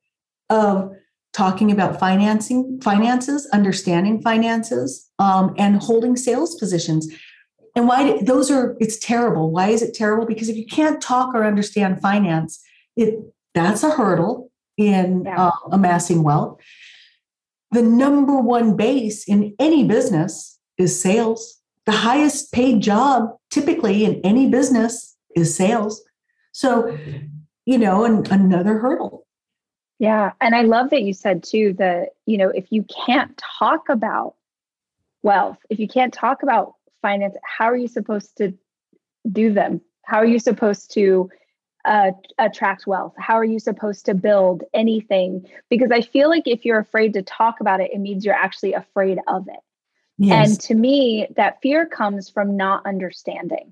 of 0.51 0.91
talking 1.33 1.71
about 1.71 1.99
financing 1.99 2.79
finances 2.81 3.47
understanding 3.53 4.21
finances 4.21 5.09
um, 5.17 5.55
and 5.57 5.81
holding 5.81 6.15
sales 6.15 6.55
positions 6.55 7.11
and 7.75 7.87
why 7.87 8.21
those 8.21 8.51
are 8.51 8.75
it's 8.79 8.99
terrible 8.99 9.49
why 9.49 9.69
is 9.69 9.81
it 9.81 9.93
terrible 9.93 10.25
because 10.25 10.49
if 10.49 10.57
you 10.57 10.65
can't 10.65 11.01
talk 11.01 11.33
or 11.33 11.43
understand 11.45 12.01
finance 12.01 12.61
it 12.95 13.17
that's 13.53 13.83
a 13.83 13.91
hurdle 13.91 14.51
in 14.77 15.23
yeah. 15.25 15.47
uh, 15.47 15.51
amassing 15.71 16.23
wealth. 16.23 16.59
The 17.71 17.81
number 17.81 18.37
one 18.39 18.75
base 18.75 19.27
in 19.27 19.55
any 19.59 19.85
business 19.85 20.59
is 20.77 20.99
sales. 20.99 21.59
The 21.85 21.91
highest 21.91 22.51
paid 22.51 22.81
job 22.81 23.29
typically 23.49 24.05
in 24.05 24.21
any 24.23 24.49
business 24.49 25.15
is 25.35 25.55
sales. 25.55 26.03
So, 26.51 26.97
you 27.65 27.77
know, 27.77 28.03
an, 28.03 28.25
another 28.29 28.79
hurdle. 28.79 29.25
Yeah. 30.01 30.31
And 30.41 30.55
I 30.55 30.63
love 30.63 30.89
that 30.89 31.03
you 31.03 31.13
said 31.13 31.43
too 31.43 31.73
that, 31.77 32.15
you 32.25 32.35
know, 32.35 32.49
if 32.49 32.71
you 32.71 32.83
can't 33.05 33.39
talk 33.59 33.87
about 33.87 34.33
wealth, 35.21 35.59
if 35.69 35.77
you 35.77 35.87
can't 35.87 36.11
talk 36.11 36.41
about 36.41 36.73
finance, 37.03 37.35
how 37.43 37.65
are 37.65 37.77
you 37.77 37.87
supposed 37.87 38.35
to 38.37 38.51
do 39.31 39.53
them? 39.53 39.79
How 40.01 40.17
are 40.17 40.25
you 40.25 40.39
supposed 40.39 40.91
to 40.95 41.29
uh, 41.85 42.13
attract 42.39 42.87
wealth? 42.87 43.13
How 43.15 43.35
are 43.35 43.45
you 43.45 43.59
supposed 43.59 44.07
to 44.07 44.15
build 44.15 44.63
anything? 44.73 45.45
Because 45.69 45.91
I 45.91 46.01
feel 46.01 46.29
like 46.29 46.47
if 46.47 46.65
you're 46.65 46.79
afraid 46.79 47.13
to 47.13 47.21
talk 47.21 47.61
about 47.61 47.79
it, 47.79 47.91
it 47.93 47.99
means 47.99 48.25
you're 48.25 48.33
actually 48.33 48.73
afraid 48.73 49.19
of 49.27 49.47
it. 49.49 49.59
Yes. 50.17 50.49
And 50.49 50.59
to 50.61 50.73
me, 50.73 51.27
that 51.35 51.61
fear 51.61 51.85
comes 51.85 52.27
from 52.27 52.57
not 52.57 52.87
understanding. 52.87 53.71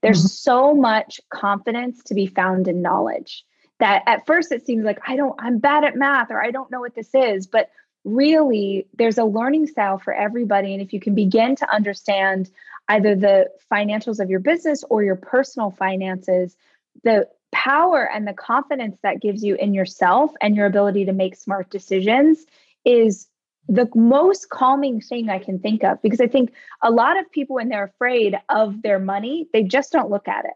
There's 0.00 0.20
mm-hmm. 0.20 0.28
so 0.28 0.74
much 0.74 1.20
confidence 1.28 2.02
to 2.04 2.14
be 2.14 2.28
found 2.28 2.66
in 2.66 2.80
knowledge 2.80 3.44
that 3.78 4.02
at 4.06 4.26
first 4.26 4.52
it 4.52 4.64
seems 4.64 4.84
like 4.84 4.98
I 5.06 5.16
don't, 5.16 5.34
I'm 5.38 5.58
bad 5.58 5.84
at 5.84 5.96
math 5.96 6.30
or 6.30 6.42
I 6.42 6.50
don't 6.50 6.70
know 6.70 6.80
what 6.80 6.94
this 6.94 7.14
is. 7.14 7.46
But 7.46 7.70
really 8.04 8.86
there's 8.96 9.18
a 9.18 9.24
learning 9.24 9.66
style 9.66 9.98
for 9.98 10.14
everybody. 10.14 10.72
And 10.72 10.80
if 10.80 10.92
you 10.92 11.00
can 11.00 11.14
begin 11.14 11.56
to 11.56 11.74
understand 11.74 12.50
either 12.88 13.16
the 13.16 13.50
financials 13.70 14.20
of 14.20 14.30
your 14.30 14.40
business 14.40 14.84
or 14.88 15.02
your 15.02 15.16
personal 15.16 15.72
finances, 15.72 16.56
the 17.02 17.28
power 17.52 18.08
and 18.12 18.26
the 18.26 18.32
confidence 18.32 18.96
that 19.02 19.20
gives 19.20 19.42
you 19.42 19.56
in 19.56 19.74
yourself 19.74 20.30
and 20.40 20.56
your 20.56 20.66
ability 20.66 21.04
to 21.06 21.12
make 21.12 21.34
smart 21.34 21.68
decisions 21.70 22.46
is 22.84 23.28
the 23.68 23.88
most 23.96 24.48
calming 24.50 25.00
thing 25.00 25.28
I 25.28 25.40
can 25.40 25.58
think 25.58 25.82
of 25.82 26.00
because 26.00 26.20
I 26.20 26.28
think 26.28 26.52
a 26.82 26.90
lot 26.90 27.18
of 27.18 27.30
people, 27.32 27.56
when 27.56 27.68
they're 27.68 27.84
afraid 27.84 28.38
of 28.48 28.82
their 28.82 29.00
money, 29.00 29.48
they 29.52 29.64
just 29.64 29.90
don't 29.90 30.10
look 30.10 30.28
at 30.28 30.44
it 30.44 30.52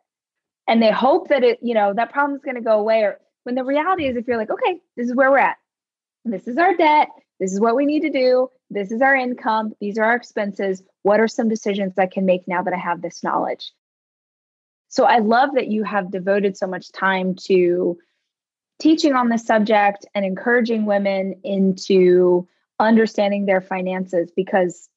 and 0.71 0.81
they 0.81 0.93
hope 0.93 1.29
that 1.29 1.43
it, 1.43 1.59
you 1.61 1.75
know, 1.75 1.93
that 1.93 2.13
problem 2.13 2.37
is 2.37 2.45
going 2.45 2.55
to 2.55 2.61
go 2.61 2.79
away. 2.79 3.01
Or 3.01 3.19
when 3.43 3.57
the 3.57 3.65
reality 3.65 4.07
is, 4.07 4.17
if 4.17 4.29
you're 4.29 4.37
like, 4.37 4.51
okay, 4.51 4.81
this 4.97 5.09
is 5.09 5.17
where 5.17 5.29
we're 5.29 5.39
at, 5.39 5.57
this 6.25 6.47
is 6.47 6.57
our 6.59 6.77
debt, 6.77 7.09
this 7.41 7.53
is 7.53 7.59
what 7.59 7.75
we 7.75 7.87
need 7.87 8.03
to 8.03 8.11
do, 8.11 8.49
this 8.71 8.93
is 8.93 9.03
our 9.03 9.17
income, 9.17 9.73
these 9.81 9.99
are 9.99 10.05
our 10.05 10.15
expenses. 10.15 10.81
What 11.03 11.19
are 11.19 11.27
some 11.27 11.49
decisions 11.49 11.99
I 11.99 12.07
can 12.07 12.25
make 12.25 12.47
now 12.47 12.63
that 12.63 12.73
I 12.73 12.79
have 12.79 13.03
this 13.03 13.25
knowledge? 13.25 13.73
So 14.91 15.07
I 15.07 15.19
love 15.19 15.51
that 15.55 15.67
you 15.67 15.83
have 15.83 16.13
devoted 16.13 16.57
so 16.57 16.69
much 16.69 16.93
time 16.93 17.35
to 17.47 17.99
teaching 18.79 19.15
on 19.15 19.29
this 19.29 19.45
subject 19.45 20.07
and 20.15 20.25
encouraging 20.25 20.87
women 20.87 21.41
into 21.43 22.47
understanding 22.79 23.45
their 23.45 23.61
finances 23.61 24.31
because 24.37 24.89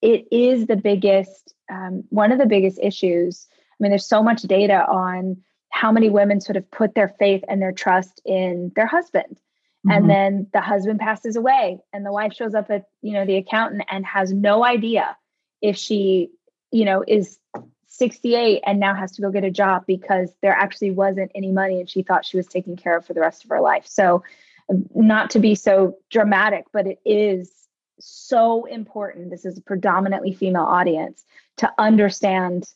it 0.00 0.28
is 0.32 0.66
the 0.66 0.76
biggest, 0.76 1.54
um, 1.70 2.04
one 2.08 2.32
of 2.32 2.38
the 2.38 2.46
biggest 2.46 2.78
issues. 2.82 3.48
I 3.74 3.82
mean, 3.82 3.90
there's 3.90 4.06
so 4.06 4.22
much 4.22 4.42
data 4.42 4.86
on 4.86 5.42
how 5.70 5.90
many 5.90 6.08
women 6.08 6.40
sort 6.40 6.56
of 6.56 6.70
put 6.70 6.94
their 6.94 7.08
faith 7.08 7.42
and 7.48 7.60
their 7.60 7.72
trust 7.72 8.20
in 8.24 8.70
their 8.76 8.86
husband. 8.86 9.40
Mm-hmm. 9.84 9.90
And 9.90 10.10
then 10.10 10.46
the 10.52 10.60
husband 10.60 11.00
passes 11.00 11.36
away 11.36 11.80
and 11.92 12.06
the 12.06 12.12
wife 12.12 12.32
shows 12.32 12.54
up 12.54 12.70
at, 12.70 12.86
you 13.02 13.12
know, 13.12 13.26
the 13.26 13.36
accountant 13.36 13.82
and 13.90 14.06
has 14.06 14.32
no 14.32 14.64
idea 14.64 15.16
if 15.60 15.76
she, 15.76 16.30
you 16.70 16.84
know, 16.84 17.04
is 17.06 17.38
68 17.88 18.62
and 18.64 18.80
now 18.80 18.94
has 18.94 19.12
to 19.12 19.22
go 19.22 19.30
get 19.30 19.44
a 19.44 19.50
job 19.50 19.84
because 19.86 20.30
there 20.42 20.52
actually 20.52 20.90
wasn't 20.90 21.32
any 21.34 21.52
money 21.52 21.80
and 21.80 21.90
she 21.90 22.02
thought 22.02 22.24
she 22.24 22.36
was 22.36 22.46
taken 22.46 22.76
care 22.76 22.96
of 22.96 23.06
for 23.06 23.14
the 23.14 23.20
rest 23.20 23.44
of 23.44 23.50
her 23.50 23.60
life. 23.60 23.86
So, 23.86 24.22
um, 24.70 24.86
not 24.94 25.30
to 25.30 25.38
be 25.38 25.54
so 25.54 25.98
dramatic, 26.10 26.64
but 26.72 26.86
it 26.86 27.00
is 27.04 27.50
so 28.00 28.64
important. 28.64 29.30
This 29.30 29.44
is 29.44 29.58
a 29.58 29.62
predominantly 29.62 30.32
female 30.32 30.62
audience 30.62 31.24
to 31.58 31.72
understand 31.78 32.66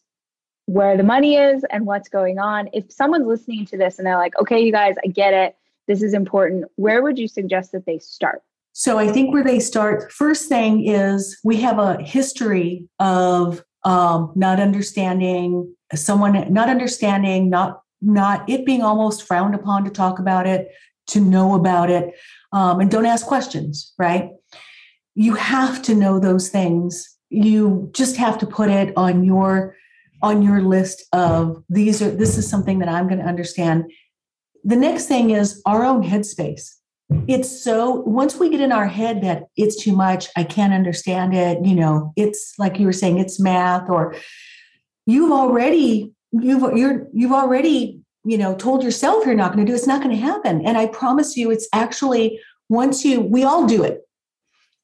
where 0.69 0.99
the 0.99 1.03
money 1.03 1.37
is 1.37 1.65
and 1.71 1.87
what's 1.87 2.11
going 2.11 2.39
on. 2.39 2.69
If 2.75 2.93
someone's 2.93 3.27
listening 3.27 3.65
to 3.67 3.79
this 3.79 3.97
and 3.97 4.07
they're 4.07 4.19
like, 4.19 4.39
okay, 4.39 4.61
you 4.61 4.71
guys, 4.71 4.97
I 5.03 5.09
get 5.09 5.33
it. 5.33 5.57
This 5.87 6.03
is 6.03 6.13
important. 6.13 6.67
Where 6.77 7.03
would 7.03 7.19
you 7.19 7.27
suggest 7.27 7.73
that 7.73 7.87
they 7.87 7.99
start? 7.99 8.43
So 8.75 8.99
I 8.99 9.09
think 9.09 9.33
where 9.33 9.43
they 9.43 9.61
start, 9.61 10.13
first 10.13 10.47
thing 10.47 10.85
is 10.85 11.39
we 11.43 11.57
have 11.63 11.79
a 11.79 11.97
history 12.03 12.87
of 12.99 13.65
um, 13.85 14.31
not 14.37 14.61
understanding 14.61 15.75
someone, 15.95 16.53
not 16.53 16.69
understanding, 16.69 17.49
not 17.49 17.81
not 18.03 18.49
it 18.49 18.67
being 18.67 18.83
almost 18.83 19.23
frowned 19.23 19.55
upon 19.55 19.85
to 19.85 19.91
talk 19.91 20.19
about 20.19 20.47
it, 20.47 20.69
to 21.09 21.21
know 21.21 21.55
about 21.55 21.89
it, 21.89 22.15
um, 22.53 22.79
and 22.79 22.91
don't 22.91 23.07
ask 23.07 23.27
questions. 23.27 23.95
Right? 23.99 24.33
You 25.15 25.35
have 25.35 25.81
to 25.83 25.95
know 25.95 26.21
those 26.21 26.51
things. 26.51 27.17
You 27.31 27.89
just 27.95 28.17
have 28.17 28.37
to 28.39 28.47
put 28.47 28.69
it 28.69 28.93
on 28.97 29.25
your 29.25 29.75
on 30.23 30.43
your 30.43 30.61
list 30.61 31.05
of 31.13 31.63
these 31.69 32.03
are 32.03 32.11
this 32.11 32.39
is 32.39 32.49
something 32.49 32.79
that 32.81 32.89
I'm 32.89 33.07
going 33.09 33.21
to 33.21 33.27
understand. 33.27 33.91
The 34.65 34.77
next 34.77 35.07
thing 35.07 35.31
is 35.31 35.63
our 35.67 35.85
own 35.85 36.03
headspace. 36.03 36.75
It's 37.27 37.63
so 37.63 38.03
once 38.03 38.37
we 38.37 38.51
get 38.51 38.61
in 38.61 38.73
our 38.73 38.87
head 38.87 39.23
that 39.23 39.45
it's 39.57 39.83
too 39.83 39.97
much 39.97 40.29
i 40.37 40.45
can't 40.45 40.75
understand 40.75 41.35
it 41.35 41.65
you 41.65 41.75
know 41.75 42.13
it's 42.17 42.53
like 42.59 42.79
you 42.79 42.85
were 42.85 42.93
saying 42.93 43.19
it's 43.19 43.41
math 43.41 43.89
or 43.89 44.15
you've 45.07 45.33
already 45.33 46.13
you've 46.33 46.77
you're 46.77 47.09
you've 47.15 47.33
already 47.33 48.01
you 48.25 48.37
know 48.37 48.55
told 48.55 48.83
yourself 48.83 49.25
you're 49.25 49.35
not 49.35 49.53
going 49.53 49.65
to 49.65 49.71
do 49.71 49.75
it. 49.75 49.79
it's 49.79 49.87
not 49.87 50.03
going 50.03 50.15
to 50.15 50.23
happen. 50.23 50.65
And 50.67 50.77
i 50.77 50.87
promise 50.87 51.37
you 51.37 51.51
it's 51.51 51.69
actually 51.73 52.39
once 52.69 53.05
you 53.05 53.21
we 53.21 53.43
all 53.43 53.67
do 53.67 53.83
it. 53.83 54.03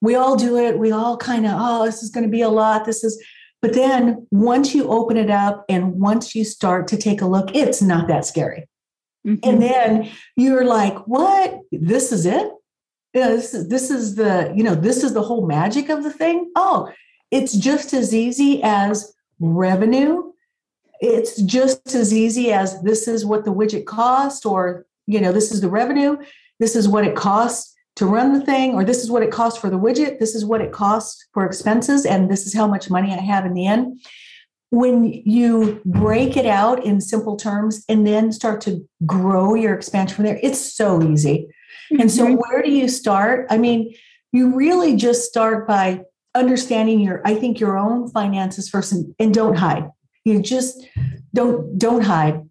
We 0.01 0.15
all 0.15 0.37
do 0.37 0.59
it. 0.59 0.79
We 0.79 0.93
all 0.93 1.17
kind 1.17 1.47
of 1.47 1.53
oh 1.55 1.85
this 1.85 2.03
is 2.03 2.11
going 2.11 2.25
to 2.25 2.31
be 2.31 2.41
a 2.43 2.49
lot. 2.49 2.85
This 2.85 3.05
is 3.05 3.23
but 3.65 3.75
then 3.75 4.27
once 4.31 4.75
you 4.75 4.89
open 4.89 5.17
it 5.17 5.31
up 5.31 5.65
and 5.69 5.95
once 6.01 6.35
you 6.35 6.45
start 6.45 6.87
to 6.89 6.97
take 6.97 7.21
a 7.21 7.27
look 7.27 7.55
it's 7.55 7.81
not 7.81 8.09
that 8.09 8.25
scary 8.25 8.69
Mm-hmm. 9.27 9.49
And 9.49 9.63
then 9.63 10.11
you're 10.37 10.65
like, 10.65 10.97
what? 11.07 11.61
This 11.73 12.13
is 12.13 12.27
it? 12.27 12.51
Yeah, 13.15 13.29
this 13.29 13.55
is 13.55 13.69
this 13.69 13.91
is 13.91 14.17
the, 14.17 14.53
you 14.57 14.65
know, 14.65 14.75
this 14.75 15.05
is 15.05 15.15
the 15.15 15.23
whole 15.23 15.47
magic 15.47 15.89
of 15.89 16.03
the 16.03 16.13
thing. 16.13 16.51
Oh, 16.57 16.91
it's 17.31 17.55
just 17.55 17.93
as 17.93 18.15
easy 18.15 18.61
as 18.63 19.15
revenue. 19.39 20.33
It's 21.01 21.41
just 21.43 21.95
as 21.95 22.13
easy 22.13 22.53
as 22.53 22.81
this 22.83 23.09
is 23.09 23.25
what 23.25 23.45
the 23.45 23.53
widget 23.53 23.87
cost, 23.87 24.45
or 24.45 24.85
you 25.07 25.21
know, 25.21 25.33
this 25.33 25.53
is 25.53 25.61
the 25.61 25.69
revenue, 25.69 26.17
this 26.59 26.75
is 26.75 26.89
what 26.89 27.07
it 27.07 27.15
costs 27.15 27.74
to 27.97 28.07
run 28.07 28.33
the 28.33 28.45
thing, 28.45 28.75
or 28.75 28.85
this 28.85 29.03
is 29.03 29.11
what 29.11 29.23
it 29.23 29.31
costs 29.31 29.59
for 29.59 29.71
the 29.71 29.79
widget, 29.79 30.19
this 30.19 30.35
is 30.35 30.45
what 30.45 30.61
it 30.61 30.73
costs 30.73 31.27
for 31.33 31.47
expenses, 31.47 32.05
and 32.05 32.31
this 32.31 32.47
is 32.47 32.55
how 32.55 32.67
much 32.67 32.91
money 32.91 33.13
I 33.13 33.21
have 33.21 33.47
in 33.47 33.55
the 33.55 33.67
end 33.67 34.01
when 34.75 35.05
you 35.05 35.81
break 35.85 36.37
it 36.37 36.47
out 36.47 36.85
in 36.85 37.01
simple 37.01 37.37
terms 37.37 37.85
and 37.89 38.07
then 38.07 38.33
start 38.33 38.61
to 38.63 38.87
grow 39.07 39.55
your 39.55 39.73
expansion 39.73 40.17
from 40.17 40.25
there, 40.25 40.41
it's 40.43 40.75
so 40.75 41.03
easy. 41.03 41.47
Mm-hmm. 41.93 42.01
And 42.01 42.11
so, 42.11 42.27
mm-hmm. 42.27 42.35
where 42.35 42.63
do 42.63 42.71
you 42.71 42.89
start? 42.89 43.47
I 43.51 43.59
mean, 43.59 43.95
you 44.33 44.55
really 44.55 44.97
just 44.97 45.29
start 45.29 45.69
by 45.69 46.03
understanding 46.35 47.01
your, 47.01 47.23
I 47.25 47.37
think, 47.37 47.61
your 47.61 47.79
own 47.79 48.11
finances 48.11 48.69
first, 48.69 48.93
and, 48.93 49.15
and 49.19 49.33
don't 49.33 49.57
hide. 49.57 49.89
You 50.25 50.43
just 50.43 50.85
don't 51.33 51.79
don't 51.79 52.03
hide. 52.03 52.43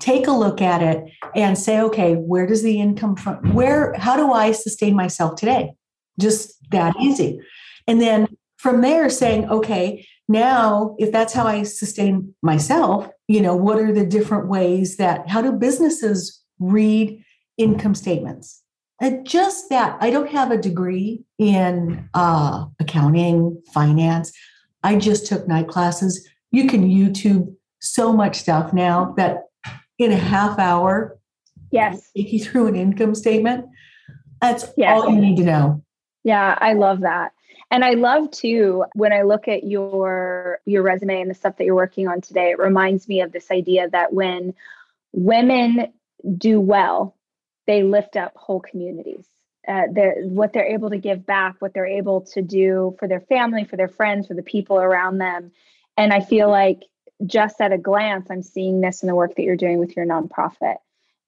Take 0.00 0.26
a 0.26 0.32
look 0.32 0.60
at 0.60 0.82
it 0.82 1.04
and 1.34 1.58
say, 1.58 1.80
okay, 1.80 2.14
where 2.14 2.46
does 2.46 2.62
the 2.62 2.80
income 2.80 3.16
from? 3.16 3.54
Where? 3.54 3.94
How 3.94 4.16
do 4.16 4.32
I 4.32 4.52
sustain 4.52 4.94
myself 4.94 5.36
today? 5.36 5.74
Just 6.20 6.54
that 6.70 6.94
easy. 7.00 7.40
And 7.86 8.00
then 8.00 8.28
from 8.56 8.80
there, 8.80 9.08
saying, 9.08 9.48
okay, 9.48 10.04
now 10.28 10.94
if 10.98 11.10
that's 11.10 11.32
how 11.32 11.46
i 11.46 11.62
sustain 11.62 12.34
myself 12.42 13.08
you 13.26 13.40
know 13.40 13.56
what 13.56 13.78
are 13.78 13.92
the 13.92 14.06
different 14.06 14.48
ways 14.48 14.98
that 14.98 15.28
how 15.28 15.40
do 15.40 15.50
businesses 15.52 16.42
read 16.60 17.22
income 17.56 17.94
statements 17.94 18.62
and 19.00 19.26
just 19.26 19.68
that 19.70 19.96
i 20.00 20.10
don't 20.10 20.30
have 20.30 20.50
a 20.50 20.58
degree 20.58 21.24
in 21.38 22.08
uh, 22.14 22.66
accounting 22.78 23.60
finance 23.72 24.32
i 24.82 24.94
just 24.94 25.26
took 25.26 25.48
night 25.48 25.68
classes 25.68 26.28
you 26.52 26.66
can 26.66 26.88
youtube 26.88 27.52
so 27.80 28.12
much 28.12 28.36
stuff 28.36 28.72
now 28.72 29.14
that 29.16 29.44
in 29.98 30.12
a 30.12 30.16
half 30.16 30.58
hour 30.58 31.18
yes 31.70 32.10
take 32.16 32.32
you 32.32 32.40
through 32.40 32.66
an 32.66 32.76
income 32.76 33.14
statement 33.14 33.66
that's 34.40 34.66
yes. 34.76 34.90
all 34.90 35.10
you 35.10 35.20
need 35.20 35.36
to 35.36 35.44
know 35.44 35.82
yeah 36.24 36.56
i 36.60 36.72
love 36.72 37.00
that 37.00 37.32
and 37.70 37.84
I 37.84 37.92
love 37.92 38.30
too 38.30 38.84
when 38.94 39.12
I 39.12 39.22
look 39.22 39.46
at 39.46 39.64
your 39.64 40.60
your 40.64 40.82
resume 40.82 41.20
and 41.20 41.30
the 41.30 41.34
stuff 41.34 41.56
that 41.58 41.64
you're 41.64 41.74
working 41.74 42.08
on 42.08 42.20
today, 42.20 42.50
it 42.50 42.58
reminds 42.58 43.08
me 43.08 43.20
of 43.20 43.32
this 43.32 43.50
idea 43.50 43.88
that 43.90 44.12
when 44.12 44.54
women 45.12 45.92
do 46.36 46.60
well, 46.60 47.14
they 47.66 47.82
lift 47.82 48.16
up 48.16 48.32
whole 48.36 48.60
communities. 48.60 49.26
Uh, 49.66 49.82
what 50.22 50.54
they're 50.54 50.72
able 50.72 50.88
to 50.88 50.96
give 50.96 51.26
back, 51.26 51.56
what 51.58 51.74
they're 51.74 51.84
able 51.84 52.22
to 52.22 52.40
do 52.40 52.96
for 52.98 53.06
their 53.06 53.20
family, 53.20 53.64
for 53.64 53.76
their 53.76 53.88
friends, 53.88 54.26
for 54.26 54.32
the 54.32 54.42
people 54.42 54.78
around 54.78 55.18
them. 55.18 55.52
And 55.98 56.10
I 56.10 56.20
feel 56.20 56.48
like 56.48 56.84
just 57.26 57.60
at 57.60 57.72
a 57.72 57.78
glance, 57.78 58.30
I'm 58.30 58.42
seeing 58.42 58.80
this 58.80 59.02
in 59.02 59.08
the 59.08 59.14
work 59.14 59.36
that 59.36 59.42
you're 59.42 59.56
doing 59.56 59.78
with 59.78 59.96
your 59.96 60.06
nonprofit. 60.06 60.76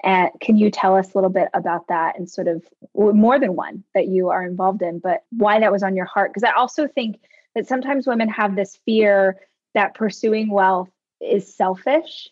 And 0.03 0.30
can 0.41 0.57
you 0.57 0.70
tell 0.70 0.97
us 0.97 1.12
a 1.12 1.18
little 1.18 1.30
bit 1.30 1.49
about 1.53 1.88
that 1.88 2.18
and 2.18 2.30
sort 2.30 2.49
of 2.49 2.62
more 2.95 3.38
than 3.38 3.55
one 3.55 3.84
that 3.95 4.09
you 4.09 4.30
are 4.30 4.43
involved 4.43 4.82
in, 4.82 4.99
but 4.99 5.24
why 5.30 5.61
that 5.61 5.72
was 5.72 5.82
on 5.82 5.97
your 5.97 6.07
heart? 6.07 6.30
Because 6.30 6.45
I 6.45 6.53
also 6.53 6.86
think 6.86 7.20
that 7.55 7.66
sometimes 7.66 8.07
women 8.07 8.28
have 8.28 8.57
this 8.57 8.78
fear 8.86 9.36
that 9.74 9.95
pursuing 9.95 10.51
wealth 10.51 10.91
is 11.20 11.55
selfish. 11.55 12.28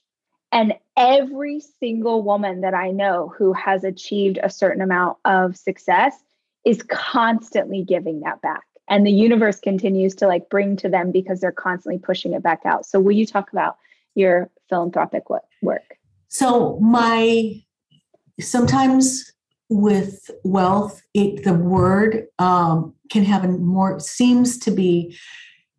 And 0.50 0.74
every 0.96 1.60
single 1.60 2.22
woman 2.22 2.62
that 2.62 2.72
I 2.72 2.90
know 2.90 3.32
who 3.36 3.52
has 3.52 3.84
achieved 3.84 4.38
a 4.42 4.48
certain 4.48 4.80
amount 4.80 5.18
of 5.26 5.56
success 5.56 6.14
is 6.64 6.82
constantly 6.84 7.82
giving 7.82 8.20
that 8.20 8.40
back. 8.40 8.64
And 8.88 9.06
the 9.06 9.12
universe 9.12 9.60
continues 9.60 10.14
to 10.16 10.26
like 10.26 10.48
bring 10.48 10.76
to 10.76 10.88
them 10.88 11.12
because 11.12 11.40
they're 11.40 11.52
constantly 11.52 11.98
pushing 11.98 12.32
it 12.32 12.42
back 12.42 12.62
out. 12.64 12.86
So, 12.86 13.00
will 13.00 13.12
you 13.12 13.26
talk 13.26 13.52
about 13.52 13.76
your 14.14 14.50
philanthropic 14.68 15.24
work? 15.62 15.98
So 16.28 16.78
my 16.80 17.62
sometimes 18.40 19.32
with 19.70 20.30
wealth, 20.44 21.02
it, 21.14 21.44
the 21.44 21.54
word 21.54 22.26
um, 22.38 22.94
can 23.10 23.24
have 23.24 23.44
a 23.44 23.48
more 23.48 23.98
seems 24.00 24.58
to 24.58 24.70
be 24.70 25.16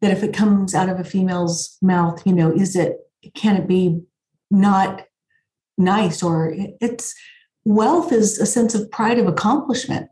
that 0.02 0.12
if 0.12 0.24
it 0.24 0.34
comes 0.34 0.74
out 0.74 0.90
of 0.90 1.00
a 1.00 1.04
female's 1.04 1.78
mouth, 1.82 2.26
you 2.26 2.34
know, 2.34 2.52
is 2.52 2.76
it 2.76 2.98
can 3.36 3.58
it 3.58 3.68
be 3.68 4.02
not 4.50 5.06
nice 5.78 6.24
or 6.24 6.54
it's 6.82 7.14
wealth 7.66 8.12
is 8.12 8.40
a 8.40 8.46
sense 8.46 8.74
of 8.74 8.90
pride 8.92 9.20
of 9.20 9.28
accomplishment. 9.28 10.10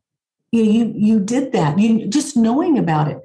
You 0.52 0.64
you, 0.64 0.94
you 0.96 1.20
did 1.20 1.52
that. 1.54 1.78
You 1.80 2.08
just 2.08 2.38
knowing 2.38 2.78
about 2.78 3.08
it 3.08 3.20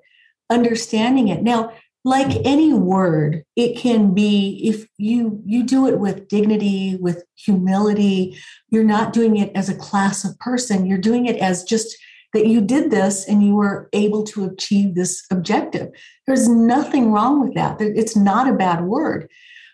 understanding 0.51 1.29
it. 1.29 1.43
Now 1.43 1.73
like 2.05 2.37
any 2.45 2.73
word 2.73 3.45
it 3.55 3.77
can 3.77 4.13
be 4.13 4.61
if 4.65 4.87
you 4.99 5.41
you 5.47 5.63
do 5.63 5.87
it 5.87 6.01
with 6.01 6.27
dignity 6.27 6.97
with 7.01 7.23
humility 7.37 8.37
you're 8.71 8.83
not 8.83 9.13
doing 9.13 9.37
it 9.37 9.53
as 9.55 9.69
a 9.69 9.75
class 9.75 10.25
of 10.25 10.39
person. 10.39 10.85
You're 10.85 10.99
doing 10.99 11.27
it 11.27 11.37
as 11.37 11.63
just 11.63 11.97
that 12.35 12.47
you 12.47 12.61
did 12.61 12.91
this 12.91 13.29
and 13.29 13.43
you 13.43 13.55
were 13.55 13.89
able 13.93 14.25
to 14.25 14.45
achieve 14.45 14.95
this 14.95 15.23
objective. 15.31 15.91
There's 16.27 16.49
nothing 16.49 17.13
wrong 17.13 17.43
with 17.43 17.55
that. 17.55 17.81
It's 17.81 18.17
not 18.17 18.49
a 18.49 18.55
bad 18.55 18.85
word. 18.85 19.29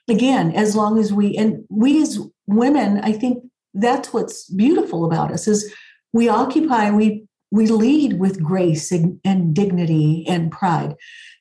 Again 0.09 0.53
as 0.53 0.75
long 0.77 0.99
as 0.99 1.13
we 1.13 1.37
and 1.37 1.65
we 1.69 2.03
as 2.03 2.19
women 2.47 2.99
i 3.05 3.13
think 3.13 3.45
that's 3.75 4.13
what's 4.13 4.49
beautiful 4.51 5.05
about 5.05 5.31
us 5.31 5.47
is 5.47 5.73
we 6.15 6.29
occupy 6.29 6.91
we 6.91 7.28
we 7.51 7.67
lead 7.67 8.19
with 8.19 8.43
grace 8.43 8.93
and, 8.93 9.21
and 9.25 9.55
dignity 9.55 10.25
and 10.29 10.53
pride. 10.53 10.95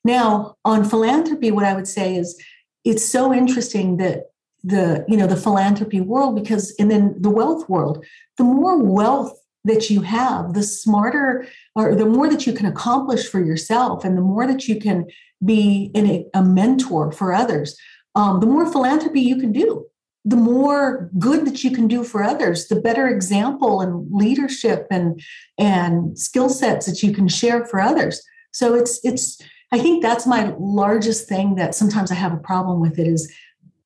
Now, 0.03 0.55
on 0.63 0.85
philanthropy, 0.85 1.51
what 1.51 1.65
I 1.65 1.73
would 1.73 1.87
say 1.87 2.15
is 2.15 2.41
it's 2.85 3.05
so 3.05 3.33
interesting 3.33 3.97
that 3.97 4.27
the 4.63 5.05
you 5.07 5.15
know 5.15 5.27
the 5.27 5.35
philanthropy 5.35 6.01
world 6.01 6.35
because 6.35 6.73
and 6.79 6.89
then 6.89 7.15
the 7.19 7.29
wealth 7.29 7.69
world 7.69 8.03
the 8.37 8.43
more 8.43 8.81
wealth 8.81 9.37
that 9.63 9.89
you 9.89 10.01
have 10.01 10.53
the 10.53 10.63
smarter 10.63 11.45
or 11.75 11.93
the 11.93 12.05
more 12.05 12.27
that 12.27 12.47
you 12.47 12.53
can 12.53 12.65
accomplish 12.65 13.29
for 13.29 13.43
yourself 13.43 14.03
and 14.03 14.17
the 14.17 14.21
more 14.21 14.47
that 14.47 14.67
you 14.67 14.79
can 14.79 15.05
be 15.45 15.91
in 15.93 16.07
a, 16.07 16.25
a 16.33 16.43
mentor 16.43 17.11
for 17.11 17.33
others 17.33 17.77
um, 18.15 18.39
the 18.39 18.47
more 18.47 18.69
philanthropy 18.69 19.21
you 19.21 19.37
can 19.37 19.51
do 19.51 19.85
the 20.27 20.35
more 20.35 21.09
good 21.17 21.45
that 21.45 21.63
you 21.63 21.71
can 21.71 21.87
do 21.87 22.03
for 22.03 22.21
others 22.23 22.67
the 22.67 22.81
better 22.81 23.07
example 23.07 23.81
and 23.81 24.07
leadership 24.11 24.87
and 24.91 25.21
and 25.57 26.17
skill 26.19 26.49
sets 26.49 26.85
that 26.85 27.01
you 27.01 27.13
can 27.13 27.27
share 27.27 27.65
for 27.65 27.79
others 27.79 28.21
so 28.51 28.75
it's 28.75 28.99
it's 29.03 29.41
I 29.71 29.79
think 29.79 30.01
that's 30.01 30.25
my 30.25 30.53
largest 30.57 31.27
thing 31.27 31.55
that 31.55 31.75
sometimes 31.75 32.11
I 32.11 32.15
have 32.15 32.33
a 32.33 32.37
problem 32.37 32.79
with 32.79 32.97
it 32.99 33.07
is 33.07 33.31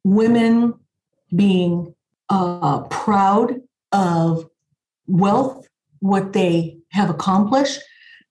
women 0.03 0.75
being 1.35 1.95
uh, 2.29 2.81
proud 2.83 3.55
of 3.91 4.49
wealth, 5.07 5.67
what 5.99 6.33
they 6.33 6.77
have 6.89 7.09
accomplished, 7.09 7.81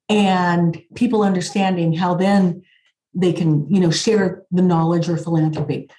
and 0.08 0.80
people 0.94 1.22
understanding 1.22 1.92
how 1.92 2.14
then 2.14 2.62
they 3.14 3.32
can, 3.32 3.68
you 3.68 3.80
know, 3.80 3.90
share 3.90 4.44
the 4.52 4.62
knowledge 4.62 5.08
or 5.08 5.16
philanthropy. 5.16 5.90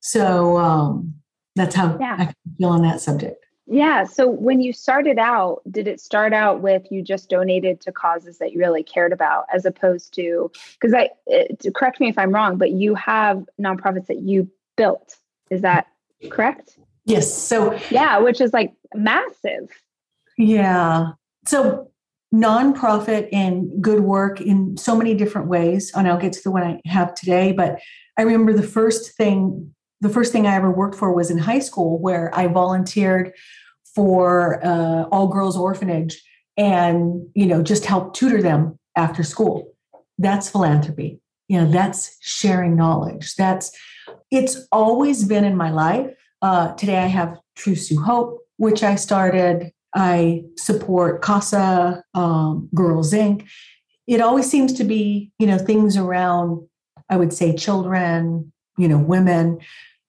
So 0.00 0.58
um, 0.58 1.14
that's 1.58 1.74
how 1.74 1.96
yeah. 2.00 2.16
I 2.18 2.34
feel 2.58 2.68
on 2.70 2.82
that 2.82 3.00
subject. 3.00 3.44
Yeah. 3.70 4.04
So 4.04 4.26
when 4.28 4.60
you 4.60 4.72
started 4.72 5.18
out, 5.18 5.60
did 5.70 5.86
it 5.86 6.00
start 6.00 6.32
out 6.32 6.62
with 6.62 6.90
you 6.90 7.02
just 7.02 7.28
donated 7.28 7.82
to 7.82 7.92
causes 7.92 8.38
that 8.38 8.52
you 8.52 8.58
really 8.58 8.82
cared 8.82 9.12
about, 9.12 9.44
as 9.52 9.66
opposed 9.66 10.14
to 10.14 10.50
because 10.80 10.94
I 10.94 11.10
it, 11.26 11.66
correct 11.74 12.00
me 12.00 12.08
if 12.08 12.16
I'm 12.16 12.32
wrong, 12.32 12.56
but 12.56 12.70
you 12.70 12.94
have 12.94 13.44
nonprofits 13.60 14.06
that 14.06 14.20
you 14.20 14.50
built. 14.76 15.16
Is 15.50 15.60
that 15.60 15.86
correct? 16.30 16.78
Yes. 17.04 17.32
So 17.32 17.78
yeah, 17.90 18.18
which 18.18 18.40
is 18.40 18.54
like 18.54 18.72
massive. 18.94 19.68
Yeah. 20.38 21.12
So 21.46 21.90
nonprofit 22.34 23.28
and 23.32 23.82
good 23.82 24.00
work 24.00 24.40
in 24.40 24.76
so 24.78 24.96
many 24.96 25.14
different 25.14 25.48
ways, 25.48 25.92
oh, 25.94 25.98
and 25.98 26.08
I'll 26.08 26.18
get 26.18 26.32
to 26.34 26.42
the 26.42 26.50
one 26.50 26.62
I 26.62 26.80
have 26.88 27.14
today. 27.14 27.52
But 27.52 27.80
I 28.16 28.22
remember 28.22 28.52
the 28.54 28.62
first 28.62 29.14
thing 29.14 29.74
the 30.00 30.08
first 30.08 30.32
thing 30.32 30.46
I 30.46 30.54
ever 30.54 30.70
worked 30.70 30.96
for 30.96 31.12
was 31.12 31.30
in 31.30 31.38
high 31.38 31.58
school, 31.58 31.98
where 31.98 32.30
I 32.34 32.46
volunteered 32.46 33.32
for 33.94 34.64
uh, 34.64 35.04
all 35.10 35.28
girls 35.28 35.56
orphanage 35.56 36.22
and 36.56 37.26
you 37.34 37.46
know 37.46 37.62
just 37.62 37.84
help 37.84 38.14
tutor 38.14 38.42
them 38.42 38.78
after 38.96 39.22
school. 39.22 39.74
That's 40.18 40.50
philanthropy. 40.50 41.20
You 41.48 41.60
know 41.60 41.70
that's 41.70 42.16
sharing 42.20 42.76
knowledge. 42.76 43.34
That's 43.36 43.70
it's 44.30 44.66
always 44.72 45.24
been 45.24 45.44
in 45.44 45.56
my 45.56 45.70
life. 45.70 46.10
Uh, 46.40 46.72
today 46.74 46.98
i 46.98 47.06
have 47.06 47.36
true 47.56 47.74
sue 47.74 48.00
hope 48.00 48.40
which 48.56 48.82
i 48.82 48.94
started. 48.94 49.72
I 49.94 50.44
support 50.56 51.22
CASA 51.22 52.04
um, 52.14 52.68
Girls 52.74 53.12
Inc 53.12 53.46
it 54.08 54.22
always 54.22 54.50
seems 54.50 54.72
to 54.72 54.84
be 54.84 55.30
you 55.38 55.46
know 55.46 55.58
things 55.58 55.96
around 55.96 56.66
i 57.08 57.16
would 57.16 57.32
say 57.32 57.54
children 57.54 58.52
you 58.76 58.88
know 58.88 58.98
women 58.98 59.60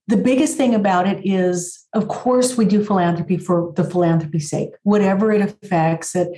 the 0.09 0.17
biggest 0.17 0.57
thing 0.57 0.73
about 0.73 1.07
it 1.07 1.21
is, 1.23 1.85
of 1.93 2.07
course, 2.07 2.57
we 2.57 2.65
do 2.65 2.83
philanthropy 2.83 3.37
for 3.37 3.71
the 3.75 3.83
philanthropy's 3.83 4.49
sake, 4.49 4.71
whatever 4.81 5.31
it 5.31 5.39
affects. 5.39 6.15
It, 6.15 6.29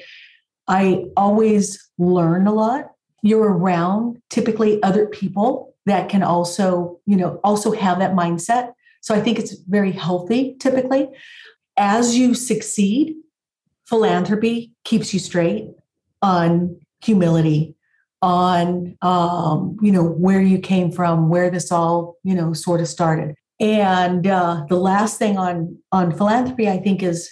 I 0.67 1.05
always 1.15 1.89
learn 1.97 2.47
a 2.47 2.53
lot. 2.53 2.91
You're 3.23 3.53
around 3.53 4.21
typically 4.29 4.83
other 4.83 5.07
people 5.07 5.73
that 5.85 6.09
can 6.09 6.21
also, 6.21 6.99
you 7.05 7.15
know, 7.15 7.39
also 7.45 7.71
have 7.71 7.99
that 7.99 8.11
mindset. 8.11 8.73
So 8.99 9.15
I 9.15 9.21
think 9.21 9.39
it's 9.39 9.53
very 9.53 9.93
healthy 9.93 10.57
typically. 10.59 11.07
As 11.77 12.17
you 12.17 12.33
succeed, 12.33 13.15
philanthropy 13.85 14.73
keeps 14.83 15.13
you 15.13 15.19
straight 15.21 15.69
on 16.21 16.77
humility, 17.01 17.75
on 18.21 18.97
um, 19.01 19.77
you 19.81 19.93
know 19.93 20.03
where 20.03 20.41
you 20.41 20.59
came 20.59 20.91
from, 20.91 21.29
where 21.29 21.49
this 21.49 21.71
all 21.71 22.17
you 22.23 22.35
know 22.35 22.51
sort 22.51 22.81
of 22.81 22.89
started. 22.89 23.35
And 23.61 24.25
uh, 24.25 24.65
the 24.67 24.75
last 24.75 25.19
thing 25.19 25.37
on 25.37 25.77
on 25.91 26.11
philanthropy, 26.11 26.67
I 26.67 26.79
think, 26.79 27.03
is 27.03 27.29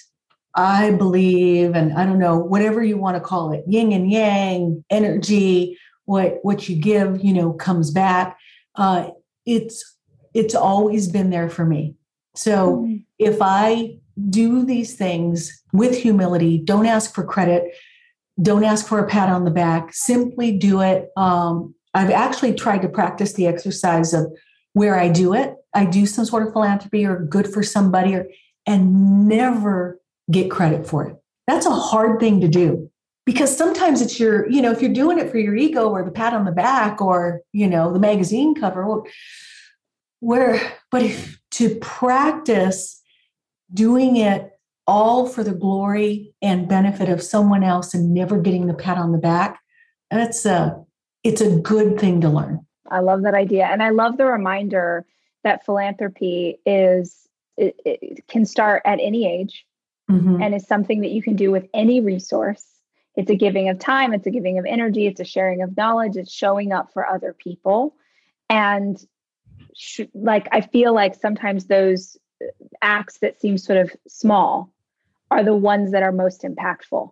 I 0.53 0.91
believe, 0.91 1.73
and 1.73 1.91
I 1.93 2.05
don't 2.05 2.19
know, 2.19 2.37
whatever 2.37 2.83
you 2.83 2.97
want 2.97 3.17
to 3.17 3.21
call 3.21 3.51
it, 3.51 3.63
yin 3.67 3.91
and 3.91 4.11
yang, 4.11 4.85
energy, 4.91 5.77
what 6.05 6.37
what 6.43 6.69
you 6.69 6.75
give, 6.75 7.23
you 7.23 7.33
know, 7.33 7.53
comes 7.53 7.89
back. 7.89 8.37
Uh, 8.75 9.09
it's 9.47 9.97
it's 10.35 10.53
always 10.53 11.07
been 11.07 11.31
there 11.31 11.49
for 11.49 11.65
me. 11.65 11.95
So 12.35 12.77
mm-hmm. 12.77 12.97
if 13.17 13.39
I 13.41 13.97
do 14.29 14.63
these 14.63 14.93
things 14.93 15.63
with 15.73 15.97
humility, 15.97 16.59
don't 16.59 16.85
ask 16.85 17.15
for 17.15 17.23
credit, 17.23 17.73
don't 18.39 18.63
ask 18.63 18.85
for 18.85 18.99
a 18.99 19.07
pat 19.07 19.29
on 19.29 19.45
the 19.45 19.51
back, 19.51 19.93
simply 19.93 20.55
do 20.55 20.81
it. 20.81 21.09
Um, 21.17 21.73
I've 21.95 22.11
actually 22.11 22.53
tried 22.53 22.83
to 22.83 22.89
practice 22.89 23.33
the 23.33 23.47
exercise 23.47 24.13
of 24.13 24.31
where 24.73 24.99
I 24.99 25.09
do 25.09 25.33
it 25.33 25.55
I 25.73 25.85
do 25.85 26.05
some 26.05 26.25
sort 26.25 26.45
of 26.45 26.53
philanthropy 26.53 27.05
or 27.05 27.19
good 27.19 27.47
for 27.51 27.63
somebody 27.63 28.15
or, 28.15 28.27
and 28.65 29.27
never 29.27 29.99
get 30.31 30.51
credit 30.51 30.87
for 30.87 31.07
it. 31.07 31.15
That's 31.47 31.65
a 31.65 31.71
hard 31.71 32.19
thing 32.19 32.41
to 32.41 32.47
do 32.47 32.89
because 33.25 33.55
sometimes 33.55 34.01
it's 34.01 34.19
your, 34.19 34.49
you 34.49 34.61
know, 34.61 34.71
if 34.71 34.81
you're 34.81 34.93
doing 34.93 35.19
it 35.19 35.29
for 35.29 35.37
your 35.37 35.55
ego 35.55 35.89
or 35.89 36.03
the 36.03 36.11
pat 36.11 36.33
on 36.33 36.45
the 36.45 36.51
back 36.51 37.01
or, 37.01 37.41
you 37.51 37.67
know, 37.67 37.91
the 37.93 37.99
magazine 37.99 38.55
cover, 38.55 39.03
where, 40.19 40.73
but 40.91 41.03
if 41.03 41.39
to 41.51 41.75
practice 41.75 43.01
doing 43.73 44.17
it 44.17 44.51
all 44.87 45.27
for 45.27 45.43
the 45.43 45.53
glory 45.53 46.33
and 46.41 46.67
benefit 46.67 47.09
of 47.09 47.21
someone 47.21 47.63
else 47.63 47.93
and 47.93 48.13
never 48.13 48.39
getting 48.39 48.67
the 48.67 48.73
pat 48.73 48.97
on 48.97 49.11
the 49.11 49.17
back, 49.17 49.59
that's 50.09 50.45
a, 50.45 50.83
it's 51.23 51.41
a 51.41 51.57
good 51.57 51.99
thing 51.99 52.21
to 52.21 52.29
learn. 52.29 52.65
I 52.89 52.99
love 52.99 53.21
that 53.23 53.35
idea. 53.35 53.65
And 53.65 53.83
I 53.83 53.91
love 53.91 54.17
the 54.17 54.25
reminder 54.25 55.05
that 55.49 55.65
philanthropy 55.65 56.59
is 56.63 57.27
it, 57.57 57.75
it 57.83 58.27
can 58.27 58.45
start 58.45 58.83
at 58.85 58.99
any 59.01 59.27
age 59.27 59.65
mm-hmm. 60.09 60.41
and 60.41 60.53
is 60.53 60.67
something 60.67 61.01
that 61.01 61.09
you 61.09 61.23
can 61.23 61.35
do 61.35 61.49
with 61.49 61.65
any 61.73 61.99
resource. 62.01 62.63
It's 63.15 63.31
a 63.31 63.35
giving 63.35 63.67
of 63.67 63.79
time 63.79 64.13
it's 64.13 64.27
a 64.27 64.31
giving 64.31 64.59
of 64.59 64.65
energy 64.65 65.07
it's 65.07 65.19
a 65.19 65.25
sharing 65.25 65.63
of 65.63 65.75
knowledge 65.75 66.15
it's 66.15 66.31
showing 66.31 66.71
up 66.71 66.93
for 66.93 67.05
other 67.05 67.35
people. 67.37 67.95
And 68.49 68.97
sh- 69.75 70.13
like 70.13 70.47
i 70.51 70.61
feel 70.61 70.93
like 70.93 71.15
sometimes 71.15 71.65
those 71.65 72.17
acts 72.81 73.19
that 73.19 73.41
seem 73.41 73.57
sort 73.57 73.79
of 73.79 73.95
small 74.07 74.71
are 75.31 75.43
the 75.43 75.55
ones 75.55 75.91
that 75.91 76.03
are 76.03 76.11
most 76.11 76.43
impactful 76.43 77.11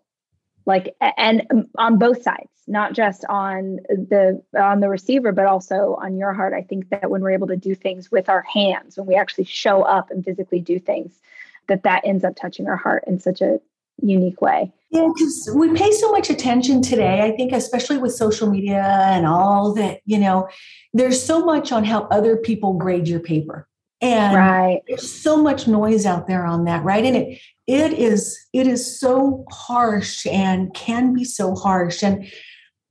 like 0.68 0.96
and 1.18 1.48
um, 1.50 1.68
on 1.78 1.98
both 1.98 2.22
sides 2.22 2.50
not 2.68 2.94
just 2.94 3.26
on 3.30 3.78
the 3.88 4.40
on 4.60 4.82
the 4.82 4.90
receiver 4.90 5.32
but 5.32 5.46
also 5.46 5.98
on 6.02 6.18
your 6.18 6.34
heart. 6.34 6.54
I 6.54 6.62
think 6.62 6.90
that 6.90 7.10
when 7.10 7.22
we're 7.22 7.32
able 7.32 7.48
to 7.48 7.58
do 7.58 7.74
things 7.74 8.12
with 8.12 8.30
our 8.30 8.44
hands 8.44 8.98
when 8.98 9.08
we 9.08 9.16
actually 9.16 9.46
show 9.46 9.82
up 9.82 10.12
and 10.12 10.24
physically 10.24 10.60
do 10.60 10.78
things 10.78 11.20
that 11.68 11.84
that 11.84 12.06
ends 12.06 12.24
up 12.24 12.36
touching 12.36 12.68
our 12.68 12.78
heart 12.78 13.04
in 13.08 13.20
such 13.20 13.42
a 13.42 13.60
unique 14.02 14.42
way. 14.42 14.72
Yeah 14.92 15.10
because 15.14 15.50
we 15.56 15.74
pay 15.74 15.92
so 15.92 16.12
much 16.12 16.30
attention 16.30 16.82
today 16.82 17.22
i 17.22 17.32
think 17.36 17.52
especially 17.52 17.98
with 17.98 18.14
social 18.14 18.50
media 18.50 18.84
and 19.08 19.26
all 19.26 19.74
that 19.74 20.00
you 20.06 20.18
know 20.18 20.48
there's 20.94 21.22
so 21.22 21.44
much 21.44 21.72
on 21.72 21.84
how 21.84 22.04
other 22.04 22.38
people 22.38 22.74
grade 22.74 23.08
your 23.08 23.20
paper. 23.20 23.68
And 24.00 24.36
right. 24.36 24.82
there's 24.88 25.12
so 25.12 25.42
much 25.42 25.68
noise 25.68 26.06
out 26.06 26.28
there 26.28 26.46
on 26.46 26.66
that 26.66 26.84
right? 26.84 27.04
And 27.04 27.18
it 27.18 27.40
it 27.68 27.94
is 27.94 28.38
it 28.54 28.68
is 28.68 29.00
so 29.00 29.46
harsh 29.52 30.26
and 30.28 30.74
can 30.74 31.14
be 31.14 31.24
so 31.24 31.54
harsh 31.56 32.04
and 32.04 32.26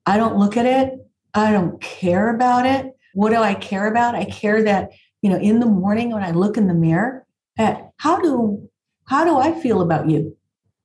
i 0.04 0.16
don't 0.16 0.36
look 0.36 0.56
at 0.56 0.66
it 0.66 0.92
i 1.34 1.50
don't 1.50 1.80
care 1.80 2.34
about 2.34 2.66
it 2.66 2.92
what 3.14 3.30
do 3.30 3.36
i 3.36 3.54
care 3.54 3.86
about 3.86 4.14
i 4.14 4.24
care 4.24 4.62
that 4.62 4.90
you 5.22 5.30
know 5.30 5.38
in 5.38 5.60
the 5.60 5.66
morning 5.66 6.12
when 6.12 6.22
i 6.22 6.30
look 6.30 6.56
in 6.56 6.68
the 6.68 6.74
mirror 6.74 7.26
at 7.58 7.90
how 7.96 8.20
do 8.20 8.68
how 9.08 9.24
do 9.24 9.36
i 9.36 9.58
feel 9.60 9.80
about 9.80 10.08
you 10.08 10.36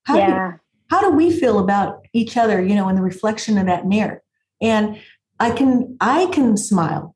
how 0.04 0.18
yeah. 0.18 0.52
do 0.52 0.58
how 0.92 1.00
do 1.00 1.16
we 1.16 1.32
feel 1.32 1.58
about 1.60 2.06
each 2.12 2.36
other, 2.36 2.62
you 2.62 2.76
know, 2.76 2.89
in 2.89 2.98
the 2.98 3.02
reflection 3.02 3.58
of 3.58 3.66
that 3.66 3.88
mirror? 3.88 4.22
And 4.62 5.00
I 5.39 5.52
can 5.52 5.96
I 6.02 6.26
can 6.28 6.58
smile 6.58 7.16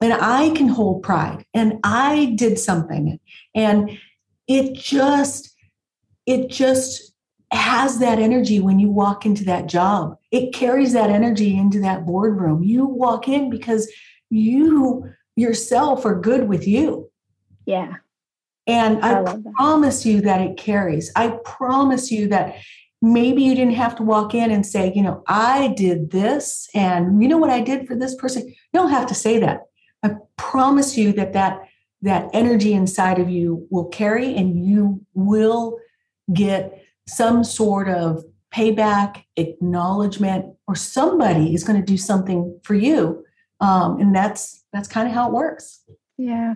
and 0.00 0.12
I 0.12 0.50
can 0.50 0.68
hold 0.68 1.02
pride 1.02 1.44
and 1.52 1.80
I 1.82 2.36
did 2.36 2.56
something. 2.56 3.18
And 3.52 3.98
it 4.46 4.74
just 4.74 5.55
it 6.26 6.48
just 6.48 7.12
has 7.52 7.98
that 8.00 8.18
energy 8.18 8.60
when 8.60 8.78
you 8.78 8.90
walk 8.90 9.24
into 9.24 9.44
that 9.44 9.66
job. 9.66 10.16
It 10.30 10.52
carries 10.52 10.92
that 10.92 11.10
energy 11.10 11.56
into 11.56 11.80
that 11.80 12.04
boardroom. 12.04 12.62
You 12.62 12.86
walk 12.86 13.28
in 13.28 13.50
because 13.50 13.90
you 14.30 15.08
yourself 15.36 16.04
are 16.04 16.18
good 16.18 16.48
with 16.48 16.66
you. 16.66 17.10
Yeah. 17.66 17.94
And 18.66 19.04
I, 19.04 19.22
I 19.22 19.36
promise 19.54 20.04
you 20.04 20.20
that 20.22 20.40
it 20.40 20.56
carries. 20.56 21.12
I 21.14 21.38
promise 21.44 22.10
you 22.10 22.28
that 22.28 22.56
maybe 23.00 23.42
you 23.42 23.54
didn't 23.54 23.74
have 23.74 23.94
to 23.96 24.02
walk 24.02 24.34
in 24.34 24.50
and 24.50 24.66
say, 24.66 24.92
you 24.94 25.02
know, 25.02 25.22
I 25.28 25.68
did 25.76 26.10
this 26.10 26.68
and 26.74 27.22
you 27.22 27.28
know 27.28 27.38
what 27.38 27.50
I 27.50 27.60
did 27.60 27.86
for 27.86 27.94
this 27.94 28.16
person. 28.16 28.48
You 28.48 28.54
don't 28.72 28.90
have 28.90 29.06
to 29.06 29.14
say 29.14 29.38
that. 29.38 29.60
I 30.02 30.16
promise 30.36 30.96
you 30.96 31.12
that 31.12 31.32
that 31.34 31.60
that 32.02 32.28
energy 32.32 32.72
inside 32.72 33.18
of 33.18 33.30
you 33.30 33.66
will 33.70 33.86
carry 33.86 34.34
and 34.34 34.64
you 34.64 35.04
will 35.14 35.78
get 36.32 36.82
some 37.08 37.44
sort 37.44 37.88
of 37.88 38.24
payback, 38.54 39.24
acknowledgement, 39.36 40.46
or 40.66 40.74
somebody 40.74 41.54
is 41.54 41.64
going 41.64 41.78
to 41.78 41.84
do 41.84 41.96
something 41.96 42.58
for 42.62 42.74
you. 42.74 43.24
Um, 43.60 44.00
and 44.00 44.14
that's 44.14 44.64
that's 44.72 44.88
kind 44.88 45.08
of 45.08 45.14
how 45.14 45.28
it 45.28 45.32
works. 45.32 45.82
Yeah. 46.18 46.54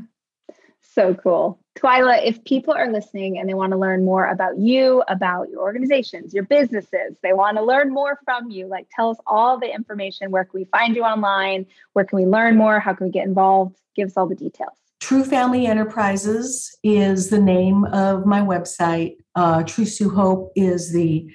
So 0.83 1.14
cool. 1.14 1.61
Twila, 1.79 2.27
if 2.27 2.43
people 2.45 2.75
are 2.75 2.91
listening 2.91 3.39
and 3.39 3.49
they 3.49 3.55
want 3.55 3.73
to 3.73 3.79
learn 3.79 4.05
more 4.05 4.27
about 4.27 4.59
you, 4.59 5.03
about 5.09 5.49
your 5.49 5.61
organizations, 5.61 6.35
your 6.35 6.43
businesses, 6.43 7.16
they 7.23 7.33
want 7.33 7.57
to 7.57 7.62
learn 7.62 7.93
more 7.93 8.18
from 8.25 8.51
you, 8.51 8.66
like 8.66 8.89
tell 8.95 9.11
us 9.11 9.18
all 9.27 9.59
the 9.59 9.73
information. 9.73 10.31
Where 10.31 10.45
can 10.45 10.61
we 10.61 10.64
find 10.66 10.97
you 10.97 11.05
online? 11.05 11.66
Where 11.93 12.05
can 12.05 12.18
we 12.18 12.27
learn 12.27 12.57
more? 12.57 12.81
How 12.81 12.93
can 12.93 13.07
we 13.07 13.12
get 13.12 13.27
involved? 13.27 13.77
Give 13.95 14.09
us 14.09 14.16
all 14.16 14.27
the 14.27 14.35
details. 14.35 14.80
True 15.01 15.25
Family 15.25 15.67
Enterprises 15.67 16.79
is 16.85 17.31
the 17.31 17.41
name 17.41 17.85
of 17.87 18.27
my 18.27 18.41
website. 18.41 19.17
Uh, 19.35 19.63
True 19.63 19.87
Sue 19.87 20.11
Hope 20.11 20.53
is 20.55 20.93
the 20.93 21.27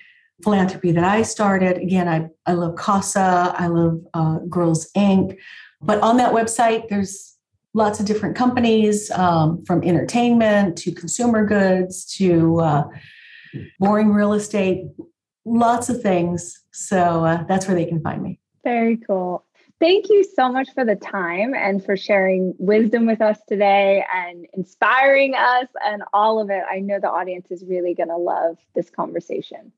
philanthropy 0.43 0.91
that 0.91 1.03
I 1.03 1.24
started. 1.24 1.78
Again, 1.78 2.07
I, 2.07 2.30
I 2.45 2.53
love 2.53 2.76
CASA, 2.76 3.55
I 3.57 3.68
love 3.68 4.01
uh, 4.13 4.38
Girls 4.47 4.91
Inc. 4.95 5.36
But 5.82 5.99
on 6.01 6.18
that 6.18 6.32
website, 6.32 6.89
there's 6.89 7.36
lots 7.74 7.99
of 7.99 8.05
different 8.05 8.36
companies 8.36 9.09
um, 9.11 9.66
from 9.66 9.84
entertainment 9.84 10.78
to 10.78 10.91
consumer 10.93 11.45
goods 11.45 12.05
to 12.18 12.59
uh, 12.59 12.84
boring 13.80 14.13
real 14.13 14.34
estate, 14.34 14.86
lots 15.43 15.89
of 15.89 16.01
things. 16.01 16.63
So 16.72 17.26
uh, 17.26 17.43
that's 17.45 17.68
where 17.68 17.76
they 17.76 17.86
can 17.86 18.01
find 18.01 18.22
me. 18.22 18.39
Very 18.63 18.97
cool. 18.97 19.43
Thank 19.80 20.09
you 20.09 20.23
so 20.23 20.49
much 20.49 20.69
for 20.73 20.86
the 20.86 20.95
time 20.95 21.53
and 21.53 21.84
for 21.84 21.97
sharing 21.97 22.53
wisdom 22.57 23.05
with 23.05 23.21
us 23.21 23.38
today 23.47 24.05
and 24.13 24.47
inspiring 24.53 25.36
us 25.36 25.67
and 25.86 26.01
all 26.13 26.41
of 26.41 26.49
it. 26.49 26.63
I 26.71 26.80
know 26.80 26.99
the 26.99 27.09
audience 27.09 27.51
is 27.51 27.63
really 27.67 27.93
going 27.93 28.09
to 28.09 28.17
love 28.17 28.57
this 28.73 28.89
conversation. 28.89 29.73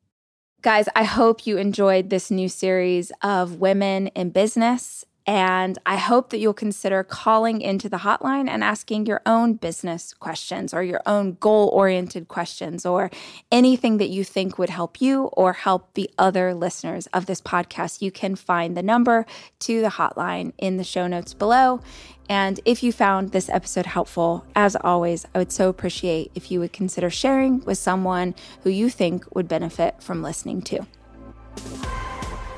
Guys, 0.61 0.87
I 0.95 1.03
hope 1.03 1.47
you 1.47 1.57
enjoyed 1.57 2.09
this 2.09 2.29
new 2.29 2.49
series 2.49 3.11
of 3.23 3.59
women 3.59 4.07
in 4.07 4.29
business 4.29 5.03
and 5.27 5.77
I 5.85 5.97
hope 5.97 6.29
that 6.29 6.37
you'll 6.37 6.53
consider 6.53 7.03
calling 7.03 7.59
into 7.59 7.89
the 7.89 7.97
hotline 7.97 8.47
and 8.47 8.63
asking 8.63 9.07
your 9.07 9.21
own 9.25 9.55
business 9.55 10.13
questions 10.13 10.73
or 10.73 10.81
your 10.81 11.01
own 11.05 11.33
goal 11.41 11.67
oriented 11.73 12.29
questions 12.29 12.85
or 12.85 13.11
anything 13.51 13.97
that 13.97 14.07
you 14.07 14.23
think 14.23 14.57
would 14.57 14.69
help 14.69 15.01
you 15.01 15.25
or 15.33 15.51
help 15.51 15.93
the 15.95 16.09
other 16.17 16.53
listeners 16.53 17.07
of 17.07 17.25
this 17.25 17.41
podcast. 17.41 18.01
You 18.01 18.09
can 18.09 18.37
find 18.37 18.77
the 18.77 18.81
number 18.81 19.25
to 19.59 19.81
the 19.81 19.89
hotline 19.89 20.53
in 20.57 20.77
the 20.77 20.85
show 20.85 21.07
notes 21.07 21.33
below. 21.33 21.81
And 22.29 22.61
if 22.63 22.81
you 22.81 22.93
found 22.93 23.33
this 23.33 23.49
episode 23.49 23.85
helpful, 23.85 24.45
as 24.55 24.77
always, 24.77 25.25
I 25.35 25.39
would 25.39 25.51
so 25.51 25.67
appreciate 25.67 26.31
if 26.35 26.51
you 26.51 26.61
would 26.61 26.71
consider 26.71 27.09
sharing 27.09 27.59
with 27.65 27.77
someone 27.77 28.33
who 28.63 28.69
you 28.69 28.89
think 28.89 29.25
would 29.35 29.49
benefit 29.49 30.01
from 30.01 30.23
listening 30.23 30.61
to. 30.63 30.87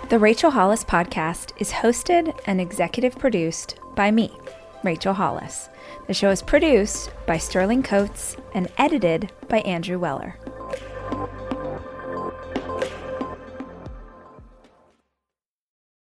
The 0.10 0.18
Rachel 0.18 0.50
Hollis 0.50 0.84
podcast 0.84 1.52
is 1.58 1.72
hosted 1.72 2.36
and 2.48 2.60
executive 2.60 3.20
produced 3.20 3.76
by 3.94 4.10
me, 4.10 4.36
Rachel 4.84 5.14
Hollis. 5.14 5.70
The 6.08 6.16
show 6.16 6.32
is 6.32 6.42
produced 6.42 7.12
by 7.28 7.38
Sterling 7.38 7.84
Coates 7.84 8.36
and 8.56 8.72
edited 8.80 9.32
by 9.48 9.60
Andrew 9.60 10.00
Weller. 10.00 10.36